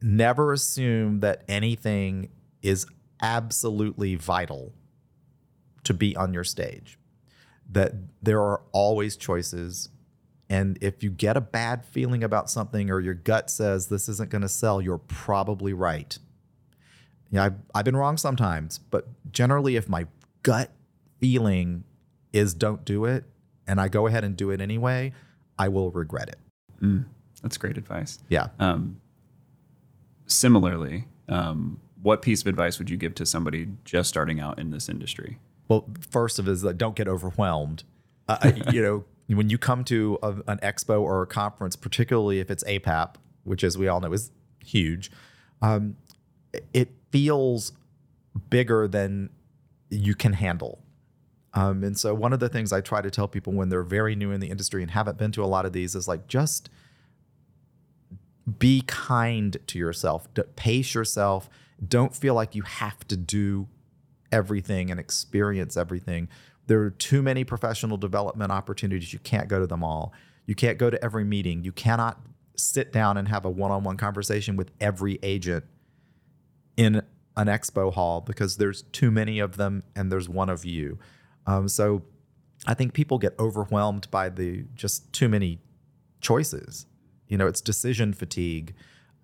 never 0.00 0.52
assume 0.52 1.20
that 1.20 1.42
anything 1.48 2.30
is 2.62 2.86
absolutely 3.20 4.14
vital 4.14 4.72
to 5.84 5.94
be 5.94 6.14
on 6.16 6.32
your 6.32 6.44
stage, 6.44 6.98
that 7.70 7.92
there 8.22 8.40
are 8.40 8.62
always 8.72 9.16
choices. 9.16 9.88
And 10.48 10.78
if 10.80 11.02
you 11.02 11.10
get 11.10 11.36
a 11.36 11.40
bad 11.40 11.84
feeling 11.84 12.22
about 12.22 12.50
something 12.50 12.90
or 12.90 13.00
your 13.00 13.14
gut 13.14 13.50
says 13.50 13.88
this 13.88 14.08
isn't 14.08 14.30
going 14.30 14.42
to 14.42 14.48
sell, 14.48 14.80
you're 14.80 14.98
probably 14.98 15.72
right. 15.72 16.18
Yeah, 17.30 17.44
I've, 17.44 17.54
I've 17.74 17.84
been 17.84 17.96
wrong 17.96 18.16
sometimes, 18.16 18.78
but 18.78 19.06
generally, 19.32 19.76
if 19.76 19.88
my 19.88 20.06
gut 20.42 20.70
feeling 21.18 21.84
is 22.32 22.54
don't 22.54 22.84
do 22.84 23.04
it 23.04 23.24
and 23.66 23.80
I 23.80 23.88
go 23.88 24.06
ahead 24.06 24.24
and 24.24 24.36
do 24.36 24.50
it 24.50 24.60
anyway, 24.60 25.12
I 25.58 25.68
will 25.68 25.90
regret 25.90 26.28
it. 26.28 26.38
Mm, 26.82 27.04
that's 27.42 27.56
great 27.56 27.76
advice. 27.76 28.18
Yeah. 28.28 28.48
Um, 28.58 29.00
similarly, 30.26 31.06
um, 31.28 31.80
what 32.02 32.22
piece 32.22 32.40
of 32.40 32.46
advice 32.46 32.78
would 32.78 32.90
you 32.90 32.96
give 32.96 33.14
to 33.16 33.26
somebody 33.26 33.68
just 33.84 34.08
starting 34.08 34.40
out 34.40 34.58
in 34.58 34.70
this 34.70 34.88
industry? 34.88 35.38
Well, 35.68 35.86
first 36.10 36.38
of 36.38 36.48
is 36.48 36.62
that 36.62 36.78
don't 36.78 36.96
get 36.96 37.06
overwhelmed. 37.06 37.84
Uh, 38.26 38.52
you 38.72 38.82
know, 38.82 39.04
when 39.28 39.50
you 39.50 39.58
come 39.58 39.84
to 39.84 40.18
a, 40.22 40.30
an 40.48 40.58
expo 40.58 41.00
or 41.00 41.22
a 41.22 41.26
conference, 41.26 41.76
particularly 41.76 42.40
if 42.40 42.50
it's 42.50 42.64
APAP, 42.64 43.14
which 43.44 43.62
as 43.62 43.78
we 43.78 43.86
all 43.86 44.00
know 44.00 44.12
is 44.12 44.30
huge, 44.64 45.10
um, 45.62 45.96
it 46.72 46.88
feels 47.10 47.72
bigger 48.48 48.86
than 48.88 49.30
you 49.88 50.14
can 50.14 50.34
handle. 50.34 50.82
Um, 51.52 51.82
and 51.82 51.98
so 51.98 52.14
one 52.14 52.32
of 52.32 52.40
the 52.40 52.48
things 52.48 52.72
I 52.72 52.80
try 52.80 53.00
to 53.00 53.10
tell 53.10 53.26
people 53.26 53.52
when 53.52 53.68
they're 53.68 53.82
very 53.82 54.14
new 54.14 54.30
in 54.30 54.40
the 54.40 54.50
industry 54.50 54.82
and 54.82 54.90
haven't 54.90 55.18
been 55.18 55.32
to 55.32 55.42
a 55.42 55.46
lot 55.46 55.66
of 55.66 55.72
these 55.72 55.94
is 55.94 56.06
like 56.06 56.28
just 56.28 56.70
be 58.58 58.82
kind 58.86 59.56
to 59.66 59.78
yourself, 59.78 60.32
D- 60.34 60.42
pace 60.56 60.94
yourself. 60.94 61.48
Don't 61.86 62.14
feel 62.14 62.34
like 62.34 62.54
you 62.54 62.62
have 62.62 63.06
to 63.08 63.16
do 63.16 63.68
everything 64.30 64.90
and 64.90 65.00
experience 65.00 65.76
everything. 65.76 66.28
There 66.66 66.80
are 66.82 66.90
too 66.90 67.20
many 67.20 67.42
professional 67.42 67.96
development 67.96 68.52
opportunities. 68.52 69.12
You 69.12 69.18
can't 69.18 69.48
go 69.48 69.58
to 69.58 69.66
them 69.66 69.82
all. 69.82 70.12
You 70.46 70.54
can't 70.54 70.78
go 70.78 70.88
to 70.88 71.02
every 71.02 71.24
meeting. 71.24 71.64
You 71.64 71.72
cannot 71.72 72.20
sit 72.56 72.92
down 72.92 73.16
and 73.16 73.26
have 73.26 73.44
a 73.44 73.50
one 73.50 73.70
on 73.72 73.82
one 73.82 73.96
conversation 73.96 74.56
with 74.56 74.70
every 74.80 75.18
agent 75.22 75.64
in 76.80 77.02
an 77.36 77.46
expo 77.46 77.92
hall 77.92 78.22
because 78.22 78.56
there's 78.56 78.84
too 78.84 79.10
many 79.10 79.38
of 79.38 79.58
them 79.58 79.82
and 79.94 80.10
there's 80.10 80.30
one 80.30 80.48
of 80.48 80.64
you. 80.64 80.98
Um, 81.46 81.68
so 81.68 82.00
I 82.66 82.72
think 82.72 82.94
people 82.94 83.18
get 83.18 83.34
overwhelmed 83.38 84.10
by 84.10 84.30
the 84.30 84.64
just 84.74 85.12
too 85.12 85.28
many 85.28 85.58
choices. 86.22 86.86
You 87.28 87.36
know, 87.36 87.46
it's 87.46 87.60
decision 87.60 88.14
fatigue 88.14 88.72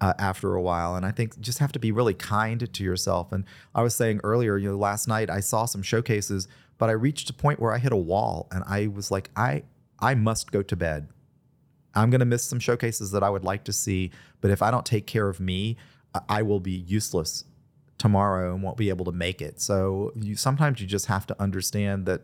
uh, 0.03 0.13
after 0.19 0.55
a 0.55 0.61
while. 0.61 0.97
And 0.97 1.07
I 1.07 1.13
think 1.13 1.41
just 1.41 1.59
have 1.59 1.73
to 1.73 1.79
be 1.79 1.93
really 1.93 2.13
kind 2.13 2.71
to 2.71 2.85
yourself. 2.85 3.33
And 3.33 3.45
I 3.75 3.81
was 3.81 3.95
saying 3.95 4.21
earlier, 4.23 4.59
you 4.59 4.69
know, 4.69 4.77
last 4.77 5.09
night 5.09 5.31
I 5.31 5.41
saw 5.41 5.65
some 5.65 5.83
showcases, 5.83 6.49
but 6.77 6.91
I 6.91 6.93
reached 6.93 7.31
a 7.31 7.33
point 7.33 7.59
where 7.59 7.73
I 7.73 7.79
hit 7.79 7.93
a 7.93 7.97
wall 7.97 8.49
and 8.53 8.65
I 8.67 8.89
was 8.89 9.11
like, 9.11 9.31
I 9.35 9.63
I 9.99 10.15
must 10.15 10.53
go 10.53 10.61
to 10.61 10.77
bed. 10.77 11.09
I'm 11.95 12.11
going 12.11 12.21
to 12.21 12.27
miss 12.27 12.45
some 12.45 12.61
showcases 12.61 13.13
that 13.13 13.23
I 13.23 13.31
would 13.31 13.45
like 13.45 13.65
to 13.65 13.73
see, 13.73 14.11
but 14.43 14.51
if 14.51 14.61
I 14.61 14.71
don't 14.71 14.85
take 14.85 15.07
care 15.07 15.31
of 15.31 15.41
me, 15.41 15.79
I 16.29 16.43
will 16.43 16.61
be 16.61 16.73
useless 16.73 17.45
tomorrow 17.99 18.55
and 18.55 18.63
won't 18.63 18.77
be 18.77 18.89
able 18.89 19.05
to 19.07 19.13
make 19.13 19.41
it. 19.41 19.61
So 19.61 20.13
you 20.15 20.37
sometimes 20.37 20.81
you 20.81 20.87
just 20.87 21.07
have 21.07 21.27
to 21.29 21.43
understand 21.43 22.07
that 22.07 22.23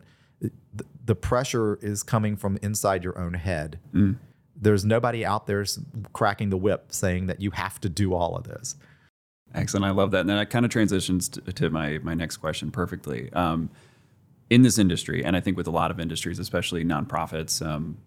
the 1.04 1.14
pressure 1.14 1.76
is 1.82 2.02
coming 2.02 2.36
from 2.36 2.58
inside 2.62 3.04
your 3.04 3.18
own 3.18 3.34
head. 3.34 3.78
Mm. 3.94 4.16
There's 4.56 4.84
nobody 4.84 5.24
out 5.24 5.46
there 5.46 5.64
cracking 6.12 6.50
the 6.50 6.56
whip 6.56 6.86
saying 6.92 7.26
that 7.26 7.40
you 7.40 7.50
have 7.52 7.80
to 7.80 7.88
do 7.88 8.14
all 8.14 8.36
of 8.36 8.44
this. 8.44 8.76
Excellent. 9.54 9.84
I 9.84 9.90
love 9.90 10.10
that. 10.12 10.20
And 10.20 10.28
then 10.28 10.36
that 10.36 10.50
kind 10.50 10.64
of 10.64 10.70
transitions 10.70 11.28
to, 11.30 11.40
to 11.40 11.70
my, 11.70 11.98
my 11.98 12.14
next 12.14 12.38
question 12.38 12.70
perfectly. 12.70 13.32
Um, 13.32 13.70
in 14.50 14.62
this 14.62 14.78
industry, 14.78 15.24
and 15.24 15.36
I 15.36 15.40
think 15.40 15.56
with 15.56 15.66
a 15.66 15.70
lot 15.70 15.90
of 15.90 15.98
industries, 15.98 16.38
especially 16.38 16.84
nonprofits, 16.84 17.64
um, 17.64 17.98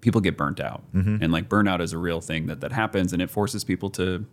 people 0.00 0.20
get 0.20 0.36
burnt 0.36 0.60
out. 0.60 0.82
Mm-hmm. 0.94 1.22
And 1.22 1.32
like 1.32 1.48
burnout 1.48 1.80
is 1.80 1.92
a 1.92 1.98
real 1.98 2.20
thing 2.20 2.46
that, 2.46 2.60
that 2.60 2.72
happens 2.72 3.12
and 3.12 3.20
it 3.20 3.30
forces 3.30 3.64
people 3.64 3.90
to 3.90 4.24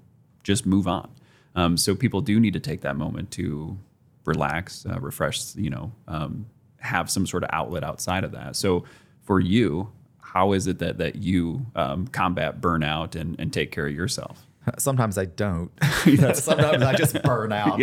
just 0.44 0.66
move 0.66 0.88
on. 0.88 1.10
Um, 1.56 1.78
so 1.78 1.96
people 1.96 2.22
do 2.22 2.40
need 2.40 2.54
to 2.54 2.60
take 2.60 2.82
that 2.82 2.96
moment 2.96 3.32
to 3.32 3.78
relax, 4.26 4.86
uh, 4.86 5.00
refresh, 5.00 5.56
you 5.56 5.70
know, 5.70 5.92
um, 6.08 6.46
have 6.80 7.10
some 7.10 7.26
sort 7.26 7.44
of 7.44 7.50
outlet 7.54 7.84
outside 7.84 8.24
of 8.24 8.32
that. 8.32 8.56
So 8.56 8.84
for 9.22 9.40
you, 9.40 9.92
how 10.20 10.54
is 10.54 10.68
it 10.68 10.80
that 10.80 10.98
that 10.98 11.18
you 11.18 11.66
um, 11.76 12.08
combat 12.08 12.60
burnout 12.60 13.16
and, 13.16 13.40
and 13.40 13.54
take 13.54 13.72
care 13.72 13.88
of 13.88 13.94
yourself? 13.94 14.46
Sometimes 14.78 15.18
I 15.18 15.26
don't. 15.26 15.72
Sometimes 16.36 16.84
I 16.84 16.96
just 16.96 17.22
burn 17.24 17.52
out. 17.52 17.82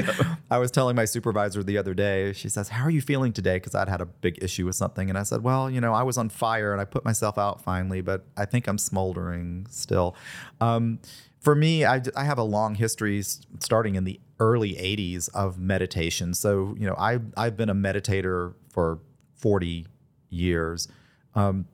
I 0.50 0.58
was 0.58 0.70
telling 0.70 0.96
my 0.96 1.04
supervisor 1.04 1.62
the 1.62 1.76
other 1.76 1.94
day, 1.94 2.32
she 2.32 2.48
says, 2.48 2.70
How 2.70 2.84
are 2.84 2.90
you 2.90 3.02
feeling 3.02 3.32
today? 3.32 3.56
Because 3.56 3.74
I'd 3.74 3.88
had 3.88 4.00
a 4.00 4.06
big 4.06 4.42
issue 4.42 4.66
with 4.66 4.76
something. 4.76 5.08
And 5.10 5.18
I 5.18 5.22
said, 5.24 5.42
Well, 5.42 5.70
you 5.70 5.80
know, 5.80 5.92
I 5.92 6.02
was 6.02 6.16
on 6.16 6.30
fire 6.30 6.72
and 6.72 6.80
I 6.80 6.86
put 6.86 7.04
myself 7.04 7.36
out 7.36 7.60
finally, 7.60 8.00
but 8.00 8.24
I 8.36 8.46
think 8.46 8.66
I'm 8.66 8.78
smoldering 8.78 9.66
still. 9.70 10.16
Um, 10.60 11.00
for 11.40 11.54
me, 11.54 11.84
I, 11.84 12.02
I 12.14 12.24
have 12.24 12.38
a 12.38 12.42
long 12.44 12.74
history 12.74 13.22
starting 13.22 13.94
in 13.94 14.04
the 14.04 14.20
early 14.38 14.74
80s 14.74 15.28
of 15.34 15.58
meditation. 15.58 16.34
So, 16.34 16.74
you 16.78 16.86
know, 16.86 16.94
I, 16.98 17.18
I've 17.36 17.56
been 17.56 17.70
a 17.70 17.74
meditator 17.74 18.54
for 18.68 19.00
40 19.36 19.86
years. 20.28 20.88
Um, 21.34 21.66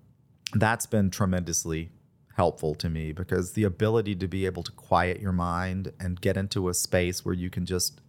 that's 0.54 0.86
been 0.86 1.10
tremendously 1.10 1.90
helpful 2.36 2.74
to 2.76 2.88
me 2.88 3.12
because 3.12 3.52
the 3.52 3.64
ability 3.64 4.14
to 4.14 4.28
be 4.28 4.46
able 4.46 4.62
to 4.62 4.72
quiet 4.72 5.20
your 5.20 5.32
mind 5.32 5.92
and 5.98 6.20
get 6.20 6.36
into 6.36 6.68
a 6.68 6.74
space 6.74 7.24
where 7.24 7.34
you 7.34 7.50
can 7.50 7.66
just 7.66 8.00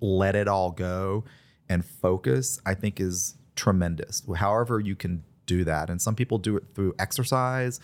let 0.00 0.36
it 0.36 0.48
all 0.48 0.70
go 0.70 1.24
and 1.68 1.84
focus, 1.84 2.60
I 2.66 2.74
think 2.74 3.00
is 3.00 3.36
tremendous. 3.56 4.22
However, 4.36 4.80
you 4.80 4.96
can 4.96 5.24
do 5.46 5.64
that. 5.64 5.88
And 5.88 6.00
some 6.00 6.14
people 6.14 6.38
do 6.38 6.56
it 6.56 6.64
through 6.74 6.94
exercise, 6.98 7.80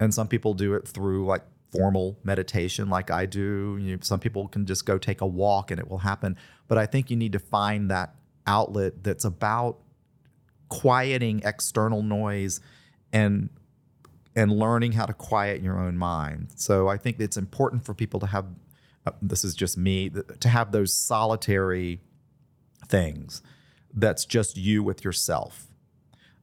and 0.00 0.12
some 0.12 0.26
people 0.26 0.54
do 0.54 0.74
it 0.74 0.86
through 0.88 1.26
like 1.26 1.42
formal 1.76 2.18
meditation 2.22 2.88
like 2.88 3.10
I 3.10 3.26
do. 3.26 3.78
You 3.80 3.92
know, 3.92 3.98
some 4.02 4.20
people 4.20 4.48
can 4.48 4.66
just 4.66 4.86
go 4.86 4.98
take 4.98 5.20
a 5.20 5.26
walk 5.26 5.70
and 5.70 5.80
it 5.80 5.88
will 5.88 5.98
happen. 5.98 6.36
But 6.68 6.78
I 6.78 6.86
think 6.86 7.10
you 7.10 7.16
need 7.16 7.32
to 7.32 7.38
find 7.38 7.90
that 7.90 8.14
outlet 8.46 9.02
that's 9.02 9.24
about 9.24 9.78
quieting 10.68 11.42
external 11.44 12.02
noise 12.02 12.60
and 13.12 13.50
and 14.36 14.50
learning 14.50 14.92
how 14.92 15.06
to 15.06 15.12
quiet 15.12 15.62
your 15.62 15.78
own 15.78 15.96
mind. 15.96 16.48
So 16.56 16.88
I 16.88 16.96
think 16.96 17.20
it's 17.20 17.36
important 17.36 17.84
for 17.84 17.94
people 17.94 18.18
to 18.20 18.26
have 18.26 18.46
uh, 19.06 19.12
this 19.20 19.44
is 19.44 19.54
just 19.54 19.76
me 19.76 20.10
to 20.40 20.48
have 20.48 20.72
those 20.72 20.98
solitary 21.06 22.00
things 22.88 23.42
that's 23.92 24.24
just 24.24 24.56
you 24.56 24.82
with 24.82 25.04
yourself. 25.04 25.68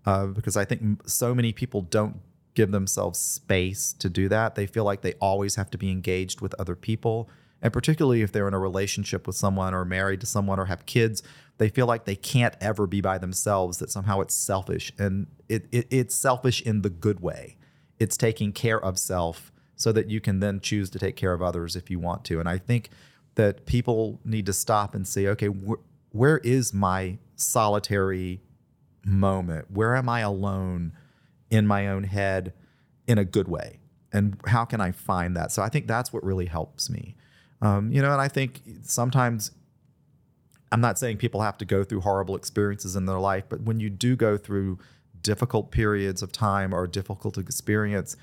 Uh, 0.06 0.28
because 0.28 0.58
I 0.58 0.66
think 0.66 1.08
so 1.08 1.36
many 1.36 1.54
people 1.54 1.82
don't 1.82 2.22
give 2.54 2.72
themselves 2.72 3.20
space 3.20 3.94
to 3.94 4.10
do 4.10 4.28
that. 4.30 4.56
They 4.56 4.68
feel 4.68 4.84
like 4.84 5.02
they 5.02 5.14
always 5.14 5.56
have 5.56 5.72
to 5.72 5.78
be 5.78 5.90
engaged 5.90 6.42
with 6.42 6.54
other 6.60 6.76
people. 6.76 7.30
And 7.62 7.72
particularly 7.72 8.22
if 8.22 8.32
they're 8.32 8.48
in 8.48 8.54
a 8.54 8.60
relationship 8.60 9.28
with 9.28 9.36
someone 9.36 9.74
or 9.74 9.86
married 9.86 10.20
to 10.22 10.26
someone 10.26 10.60
or 10.60 10.66
have 10.66 10.86
kids, 10.86 11.22
they 11.60 11.70
feel 11.70 11.86
like 11.86 12.06
they 12.06 12.16
can't 12.16 12.56
ever 12.60 12.88
be 12.88 13.02
by 13.02 13.18
themselves, 13.18 13.78
that 13.78 13.92
somehow 13.92 14.20
it's 14.20 14.34
selfish. 14.34 14.92
And 14.98 15.28
it, 15.48 15.68
it, 15.72 15.88
it's 15.92 16.16
selfish 16.16 16.62
in 16.62 16.82
the 16.82 16.90
good 16.90 17.20
way. 17.20 17.58
It's 18.00 18.18
taking 18.18 18.52
care 18.52 18.84
of 18.84 18.98
self 18.98 19.52
so 19.76 19.92
that 19.92 20.10
you 20.10 20.20
can 20.20 20.40
then 20.40 20.60
choose 20.60 20.90
to 20.90 21.00
take 21.00 21.16
care 21.16 21.34
of 21.34 21.42
others 21.42 21.76
if 21.76 21.90
you 21.90 22.00
want 22.00 22.26
to. 22.26 22.40
And 22.40 22.50
I 22.50 22.58
think 22.58 22.90
that 23.36 23.66
people 23.66 24.20
need 24.26 24.46
to 24.48 24.54
stop 24.54 24.96
and 24.96 25.08
say, 25.08 25.28
okay, 25.28 25.48
wh- 25.48 25.82
where 26.16 26.40
is 26.40 26.74
my 26.74 27.20
solitary 27.36 28.42
moment? 29.06 29.72
Where 29.72 29.96
am 29.96 30.10
I 30.10 30.22
alone? 30.22 30.94
In 31.52 31.68
my 31.68 31.88
own 31.88 32.04
head 32.04 32.54
in 33.08 33.20
a 33.20 33.26
good 33.26 33.48
way. 33.48 33.80
And 34.12 34.40
how 34.48 34.66
can 34.66 34.82
i 34.82 34.92
find 34.92 35.38
that? 35.38 35.52
So 35.52 35.62
i 35.62 35.70
think 35.70 35.88
that's 35.88 36.12
what 36.12 36.24
really 36.24 36.48
helps 36.48 36.90
me. 36.90 37.16
Um, 37.62 37.92
you 37.92 38.02
know 38.02 38.12
and 38.12 38.20
i 38.20 38.28
think 38.28 38.64
sometimes 38.82 39.52
i'm 40.72 40.82
not 40.82 40.98
saying 40.98 41.18
people 41.18 41.42
have 41.42 41.60
to 41.60 41.66
go 41.66 41.84
through 41.84 42.02
horrible 42.02 42.36
experiences 42.36 42.96
in 42.96 43.06
their 43.06 43.20
life 43.20 43.44
but 43.50 43.62
when 43.62 43.80
you 43.80 43.88
do 43.92 44.16
go 44.16 44.36
through 44.36 44.80
difficult 45.22 45.70
periods 45.70 46.24
of 46.24 46.32
time 46.32 46.74
or 46.74 46.88
difficult 46.88 47.38
experience 47.38 48.18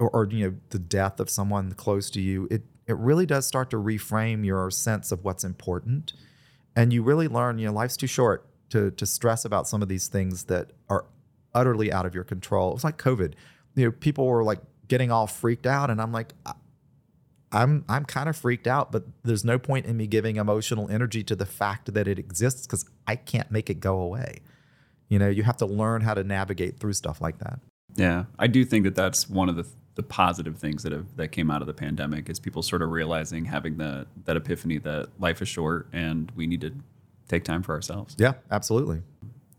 or, 0.00 0.10
or 0.10 0.26
you 0.26 0.50
know 0.50 0.56
the 0.70 0.80
death 0.80 1.20
of 1.20 1.30
someone 1.30 1.70
close 1.74 2.10
to 2.10 2.20
you 2.20 2.48
it 2.50 2.62
it 2.90 2.96
really 2.96 3.24
does 3.24 3.46
start 3.46 3.70
to 3.70 3.76
reframe 3.76 4.44
your 4.44 4.68
sense 4.70 5.12
of 5.12 5.22
what's 5.24 5.44
important. 5.44 6.12
And 6.74 6.92
you 6.92 7.04
really 7.04 7.28
learn 7.28 7.58
you 7.58 7.66
know 7.66 7.72
life's 7.72 7.96
too 7.96 8.08
short 8.08 8.46
to 8.70 8.90
to 8.92 9.06
stress 9.06 9.44
about 9.44 9.68
some 9.68 9.80
of 9.80 9.88
these 9.88 10.08
things 10.08 10.44
that 10.44 10.72
are 10.88 11.06
utterly 11.54 11.92
out 11.92 12.06
of 12.06 12.14
your 12.14 12.24
control. 12.24 12.70
It 12.70 12.74
was 12.74 12.84
like 12.84 12.98
COVID. 12.98 13.34
You 13.74 13.86
know, 13.86 13.92
people 13.92 14.26
were 14.26 14.44
like 14.44 14.60
getting 14.88 15.10
all 15.10 15.26
freaked 15.26 15.66
out, 15.66 15.90
and 15.90 16.00
I'm 16.00 16.12
like, 16.12 16.32
I'm 17.52 17.84
I'm 17.88 18.04
kind 18.04 18.28
of 18.28 18.36
freaked 18.36 18.66
out, 18.66 18.92
but 18.92 19.04
there's 19.22 19.44
no 19.44 19.58
point 19.58 19.86
in 19.86 19.96
me 19.96 20.06
giving 20.06 20.36
emotional 20.36 20.88
energy 20.90 21.22
to 21.24 21.36
the 21.36 21.46
fact 21.46 21.92
that 21.92 22.06
it 22.06 22.18
exists 22.18 22.66
because 22.66 22.84
I 23.06 23.16
can't 23.16 23.50
make 23.50 23.68
it 23.70 23.80
go 23.80 24.00
away. 24.00 24.40
You 25.08 25.18
know, 25.18 25.28
you 25.28 25.42
have 25.42 25.56
to 25.58 25.66
learn 25.66 26.02
how 26.02 26.14
to 26.14 26.22
navigate 26.22 26.78
through 26.78 26.92
stuff 26.92 27.20
like 27.20 27.38
that. 27.38 27.58
Yeah, 27.96 28.24
I 28.38 28.46
do 28.46 28.64
think 28.64 28.84
that 28.84 28.94
that's 28.94 29.28
one 29.28 29.48
of 29.48 29.56
the 29.56 29.66
the 29.96 30.02
positive 30.04 30.56
things 30.56 30.84
that 30.84 30.92
have 30.92 31.16
that 31.16 31.28
came 31.28 31.50
out 31.50 31.60
of 31.60 31.66
the 31.66 31.74
pandemic 31.74 32.30
is 32.30 32.38
people 32.38 32.62
sort 32.62 32.82
of 32.82 32.90
realizing 32.90 33.44
having 33.46 33.76
that 33.78 34.06
that 34.24 34.36
epiphany 34.36 34.78
that 34.78 35.08
life 35.18 35.42
is 35.42 35.48
short 35.48 35.88
and 35.92 36.30
we 36.36 36.46
need 36.46 36.60
to 36.60 36.72
take 37.28 37.44
time 37.44 37.62
for 37.62 37.74
ourselves. 37.74 38.14
Yeah, 38.18 38.34
absolutely. 38.50 39.02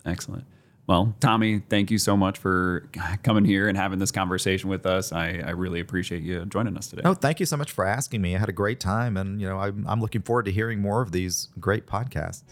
Excellent. 0.06 0.45
Well, 0.91 1.15
Tommy, 1.21 1.60
thank 1.60 1.89
you 1.89 1.97
so 1.97 2.17
much 2.17 2.38
for 2.38 2.89
coming 3.23 3.45
here 3.45 3.69
and 3.69 3.77
having 3.77 3.97
this 3.97 4.12
conversation 4.12 4.69
with 4.69 4.86
us. 4.86 5.13
I, 5.13 5.38
I 5.38 5.51
really 5.51 5.80
appreciate 5.80 6.21
you 6.21 6.43
joining 6.47 6.75
us 6.75 6.88
today. 6.88 7.04
Oh, 7.06 7.13
thank 7.13 7.39
you 7.39 7.45
so 7.45 7.56
much 7.56 7.71
for 7.71 7.86
asking 7.86 8.21
me. 8.21 8.36
I 8.36 8.39
had 8.39 8.49
a 8.49 8.51
great 8.51 8.82
time, 8.82 9.15
and 9.15 9.39
you 9.39 9.47
know, 9.47 9.58
I'm, 9.58 9.86
I'm 9.88 10.01
looking 10.01 10.21
forward 10.21 10.43
to 10.47 10.51
hearing 10.51 10.82
more 10.82 11.01
of 11.01 11.13
these 11.13 11.47
great 11.62 11.88
podcasts. 11.88 12.43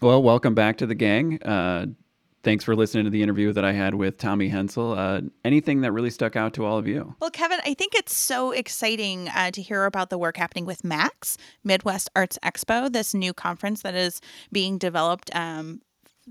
Well, 0.00 0.22
welcome 0.22 0.54
back 0.54 0.78
to 0.78 0.86
the 0.86 0.94
gang. 0.94 1.42
Uh, 1.42 1.88
Thanks 2.44 2.62
for 2.62 2.76
listening 2.76 3.04
to 3.04 3.10
the 3.10 3.22
interview 3.22 3.54
that 3.54 3.64
I 3.64 3.72
had 3.72 3.94
with 3.94 4.18
Tommy 4.18 4.48
Hensel. 4.48 4.92
Uh, 4.92 5.22
anything 5.46 5.80
that 5.80 5.92
really 5.92 6.10
stuck 6.10 6.36
out 6.36 6.52
to 6.54 6.66
all 6.66 6.76
of 6.76 6.86
you? 6.86 7.16
Well, 7.18 7.30
Kevin, 7.30 7.58
I 7.64 7.72
think 7.72 7.94
it's 7.94 8.14
so 8.14 8.50
exciting 8.50 9.28
uh, 9.28 9.50
to 9.52 9.62
hear 9.62 9.86
about 9.86 10.10
the 10.10 10.18
work 10.18 10.36
happening 10.36 10.66
with 10.66 10.84
MAX, 10.84 11.38
Midwest 11.64 12.10
Arts 12.14 12.38
Xpo, 12.44 12.92
this 12.92 13.14
new 13.14 13.32
conference 13.32 13.80
that 13.80 13.94
is 13.94 14.20
being 14.52 14.76
developed 14.76 15.34
um, 15.34 15.80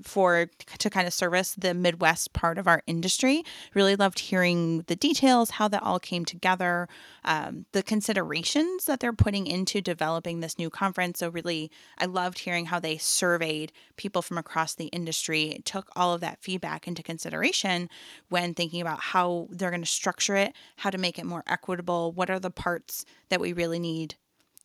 for 0.02 0.48
to 0.80 0.90
kind 0.90 1.08
of 1.08 1.14
service 1.14 1.54
the 1.58 1.74
Midwest 1.74 2.34
part 2.34 2.58
of 2.58 2.68
our 2.68 2.82
industry. 2.88 3.44
Really 3.74 3.96
loved 3.96 4.20
hearing 4.20 4.82
the 4.88 4.96
details, 4.96 5.52
how 5.52 5.68
that 5.68 5.84
all 5.84 6.00
came 6.00 6.26
together, 6.26 6.88
um, 7.24 7.66
the 7.72 7.84
considerations 7.84 8.86
that 8.86 9.00
they're 9.00 9.14
putting 9.14 9.48
into 9.48 9.82
developing 9.82 10.40
this 10.40 10.58
new 10.58 10.70
conference. 10.70 11.20
So, 11.20 11.30
really, 11.30 11.72
I 11.98 12.06
loved 12.06 12.40
hearing 12.40 12.66
how 12.66 12.80
they 12.80 12.98
surveyed 12.98 13.72
people 13.98 14.22
from 14.22 14.38
across 14.38 14.76
the 14.76 14.88
industry, 14.88 15.62
took 15.66 15.90
all 15.96 16.14
of 16.14 16.22
that 16.22 16.42
feedback 16.42 16.88
into 16.88 17.04
consideration 17.04 17.90
when 18.30 18.54
thinking 18.54 18.82
about 18.82 19.00
how 19.00 19.48
they're 19.52 19.70
going 19.70 19.82
to 19.82 19.88
structure 19.88 20.36
it, 20.36 20.54
how 20.78 20.90
to 20.90 20.98
make 20.98 21.20
it 21.20 21.26
more 21.26 21.44
equitable, 21.48 22.12
what 22.12 22.30
are 22.30 22.40
the 22.40 22.52
parts 22.52 23.06
that 23.30 23.40
we 23.40 23.54
really 23.54 23.80
need 23.80 24.16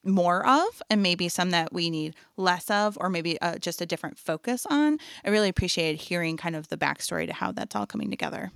more 0.09 0.47
of 0.47 0.83
and 0.90 1.03
maybe 1.03 1.29
some 1.29 1.51
that 1.51 1.73
we 1.73 1.90
need 1.90 2.14
less 2.37 2.71
of 2.71 2.97
or 3.01 3.09
maybe 3.09 3.40
uh, 3.40 3.59
just 3.59 3.81
a 3.81 3.87
different 3.87 4.18
focus 4.18 4.66
on 4.71 4.99
i 5.25 5.31
really 5.31 5.49
appreciated 5.49 6.01
hearing 6.01 6.37
kind 6.37 6.57
of 6.57 6.68
the 6.68 6.77
backstory 6.77 7.27
to 7.27 7.33
how 7.33 7.53
that's 7.53 7.77
all 7.77 7.87
coming 7.87 8.11
together 8.11 8.51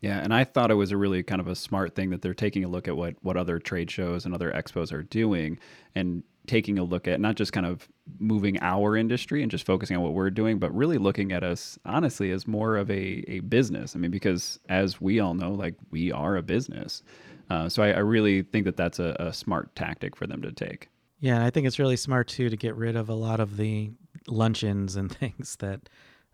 yeah 0.00 0.18
and 0.18 0.32
i 0.34 0.44
thought 0.44 0.70
it 0.70 0.74
was 0.74 0.90
a 0.90 0.96
really 0.96 1.22
kind 1.22 1.40
of 1.40 1.48
a 1.48 1.54
smart 1.54 1.94
thing 1.94 2.10
that 2.10 2.22
they're 2.22 2.34
taking 2.34 2.64
a 2.64 2.68
look 2.68 2.88
at 2.88 2.96
what 2.96 3.14
what 3.22 3.36
other 3.36 3.58
trade 3.58 3.90
shows 3.90 4.24
and 4.24 4.34
other 4.34 4.50
expos 4.52 4.92
are 4.92 5.02
doing 5.02 5.58
and 5.94 6.22
taking 6.46 6.78
a 6.78 6.84
look 6.84 7.08
at 7.08 7.20
not 7.20 7.36
just 7.36 7.52
kind 7.52 7.66
of 7.66 7.88
moving 8.18 8.58
our 8.60 8.96
industry 8.96 9.42
and 9.42 9.50
just 9.50 9.64
focusing 9.64 9.96
on 9.96 10.02
what 10.02 10.12
we're 10.12 10.30
doing, 10.30 10.58
but 10.58 10.74
really 10.74 10.98
looking 10.98 11.32
at 11.32 11.42
us 11.42 11.78
honestly 11.86 12.30
as 12.30 12.46
more 12.46 12.76
of 12.76 12.90
a, 12.90 13.24
a 13.28 13.40
business. 13.40 13.96
I 13.96 13.98
mean, 13.98 14.10
because 14.10 14.58
as 14.68 15.00
we 15.00 15.20
all 15.20 15.34
know, 15.34 15.52
like 15.52 15.74
we 15.90 16.12
are 16.12 16.36
a 16.36 16.42
business. 16.42 17.02
Uh, 17.50 17.68
so 17.68 17.82
I, 17.82 17.92
I, 17.92 17.98
really 17.98 18.42
think 18.42 18.64
that 18.64 18.76
that's 18.76 18.98
a, 18.98 19.14
a, 19.18 19.30
smart 19.30 19.76
tactic 19.76 20.16
for 20.16 20.26
them 20.26 20.40
to 20.40 20.50
take. 20.50 20.88
Yeah, 21.24 21.36
and 21.36 21.44
I 21.44 21.48
think 21.48 21.66
it's 21.66 21.78
really 21.78 21.96
smart 21.96 22.28
too 22.28 22.50
to 22.50 22.56
get 22.56 22.76
rid 22.76 22.96
of 22.96 23.08
a 23.08 23.14
lot 23.14 23.40
of 23.40 23.56
the 23.56 23.90
luncheons 24.28 24.94
and 24.94 25.10
things 25.20 25.56
that 25.56 25.88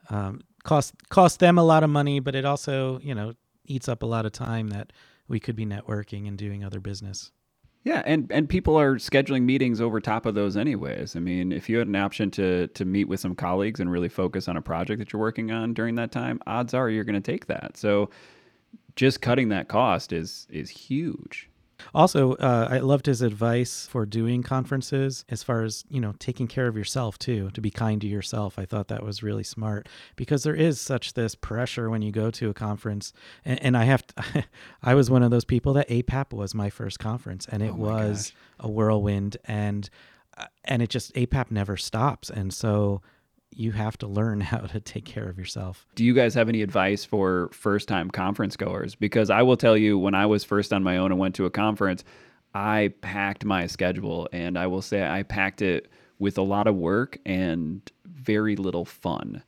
um, 0.08 0.40
cost 0.64 0.94
cost 1.10 1.38
them 1.38 1.58
a 1.58 1.62
lot 1.62 1.84
of 1.84 1.90
money, 1.90 2.18
but 2.18 2.34
it 2.34 2.44
also 2.44 2.98
you 2.98 3.14
know 3.14 3.34
eats 3.64 3.88
up 3.88 4.02
a 4.02 4.06
lot 4.06 4.26
of 4.26 4.32
time 4.32 4.70
that 4.70 4.92
we 5.28 5.38
could 5.38 5.54
be 5.54 5.64
networking 5.64 6.26
and 6.26 6.36
doing 6.36 6.64
other 6.64 6.80
business. 6.80 7.30
Yeah, 7.84 8.02
and 8.04 8.32
and 8.32 8.48
people 8.48 8.76
are 8.80 8.96
scheduling 8.96 9.42
meetings 9.42 9.80
over 9.80 10.00
top 10.00 10.26
of 10.26 10.34
those 10.34 10.56
anyways. 10.56 11.14
I 11.14 11.20
mean, 11.20 11.52
if 11.52 11.68
you 11.68 11.78
had 11.78 11.86
an 11.86 11.94
option 11.94 12.28
to 12.32 12.66
to 12.66 12.84
meet 12.84 13.06
with 13.06 13.20
some 13.20 13.36
colleagues 13.36 13.78
and 13.78 13.92
really 13.92 14.08
focus 14.08 14.48
on 14.48 14.56
a 14.56 14.62
project 14.62 14.98
that 14.98 15.12
you're 15.12 15.20
working 15.20 15.52
on 15.52 15.72
during 15.72 15.94
that 15.94 16.10
time, 16.10 16.40
odds 16.48 16.74
are 16.74 16.90
you're 16.90 17.04
going 17.04 17.14
to 17.14 17.32
take 17.32 17.46
that. 17.46 17.76
So 17.76 18.10
just 18.96 19.22
cutting 19.22 19.50
that 19.50 19.68
cost 19.68 20.12
is 20.12 20.48
is 20.50 20.68
huge. 20.68 21.48
Also, 21.94 22.34
uh, 22.34 22.68
I 22.70 22.78
loved 22.78 23.06
his 23.06 23.22
advice 23.22 23.86
for 23.86 24.06
doing 24.06 24.42
conferences 24.42 25.24
as 25.28 25.42
far 25.42 25.62
as, 25.62 25.84
you 25.88 26.00
know, 26.00 26.14
taking 26.18 26.46
care 26.46 26.66
of 26.66 26.76
yourself 26.76 27.18
too, 27.18 27.50
to 27.52 27.60
be 27.60 27.70
kind 27.70 28.00
to 28.00 28.06
yourself. 28.06 28.58
I 28.58 28.64
thought 28.64 28.88
that 28.88 29.02
was 29.02 29.22
really 29.22 29.44
smart 29.44 29.88
because 30.16 30.42
there 30.42 30.54
is 30.54 30.80
such 30.80 31.14
this 31.14 31.34
pressure 31.34 31.90
when 31.90 32.02
you 32.02 32.12
go 32.12 32.30
to 32.30 32.50
a 32.50 32.54
conference. 32.54 33.12
And, 33.44 33.62
and 33.62 33.76
I 33.76 33.84
have, 33.84 34.06
to, 34.08 34.44
I 34.82 34.94
was 34.94 35.10
one 35.10 35.22
of 35.22 35.30
those 35.30 35.44
people 35.44 35.72
that 35.74 35.88
APAP 35.88 36.32
was 36.32 36.54
my 36.54 36.70
first 36.70 36.98
conference 36.98 37.46
and 37.50 37.62
it 37.62 37.72
Oh 37.72 37.76
was 37.76 38.30
gosh. 38.30 38.66
a 38.66 38.70
whirlwind 38.70 39.36
and, 39.44 39.88
uh, 40.36 40.46
and 40.64 40.82
it 40.82 40.90
just, 40.90 41.14
APAP 41.14 41.50
never 41.50 41.76
stops. 41.76 42.30
And 42.30 42.52
so 42.52 43.02
you 43.54 43.72
have 43.72 43.98
to 43.98 44.06
learn 44.06 44.40
how 44.40 44.58
to 44.58 44.80
take 44.80 45.04
care 45.04 45.28
of 45.28 45.38
yourself. 45.38 45.86
Do 45.94 46.04
you 46.04 46.14
guys 46.14 46.34
have 46.34 46.48
any 46.48 46.62
advice 46.62 47.04
for 47.04 47.50
first 47.52 47.88
time 47.88 48.10
conference 48.10 48.56
goers? 48.56 48.94
Because 48.94 49.30
I 49.30 49.42
will 49.42 49.56
tell 49.56 49.76
you, 49.76 49.98
when 49.98 50.14
I 50.14 50.26
was 50.26 50.44
first 50.44 50.72
on 50.72 50.82
my 50.82 50.96
own 50.96 51.10
and 51.12 51.20
went 51.20 51.34
to 51.36 51.46
a 51.46 51.50
conference, 51.50 52.04
I 52.54 52.92
packed 53.00 53.44
my 53.44 53.66
schedule 53.66 54.28
and 54.32 54.58
I 54.58 54.66
will 54.66 54.82
say 54.82 55.06
I 55.06 55.22
packed 55.22 55.62
it 55.62 55.90
with 56.18 56.36
a 56.36 56.42
lot 56.42 56.66
of 56.66 56.74
work 56.74 57.18
and 57.24 57.80
very 58.04 58.56
little 58.56 58.84
fun. 58.84 59.42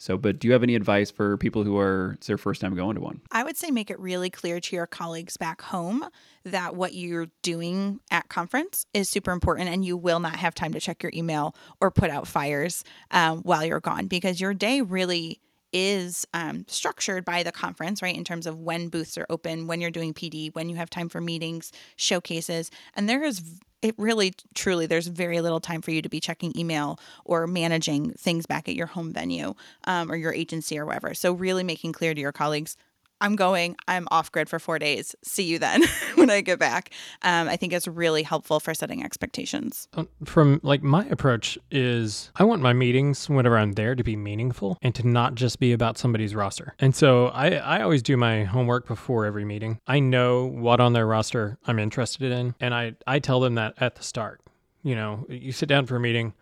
So, 0.00 0.16
but 0.16 0.38
do 0.38 0.48
you 0.48 0.52
have 0.52 0.62
any 0.62 0.74
advice 0.76 1.10
for 1.10 1.36
people 1.36 1.62
who 1.62 1.76
are 1.76 2.12
it's 2.14 2.26
their 2.26 2.38
first 2.38 2.62
time 2.62 2.74
going 2.74 2.94
to 2.94 3.02
one? 3.02 3.20
I 3.30 3.44
would 3.44 3.58
say 3.58 3.70
make 3.70 3.90
it 3.90 4.00
really 4.00 4.30
clear 4.30 4.58
to 4.58 4.74
your 4.74 4.86
colleagues 4.86 5.36
back 5.36 5.60
home 5.60 6.06
that 6.42 6.74
what 6.74 6.94
you're 6.94 7.28
doing 7.42 8.00
at 8.10 8.30
conference 8.30 8.86
is 8.94 9.10
super 9.10 9.30
important 9.30 9.68
and 9.68 9.84
you 9.84 9.98
will 9.98 10.18
not 10.18 10.36
have 10.36 10.54
time 10.54 10.72
to 10.72 10.80
check 10.80 11.02
your 11.02 11.12
email 11.14 11.54
or 11.82 11.90
put 11.90 12.08
out 12.08 12.26
fires 12.26 12.82
um, 13.10 13.40
while 13.42 13.62
you're 13.62 13.78
gone 13.78 14.06
because 14.06 14.40
your 14.40 14.54
day 14.54 14.80
really 14.80 15.38
is 15.70 16.26
um, 16.32 16.64
structured 16.66 17.26
by 17.26 17.42
the 17.42 17.52
conference, 17.52 18.00
right? 18.00 18.16
In 18.16 18.24
terms 18.24 18.46
of 18.46 18.58
when 18.58 18.88
booths 18.88 19.18
are 19.18 19.26
open, 19.28 19.66
when 19.66 19.82
you're 19.82 19.90
doing 19.90 20.14
PD, 20.14 20.54
when 20.54 20.70
you 20.70 20.76
have 20.76 20.88
time 20.88 21.10
for 21.10 21.20
meetings, 21.20 21.72
showcases. 21.96 22.70
And 22.94 23.06
there 23.06 23.22
is, 23.22 23.42
it 23.82 23.94
really, 23.98 24.34
truly, 24.54 24.86
there's 24.86 25.06
very 25.06 25.40
little 25.40 25.60
time 25.60 25.80
for 25.82 25.90
you 25.90 26.02
to 26.02 26.08
be 26.08 26.20
checking 26.20 26.56
email 26.58 26.98
or 27.24 27.46
managing 27.46 28.12
things 28.12 28.46
back 28.46 28.68
at 28.68 28.74
your 28.74 28.86
home 28.86 29.12
venue 29.12 29.54
um, 29.84 30.10
or 30.10 30.16
your 30.16 30.34
agency 30.34 30.78
or 30.78 30.84
wherever. 30.84 31.14
So, 31.14 31.32
really 31.32 31.62
making 31.62 31.92
clear 31.92 32.14
to 32.14 32.20
your 32.20 32.32
colleagues, 32.32 32.76
I'm 33.20 33.36
going, 33.36 33.76
I'm 33.86 34.08
off 34.10 34.32
grid 34.32 34.48
for 34.48 34.58
four 34.58 34.78
days. 34.78 35.14
See 35.22 35.42
you 35.42 35.58
then 35.58 35.82
when 36.14 36.30
I 36.30 36.40
get 36.40 36.58
back. 36.58 36.90
Um, 37.22 37.48
I 37.48 37.56
think 37.56 37.72
it's 37.72 37.86
really 37.86 38.22
helpful 38.22 38.60
for 38.60 38.74
setting 38.74 39.04
expectations. 39.04 39.88
Uh, 39.94 40.04
From 40.24 40.60
like 40.62 40.82
my 40.82 41.04
approach 41.06 41.58
is 41.70 42.30
I 42.36 42.44
want 42.44 42.62
my 42.62 42.72
meetings 42.72 43.28
whenever 43.28 43.58
I'm 43.58 43.72
there 43.72 43.94
to 43.94 44.02
be 44.02 44.16
meaningful 44.16 44.78
and 44.82 44.94
to 44.94 45.06
not 45.06 45.34
just 45.34 45.60
be 45.60 45.72
about 45.72 45.98
somebody's 45.98 46.34
roster. 46.34 46.74
And 46.78 46.94
so 46.94 47.28
I, 47.28 47.50
I 47.56 47.82
always 47.82 48.02
do 48.02 48.16
my 48.16 48.44
homework 48.44 48.86
before 48.86 49.26
every 49.26 49.44
meeting. 49.44 49.80
I 49.86 50.00
know 50.00 50.46
what 50.46 50.80
on 50.80 50.92
their 50.92 51.06
roster 51.06 51.58
I'm 51.66 51.78
interested 51.78 52.32
in. 52.32 52.54
And 52.60 52.74
I, 52.74 52.94
I 53.06 53.18
tell 53.18 53.40
them 53.40 53.54
that 53.56 53.74
at 53.78 53.96
the 53.96 54.02
start. 54.02 54.40
You 54.82 54.94
know, 54.94 55.26
you 55.28 55.52
sit 55.52 55.68
down 55.68 55.86
for 55.86 55.96
a 55.96 56.00
meeting 56.00 56.32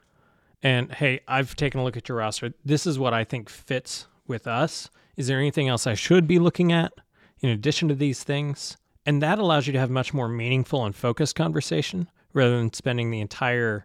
and 0.63 0.93
hey, 0.93 1.21
I've 1.27 1.57
taken 1.57 1.81
a 1.81 1.85
look 1.85 1.97
at 1.97 2.09
your 2.09 2.19
roster. 2.19 2.53
This 2.65 2.87
is 2.87 2.99
what 2.99 3.15
I 3.15 3.25
think 3.25 3.49
fits 3.49 4.07
with 4.27 4.47
us. 4.47 4.91
Is 5.19 5.27
there 5.27 5.41
anything 5.41 5.67
else 5.67 5.85
I 5.85 5.95
should 5.95 6.29
be 6.29 6.39
looking 6.39 6.71
at 6.71 6.93
in 7.41 7.51
addition 7.51 7.89
to 7.89 7.95
these 7.97 8.23
things? 8.23 8.77
And 9.05 9.21
that 9.21 9.41
allows 9.41 9.67
you 9.67 9.73
to 9.73 9.79
have 9.81 9.91
much 9.91 10.15
more 10.15 10.29
meaningful 10.29 10.85
and 10.85 10.95
focused 10.95 11.35
conversation 11.35 12.09
rather 12.33 12.57
than 12.57 12.73
spending 12.73 13.11
the 13.11 13.21
entire 13.21 13.85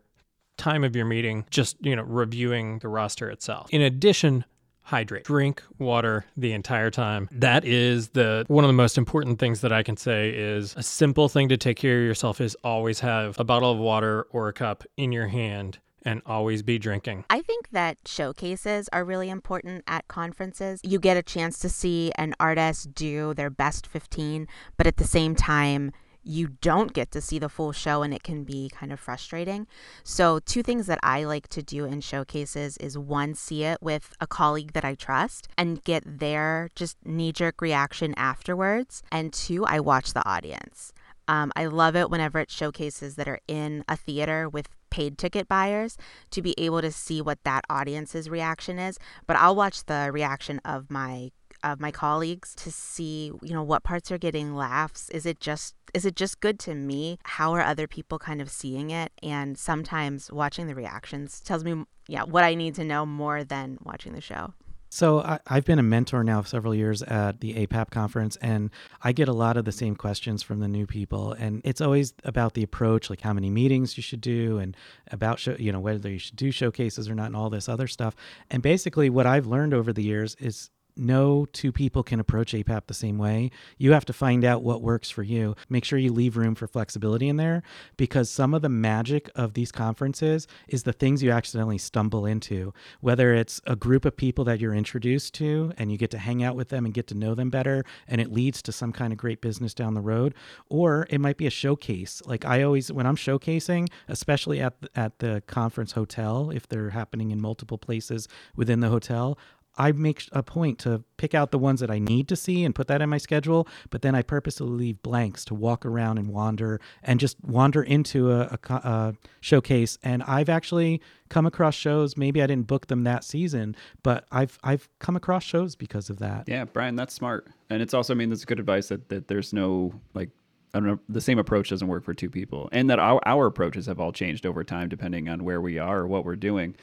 time 0.57 0.83
of 0.83 0.95
your 0.95 1.05
meeting 1.05 1.45
just, 1.49 1.75
you 1.83 1.95
know, 1.95 2.03
reviewing 2.03 2.77
the 2.79 2.87
roster 2.87 3.31
itself. 3.31 3.67
In 3.71 3.81
addition, 3.81 4.45
hydrate. 4.83 5.23
Drink 5.23 5.63
water 5.79 6.25
the 6.37 6.53
entire 6.53 6.91
time. 6.91 7.27
That 7.31 7.65
is 7.65 8.09
the 8.09 8.45
one 8.47 8.63
of 8.63 8.69
the 8.69 8.73
most 8.73 8.99
important 8.99 9.39
things 9.39 9.61
that 9.61 9.73
I 9.73 9.81
can 9.81 9.97
say 9.97 10.29
is 10.29 10.75
a 10.77 10.83
simple 10.83 11.29
thing 11.29 11.49
to 11.49 11.57
take 11.57 11.77
care 11.77 11.97
of 11.97 12.05
yourself 12.05 12.41
is 12.41 12.55
always 12.63 12.99
have 12.99 13.39
a 13.39 13.43
bottle 13.43 13.71
of 13.71 13.79
water 13.79 14.27
or 14.29 14.49
a 14.49 14.53
cup 14.53 14.83
in 14.97 15.11
your 15.11 15.27
hand 15.27 15.79
and 16.05 16.21
always 16.25 16.61
be 16.61 16.77
drinking. 16.77 17.25
I 17.29 17.41
think 17.41 17.69
that 17.71 17.97
showcases 18.05 18.89
are 18.93 19.03
really 19.03 19.29
important 19.29 19.83
at 19.87 20.07
conferences. 20.07 20.79
You 20.83 20.99
get 20.99 21.17
a 21.17 21.23
chance 21.23 21.59
to 21.59 21.69
see 21.69 22.11
an 22.15 22.35
artist 22.39 22.93
do 22.93 23.33
their 23.33 23.49
best 23.49 23.87
15, 23.87 24.47
but 24.77 24.87
at 24.87 24.97
the 24.97 25.05
same 25.05 25.35
time, 25.35 25.91
you 26.23 26.47
don't 26.61 26.93
get 26.93 27.11
to 27.11 27.21
see 27.21 27.37
the 27.37 27.49
full 27.49 27.71
show 27.71 28.01
and 28.01 28.13
it 28.13 28.23
can 28.23 28.43
be 28.43 28.69
kind 28.69 28.91
of 28.91 28.99
frustrating. 28.99 29.67
So, 30.03 30.39
two 30.39 30.63
things 30.63 30.87
that 30.87 30.99
I 31.03 31.25
like 31.25 31.47
to 31.49 31.61
do 31.61 31.85
in 31.85 32.01
showcases 32.01 32.77
is 32.77 32.97
one, 32.97 33.35
see 33.35 33.63
it 33.63 33.79
with 33.81 34.13
a 34.19 34.27
colleague 34.27 34.73
that 34.73 34.85
I 34.85 34.95
trust 34.95 35.47
and 35.57 35.83
get 35.83 36.19
their 36.19 36.69
just 36.75 36.97
knee 37.05 37.31
jerk 37.31 37.61
reaction 37.61 38.13
afterwards. 38.15 39.03
And 39.11 39.33
two, 39.33 39.65
I 39.65 39.79
watch 39.79 40.13
the 40.13 40.27
audience. 40.27 40.93
Um, 41.27 41.51
I 41.55 41.65
love 41.65 41.95
it 41.95 42.09
whenever 42.09 42.39
it 42.39 42.51
showcases 42.51 43.15
that 43.15 43.27
are 43.27 43.39
in 43.47 43.83
a 43.87 43.95
theater 43.95 44.49
with 44.49 44.67
paid 44.89 45.17
ticket 45.17 45.47
buyers 45.47 45.97
to 46.31 46.41
be 46.41 46.53
able 46.57 46.81
to 46.81 46.91
see 46.91 47.21
what 47.21 47.43
that 47.43 47.65
audience's 47.69 48.29
reaction 48.29 48.77
is. 48.77 48.99
But 49.25 49.37
I'll 49.37 49.55
watch 49.55 49.85
the 49.85 50.09
reaction 50.13 50.59
of 50.65 50.89
my 50.91 51.31
of 51.63 51.79
my 51.79 51.91
colleagues 51.91 52.53
to 52.53 52.69
see 52.69 53.31
you 53.41 53.53
know 53.53 53.63
what 53.63 53.83
parts 53.83 54.11
are 54.11 54.17
getting 54.17 54.53
laughs. 54.55 55.09
Is 55.09 55.25
it 55.25 55.39
just 55.39 55.75
is 55.93 56.05
it 56.05 56.15
just 56.15 56.41
good 56.41 56.59
to 56.59 56.75
me? 56.75 57.17
How 57.23 57.53
are 57.53 57.61
other 57.61 57.87
people 57.87 58.19
kind 58.19 58.41
of 58.41 58.51
seeing 58.51 58.91
it? 58.91 59.11
And 59.23 59.57
sometimes 59.57 60.31
watching 60.31 60.67
the 60.67 60.75
reactions 60.75 61.39
tells 61.39 61.63
me 61.63 61.85
yeah 62.07 62.23
what 62.23 62.43
i 62.43 62.53
need 62.53 62.75
to 62.75 62.83
know 62.83 63.05
more 63.05 63.43
than 63.43 63.77
watching 63.83 64.13
the 64.13 64.21
show 64.21 64.53
So 64.93 65.21
I, 65.21 65.39
I've 65.47 65.65
been 65.65 65.79
a 65.79 65.83
mentor 65.83 66.23
now 66.23 66.43
several 66.43 66.75
years 66.75 67.01
at 67.01 67.39
the 67.39 67.55
APAP 67.55 67.89
conference, 67.89 68.35
and 68.43 68.69
I 69.01 69.11
get 69.11 69.27
a 69.27 69.33
lot 69.33 69.57
of 69.57 69.65
the 69.65 69.71
same 69.71 69.95
questions 69.95 70.43
from 70.43 70.59
the 70.59 70.67
new 70.67 70.85
people. 70.85 71.31
And 71.31 71.63
it's 71.65 71.81
always 71.81 72.13
about 72.23 72.53
the 72.53 72.61
approach, 72.61 73.09
like 73.09 73.21
how 73.21 73.33
many 73.33 73.49
meetings 73.49 73.97
you 73.97 74.03
should 74.03 74.21
do, 74.21 74.59
and 74.59 74.77
about 75.09 75.39
show, 75.39 75.55
you 75.57 75.71
know 75.71 75.79
whether 75.79 76.11
you 76.11 76.19
should 76.19 76.35
do 76.35 76.51
showcases 76.51 77.09
or 77.09 77.15
not, 77.15 77.25
and 77.25 77.35
all 77.35 77.49
this 77.49 77.67
other 77.67 77.87
stuff. 77.87 78.15
And 78.51 78.61
basically, 78.61 79.09
what 79.09 79.25
I've 79.25 79.47
learned 79.47 79.73
over 79.73 79.93
the 79.93 80.03
years 80.03 80.35
is 80.35 80.69
no 80.95 81.45
two 81.51 81.71
people 81.71 82.03
can 82.03 82.19
approach 82.19 82.53
APAP 82.53 82.87
the 82.87 82.93
same 82.93 83.17
way. 83.17 83.51
You 83.77 83.91
have 83.93 84.05
to 84.05 84.13
find 84.13 84.45
out 84.45 84.63
what 84.63 84.81
works 84.81 85.09
for 85.09 85.23
you. 85.23 85.55
Make 85.69 85.85
sure 85.85 85.99
you 85.99 86.11
leave 86.11 86.37
room 86.37 86.55
for 86.55 86.67
flexibility 86.67 87.27
in 87.27 87.37
there 87.37 87.63
because 87.97 88.29
some 88.29 88.53
of 88.53 88.61
the 88.61 88.69
magic 88.69 89.29
of 89.35 89.53
these 89.53 89.71
conferences 89.71 90.47
is 90.67 90.83
the 90.83 90.93
things 90.93 91.23
you 91.23 91.31
accidentally 91.31 91.77
stumble 91.77 92.25
into, 92.25 92.73
whether 93.01 93.33
it's 93.33 93.61
a 93.65 93.75
group 93.75 94.05
of 94.05 94.15
people 94.15 94.45
that 94.45 94.59
you're 94.59 94.73
introduced 94.73 95.33
to 95.35 95.73
and 95.77 95.91
you 95.91 95.97
get 95.97 96.11
to 96.11 96.17
hang 96.17 96.43
out 96.43 96.55
with 96.55 96.69
them 96.69 96.85
and 96.85 96.93
get 96.93 97.07
to 97.07 97.15
know 97.15 97.35
them 97.35 97.49
better 97.49 97.83
and 98.07 98.21
it 98.21 98.31
leads 98.31 98.61
to 98.61 98.71
some 98.71 98.91
kind 98.91 99.11
of 99.11 99.17
great 99.17 99.41
business 99.41 99.73
down 99.73 99.93
the 99.93 100.01
road, 100.01 100.33
or 100.69 101.07
it 101.09 101.19
might 101.19 101.37
be 101.37 101.47
a 101.47 101.51
showcase. 101.51 102.21
Like 102.25 102.45
I 102.45 102.63
always 102.63 102.91
when 102.91 103.05
I'm 103.05 103.15
showcasing, 103.15 103.89
especially 104.07 104.59
at 104.59 104.81
the, 104.81 104.89
at 104.95 105.19
the 105.19 105.43
conference 105.47 105.93
hotel 105.93 106.51
if 106.51 106.67
they're 106.67 106.91
happening 106.91 107.31
in 107.31 107.41
multiple 107.41 107.77
places 107.77 108.27
within 108.55 108.79
the 108.79 108.89
hotel, 108.89 109.37
I 109.77 109.91
make 109.91 110.27
a 110.31 110.43
point 110.43 110.79
to 110.79 111.03
pick 111.17 111.33
out 111.33 111.51
the 111.51 111.59
ones 111.59 111.79
that 111.79 111.89
I 111.89 111.99
need 111.99 112.27
to 112.27 112.35
see 112.35 112.63
and 112.63 112.75
put 112.75 112.87
that 112.87 113.01
in 113.01 113.09
my 113.09 113.17
schedule, 113.17 113.67
but 113.89 114.01
then 114.01 114.15
I 114.15 114.21
purposely 114.21 114.67
leave 114.67 115.01
blanks 115.01 115.45
to 115.45 115.55
walk 115.55 115.85
around 115.85 116.17
and 116.17 116.27
wander 116.27 116.79
and 117.01 117.19
just 117.19 117.37
wander 117.43 117.81
into 117.81 118.31
a, 118.31 118.57
a, 118.69 118.73
a 118.73 119.13
showcase. 119.41 119.97
And 120.03 120.21
I've 120.23 120.49
actually 120.49 121.01
come 121.29 121.45
across 121.45 121.75
shows. 121.75 122.15
Maybe 122.15 122.41
I 122.41 122.47
didn't 122.47 122.67
book 122.67 122.87
them 122.87 123.03
that 123.03 123.23
season, 123.23 123.75
but 124.03 124.25
I've 124.31 124.59
I've 124.63 124.87
come 124.99 125.15
across 125.15 125.43
shows 125.43 125.75
because 125.75 126.09
of 126.09 126.19
that. 126.19 126.47
Yeah, 126.47 126.65
Brian, 126.65 126.95
that's 126.95 127.13
smart. 127.13 127.47
And 127.69 127.81
it's 127.81 127.93
also, 127.93 128.13
I 128.13 128.15
mean, 128.15 128.29
that's 128.29 128.45
good 128.45 128.59
advice 128.59 128.89
that, 128.89 129.09
that 129.09 129.27
there's 129.27 129.53
no 129.53 129.93
like, 130.13 130.29
I 130.75 130.79
don't 130.79 130.87
know, 130.87 130.99
the 131.09 131.21
same 131.21 131.39
approach 131.39 131.69
doesn't 131.69 131.87
work 131.87 132.03
for 132.03 132.13
two 132.13 132.29
people. 132.29 132.69
And 132.71 132.89
that 132.89 132.99
our, 132.99 133.19
our 133.25 133.47
approaches 133.47 133.85
have 133.87 133.99
all 133.99 134.11
changed 134.11 134.45
over 134.45 134.63
time 134.63 134.89
depending 134.89 135.29
on 135.29 135.43
where 135.43 135.61
we 135.61 135.79
are 135.79 135.99
or 135.99 136.07
what 136.07 136.25
we're 136.25 136.35
doing. 136.35 136.75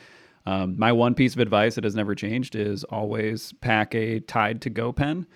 Um, 0.47 0.79
my 0.79 0.91
one 0.93 1.15
piece 1.15 1.35
of 1.35 1.41
advice 1.41 1.75
that 1.75 1.85
has 1.85 1.95
never 1.95 2.15
changed 2.15 2.57
is 2.57 2.85
always 2.85 3.53
pack 3.61 3.95
a 3.95 4.21
Tide 4.21 4.63
to 4.63 4.71
Go 4.71 4.93
pen. 4.93 5.27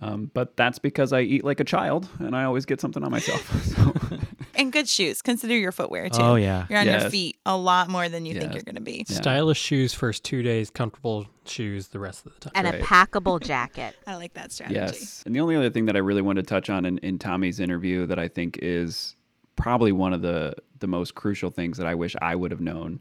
Um, 0.00 0.30
but 0.32 0.56
that's 0.56 0.78
because 0.78 1.12
I 1.12 1.20
eat 1.22 1.44
like 1.44 1.58
a 1.58 1.64
child 1.64 2.08
and 2.20 2.36
I 2.36 2.44
always 2.44 2.64
get 2.66 2.80
something 2.80 3.02
on 3.02 3.10
myself. 3.10 3.48
So, 3.74 3.94
And 4.54 4.72
good 4.72 4.88
shoes. 4.88 5.22
Consider 5.22 5.56
your 5.56 5.70
footwear 5.70 6.08
too. 6.08 6.20
Oh, 6.20 6.34
yeah. 6.34 6.66
You're 6.68 6.80
on 6.80 6.86
your 6.86 7.10
feet 7.10 7.36
a 7.46 7.56
lot 7.56 7.88
more 7.88 8.08
than 8.08 8.26
you 8.26 8.34
think 8.40 8.54
you're 8.54 8.64
going 8.64 8.74
to 8.74 8.80
be. 8.80 9.04
Yeah. 9.08 9.16
Stylish 9.16 9.60
shoes 9.60 9.94
first 9.94 10.24
two 10.24 10.42
days, 10.42 10.68
comfortable 10.68 11.26
shoes 11.46 11.88
the 11.88 12.00
rest 12.00 12.26
of 12.26 12.34
the 12.34 12.40
time. 12.40 12.52
and 12.56 12.64
Right. 12.66 12.80
a 12.80 12.84
packable 12.84 13.40
jacket 13.52 13.94
I 14.04 14.16
like 14.16 14.34
that 14.34 14.50
strategy. 14.50 14.80
Yes. 14.80 15.22
And 15.26 15.34
the 15.34 15.40
only 15.40 15.54
other 15.54 15.70
thing 15.70 15.86
that 15.86 15.94
I 15.94 16.00
really 16.00 16.22
want 16.22 16.36
to 16.38 16.42
touch 16.42 16.70
on 16.70 16.84
in, 16.84 16.98
in 16.98 17.20
Tommy's 17.20 17.60
interview 17.60 18.06
that 18.06 18.18
I 18.18 18.26
think 18.26 18.58
is 18.60 19.14
probably 19.54 19.92
one 19.92 20.12
of 20.12 20.22
the, 20.22 20.54
the 20.80 20.88
most 20.88 21.14
crucial 21.14 21.50
things 21.50 21.76
that 21.78 21.86
I 21.86 21.94
wish 21.94 22.16
I 22.20 22.34
would 22.34 22.50
have 22.50 22.60
known 22.60 22.98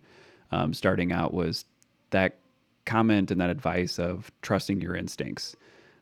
um, 0.52 0.74
starting 0.74 1.12
out 1.12 1.34
was 1.34 1.66
that 2.12 2.38
comment 2.86 3.32
and 3.32 3.40
that 3.42 3.50
advice 3.50 4.00
of 4.00 4.32
trusting 4.42 4.82
your 4.82 4.96
instincts. 4.96 5.56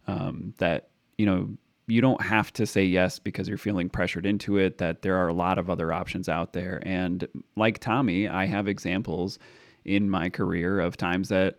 Um, 0.08 0.54
that 0.58 0.90
you 1.18 1.26
know 1.26 1.50
you 1.88 2.02
don't 2.02 2.22
have 2.22 2.52
to 2.54 2.66
say 2.66 2.84
yes 2.84 3.20
because 3.20 3.48
you're 3.48 3.58
feeling 3.58 3.90
pressured 3.90 4.26
into 4.26 4.58
it. 4.58 4.78
That 4.78 5.02
there 5.02 5.16
are 5.16 5.28
a 5.28 5.34
lot 5.34 5.58
of 5.58 5.70
other 5.70 5.92
options 5.92 6.30
out 6.30 6.54
there. 6.54 6.82
And 6.86 7.28
like 7.56 7.80
Tommy, 7.80 8.28
I 8.28 8.46
have 8.46 8.68
examples 8.68 9.40
in 9.84 10.10
my 10.10 10.30
career 10.30 10.80
of 10.80 10.98
times 10.98 11.30
that 11.30 11.58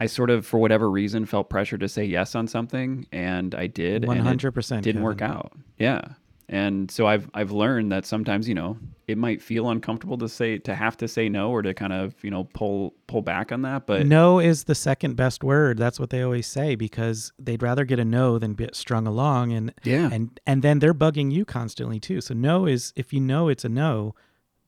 I 0.00 0.06
sort 0.06 0.30
of, 0.30 0.46
for 0.46 0.58
whatever 0.58 0.90
reason, 0.90 1.26
felt 1.26 1.50
pressure 1.50 1.76
to 1.76 1.88
say 1.88 2.04
yes 2.04 2.34
on 2.34 2.46
something, 2.48 3.06
and 3.12 3.54
I 3.54 3.66
did. 3.66 4.06
One 4.06 4.16
and 4.16 4.26
it 4.26 4.28
hundred 4.28 4.52
percent 4.52 4.82
didn't 4.82 5.02
work 5.02 5.20
out. 5.20 5.52
Yeah. 5.78 6.00
And 6.52 6.90
so 6.90 7.06
I've 7.06 7.30
I've 7.32 7.52
learned 7.52 7.92
that 7.92 8.04
sometimes 8.04 8.48
you 8.48 8.56
know 8.56 8.76
it 9.06 9.16
might 9.16 9.40
feel 9.40 9.70
uncomfortable 9.70 10.18
to 10.18 10.28
say 10.28 10.58
to 10.58 10.74
have 10.74 10.96
to 10.96 11.06
say 11.06 11.28
no 11.28 11.50
or 11.50 11.62
to 11.62 11.72
kind 11.72 11.92
of 11.92 12.12
you 12.24 12.30
know 12.30 12.42
pull 12.52 12.92
pull 13.06 13.22
back 13.22 13.52
on 13.52 13.62
that, 13.62 13.86
but 13.86 14.04
no 14.04 14.40
is 14.40 14.64
the 14.64 14.74
second 14.74 15.14
best 15.14 15.44
word. 15.44 15.78
That's 15.78 16.00
what 16.00 16.10
they 16.10 16.22
always 16.22 16.48
say 16.48 16.74
because 16.74 17.32
they'd 17.38 17.62
rather 17.62 17.84
get 17.84 18.00
a 18.00 18.04
no 18.04 18.36
than 18.40 18.54
get 18.54 18.74
strung 18.74 19.06
along, 19.06 19.52
and 19.52 19.72
Yeah. 19.84 20.10
and 20.12 20.40
and 20.44 20.62
then 20.62 20.80
they're 20.80 20.92
bugging 20.92 21.30
you 21.30 21.44
constantly 21.44 22.00
too. 22.00 22.20
So 22.20 22.34
no 22.34 22.66
is 22.66 22.92
if 22.96 23.12
you 23.12 23.20
know 23.20 23.46
it's 23.48 23.64
a 23.64 23.68
no, 23.68 24.16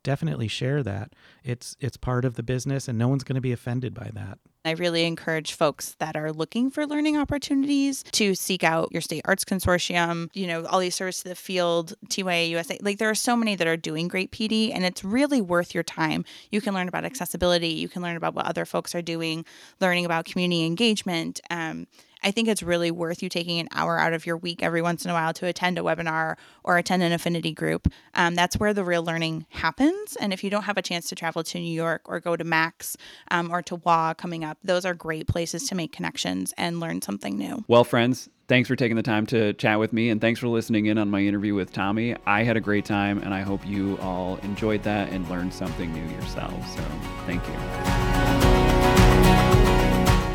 definitely 0.05 0.47
share 0.47 0.85
that. 0.85 1.15
It's 1.43 1.77
it's 1.81 1.97
part 1.97 2.25
of 2.25 2.35
the 2.35 2.45
business, 2.45 2.87
and 2.87 2.97
no 2.97 3.09
one's 3.09 3.25
going 3.25 3.35
to 3.35 3.41
be 3.41 3.53
offended 3.53 3.93
by 3.93 4.11
that. 4.15 4.39
I 4.65 4.73
really 4.73 5.05
encourage 5.05 5.55
folks 5.55 5.97
that 5.99 6.17
are 6.17 6.33
looking 6.33 6.71
for 6.71 6.87
learning 6.87 7.17
opportunities 7.17 8.05
to 8.13 8.35
seek 8.35 8.63
out 8.63 8.93
your 8.93 9.01
state 9.01 9.23
arts 9.25 9.45
consortium, 9.45 10.29
you 10.35 10.47
know, 10.47 10.65
all 10.67 10.79
these 10.79 10.95
services 10.95 11.23
to 11.25 11.29
the 11.31 11.35
field, 11.35 11.95
TYA 12.09 12.49
USA. 12.51 12.79
Like 12.81 12.99
there 12.99 13.11
are 13.11 13.15
so 13.15 13.37
many 13.37 13.57
that 13.57 13.67
are 13.67 13.77
doing 13.77 14.07
great 14.07 14.31
PD 14.31 14.73
and 14.73 14.85
it's 14.85 15.03
really 15.03 15.41
worth 15.41 15.75
your 15.75 15.83
time. 15.83 16.25
You 16.51 16.61
can 16.61 16.75
learn 16.75 16.89
about 16.89 17.05
accessibility, 17.05 17.69
you 17.69 17.89
can 17.89 18.03
learn 18.03 18.17
about 18.17 18.35
what 18.35 18.47
other 18.47 18.65
folks 18.65 18.95
are 18.95 19.03
doing, 19.03 19.45
learning 19.81 20.05
about 20.05 20.27
community 20.27 20.65
engagement. 20.65 21.41
Um, 21.51 21.87
I 22.23 22.31
think 22.31 22.49
it's 22.49 22.63
really 22.63 22.91
worth 22.91 23.23
you 23.23 23.29
taking 23.29 23.59
an 23.59 23.69
hour 23.73 23.99
out 23.99 24.13
of 24.13 24.27
your 24.27 24.37
week 24.37 24.63
every 24.63 24.83
once 24.83 25.05
in 25.05 25.11
a 25.11 25.15
while 25.15 25.33
to 25.35 25.47
attend 25.47 25.79
a 25.79 25.83
webinar 25.83 26.37
or 26.65 26.79
attend 26.79 27.03
an 27.03 27.13
affinity 27.13 27.53
group. 27.53 27.89
Um, 28.15 28.35
that's 28.35 28.57
where 28.57 28.75
the 28.75 28.85
real 28.85 29.03
learning 29.03 29.47
happens. 29.51 30.17
And 30.17 30.33
if 30.33 30.45
you 30.45 30.51
don't 30.51 30.65
have 30.65 30.77
a 30.77 30.83
chance 30.83 31.09
to 31.09 31.15
travel 31.15 31.43
to 31.45 31.59
New 31.59 31.73
York 31.73 32.03
or 32.05 32.21
go 32.21 32.37
to 32.37 32.45
Max 32.45 32.97
um, 33.31 33.51
or 33.51 33.63
to 33.63 33.77
WA 33.77 34.15
coming 34.15 34.45
up, 34.45 34.59
those 34.63 34.85
are 34.85 34.95
great 34.95 35.27
places 35.27 35.69
to 35.69 35.75
make 35.75 35.93
connections 35.93 36.55
and 36.57 36.81
learn 36.81 37.03
something 37.03 37.37
new. 37.37 37.65
Well, 37.69 37.85
friends, 37.85 38.29
thanks 38.49 38.69
for 38.69 38.77
taking 38.77 38.97
the 38.97 39.03
time 39.03 39.27
to 39.27 39.53
chat 39.55 39.79
with 39.79 39.93
me 39.93 40.11
and 40.11 40.21
thanks 40.21 40.41
for 40.41 40.49
listening 40.49 40.87
in 40.87 40.99
on 40.99 41.11
my 41.11 41.21
interview 41.21 41.55
with 41.55 41.73
Tommy. 41.73 42.17
I 42.27 42.43
had 42.45 42.57
a 42.57 42.61
great 42.61 42.85
time 42.85 43.19
and 43.19 43.35
I 43.35 43.41
hope 43.41 43.67
you 43.67 43.99
all 44.01 44.37
enjoyed 44.39 44.83
that 44.85 45.11
and 45.11 45.29
learned 45.29 45.55
something 45.55 45.93
new 45.93 46.13
yourselves. 46.13 46.75
So 46.75 46.83
thank 47.27 47.47
you. 47.49 48.12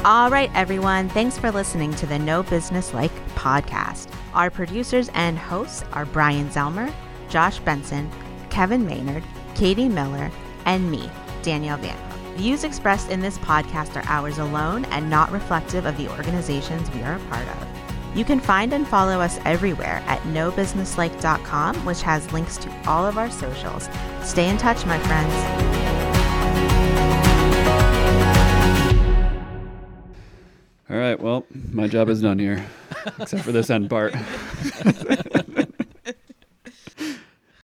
All 0.05 0.29
right, 0.29 0.49
everyone. 0.53 1.09
Thanks 1.09 1.37
for 1.37 1.51
listening 1.51 1.93
to 1.95 2.05
the 2.05 2.17
No 2.17 2.43
Business 2.43 2.93
Like 2.93 3.11
podcast. 3.35 4.09
Our 4.33 4.49
producers 4.49 5.09
and 5.13 5.37
hosts 5.37 5.83
are 5.91 6.05
Brian 6.05 6.49
Zelmer, 6.49 6.93
Josh 7.29 7.59
Benson, 7.59 8.09
Kevin 8.49 8.85
Maynard, 8.85 9.23
Katie 9.55 9.89
Miller, 9.89 10.31
and 10.65 10.89
me, 10.89 11.09
Danielle 11.41 11.77
Van. 11.77 11.97
Views 12.37 12.63
expressed 12.63 13.09
in 13.09 13.19
this 13.19 13.37
podcast 13.39 13.95
are 14.01 14.07
ours 14.07 14.37
alone 14.37 14.85
and 14.85 15.09
not 15.09 15.31
reflective 15.31 15.85
of 15.85 15.97
the 15.97 16.09
organizations 16.09 16.89
we 16.91 17.01
are 17.01 17.15
a 17.15 17.19
part 17.31 17.47
of. 17.47 17.67
You 18.15 18.23
can 18.23 18.39
find 18.39 18.73
and 18.73 18.87
follow 18.87 19.19
us 19.19 19.39
everywhere 19.43 20.01
at 20.05 20.21
nobusinesslike.com, 20.21 21.75
which 21.85 22.01
has 22.03 22.31
links 22.31 22.57
to 22.57 22.73
all 22.87 23.05
of 23.05 23.17
our 23.17 23.29
socials. 23.29 23.89
Stay 24.23 24.47
in 24.47 24.57
touch, 24.57 24.85
my 24.85 24.99
friends. 24.99 25.96
All 30.89 30.95
right, 30.97 31.19
well, 31.19 31.45
my 31.73 31.87
job 31.87 32.07
is 32.07 32.21
done 32.21 32.39
here, 32.39 32.65
except 33.19 33.43
for 33.43 33.51
this 33.51 33.69
end 33.69 33.89
part. 33.89 34.13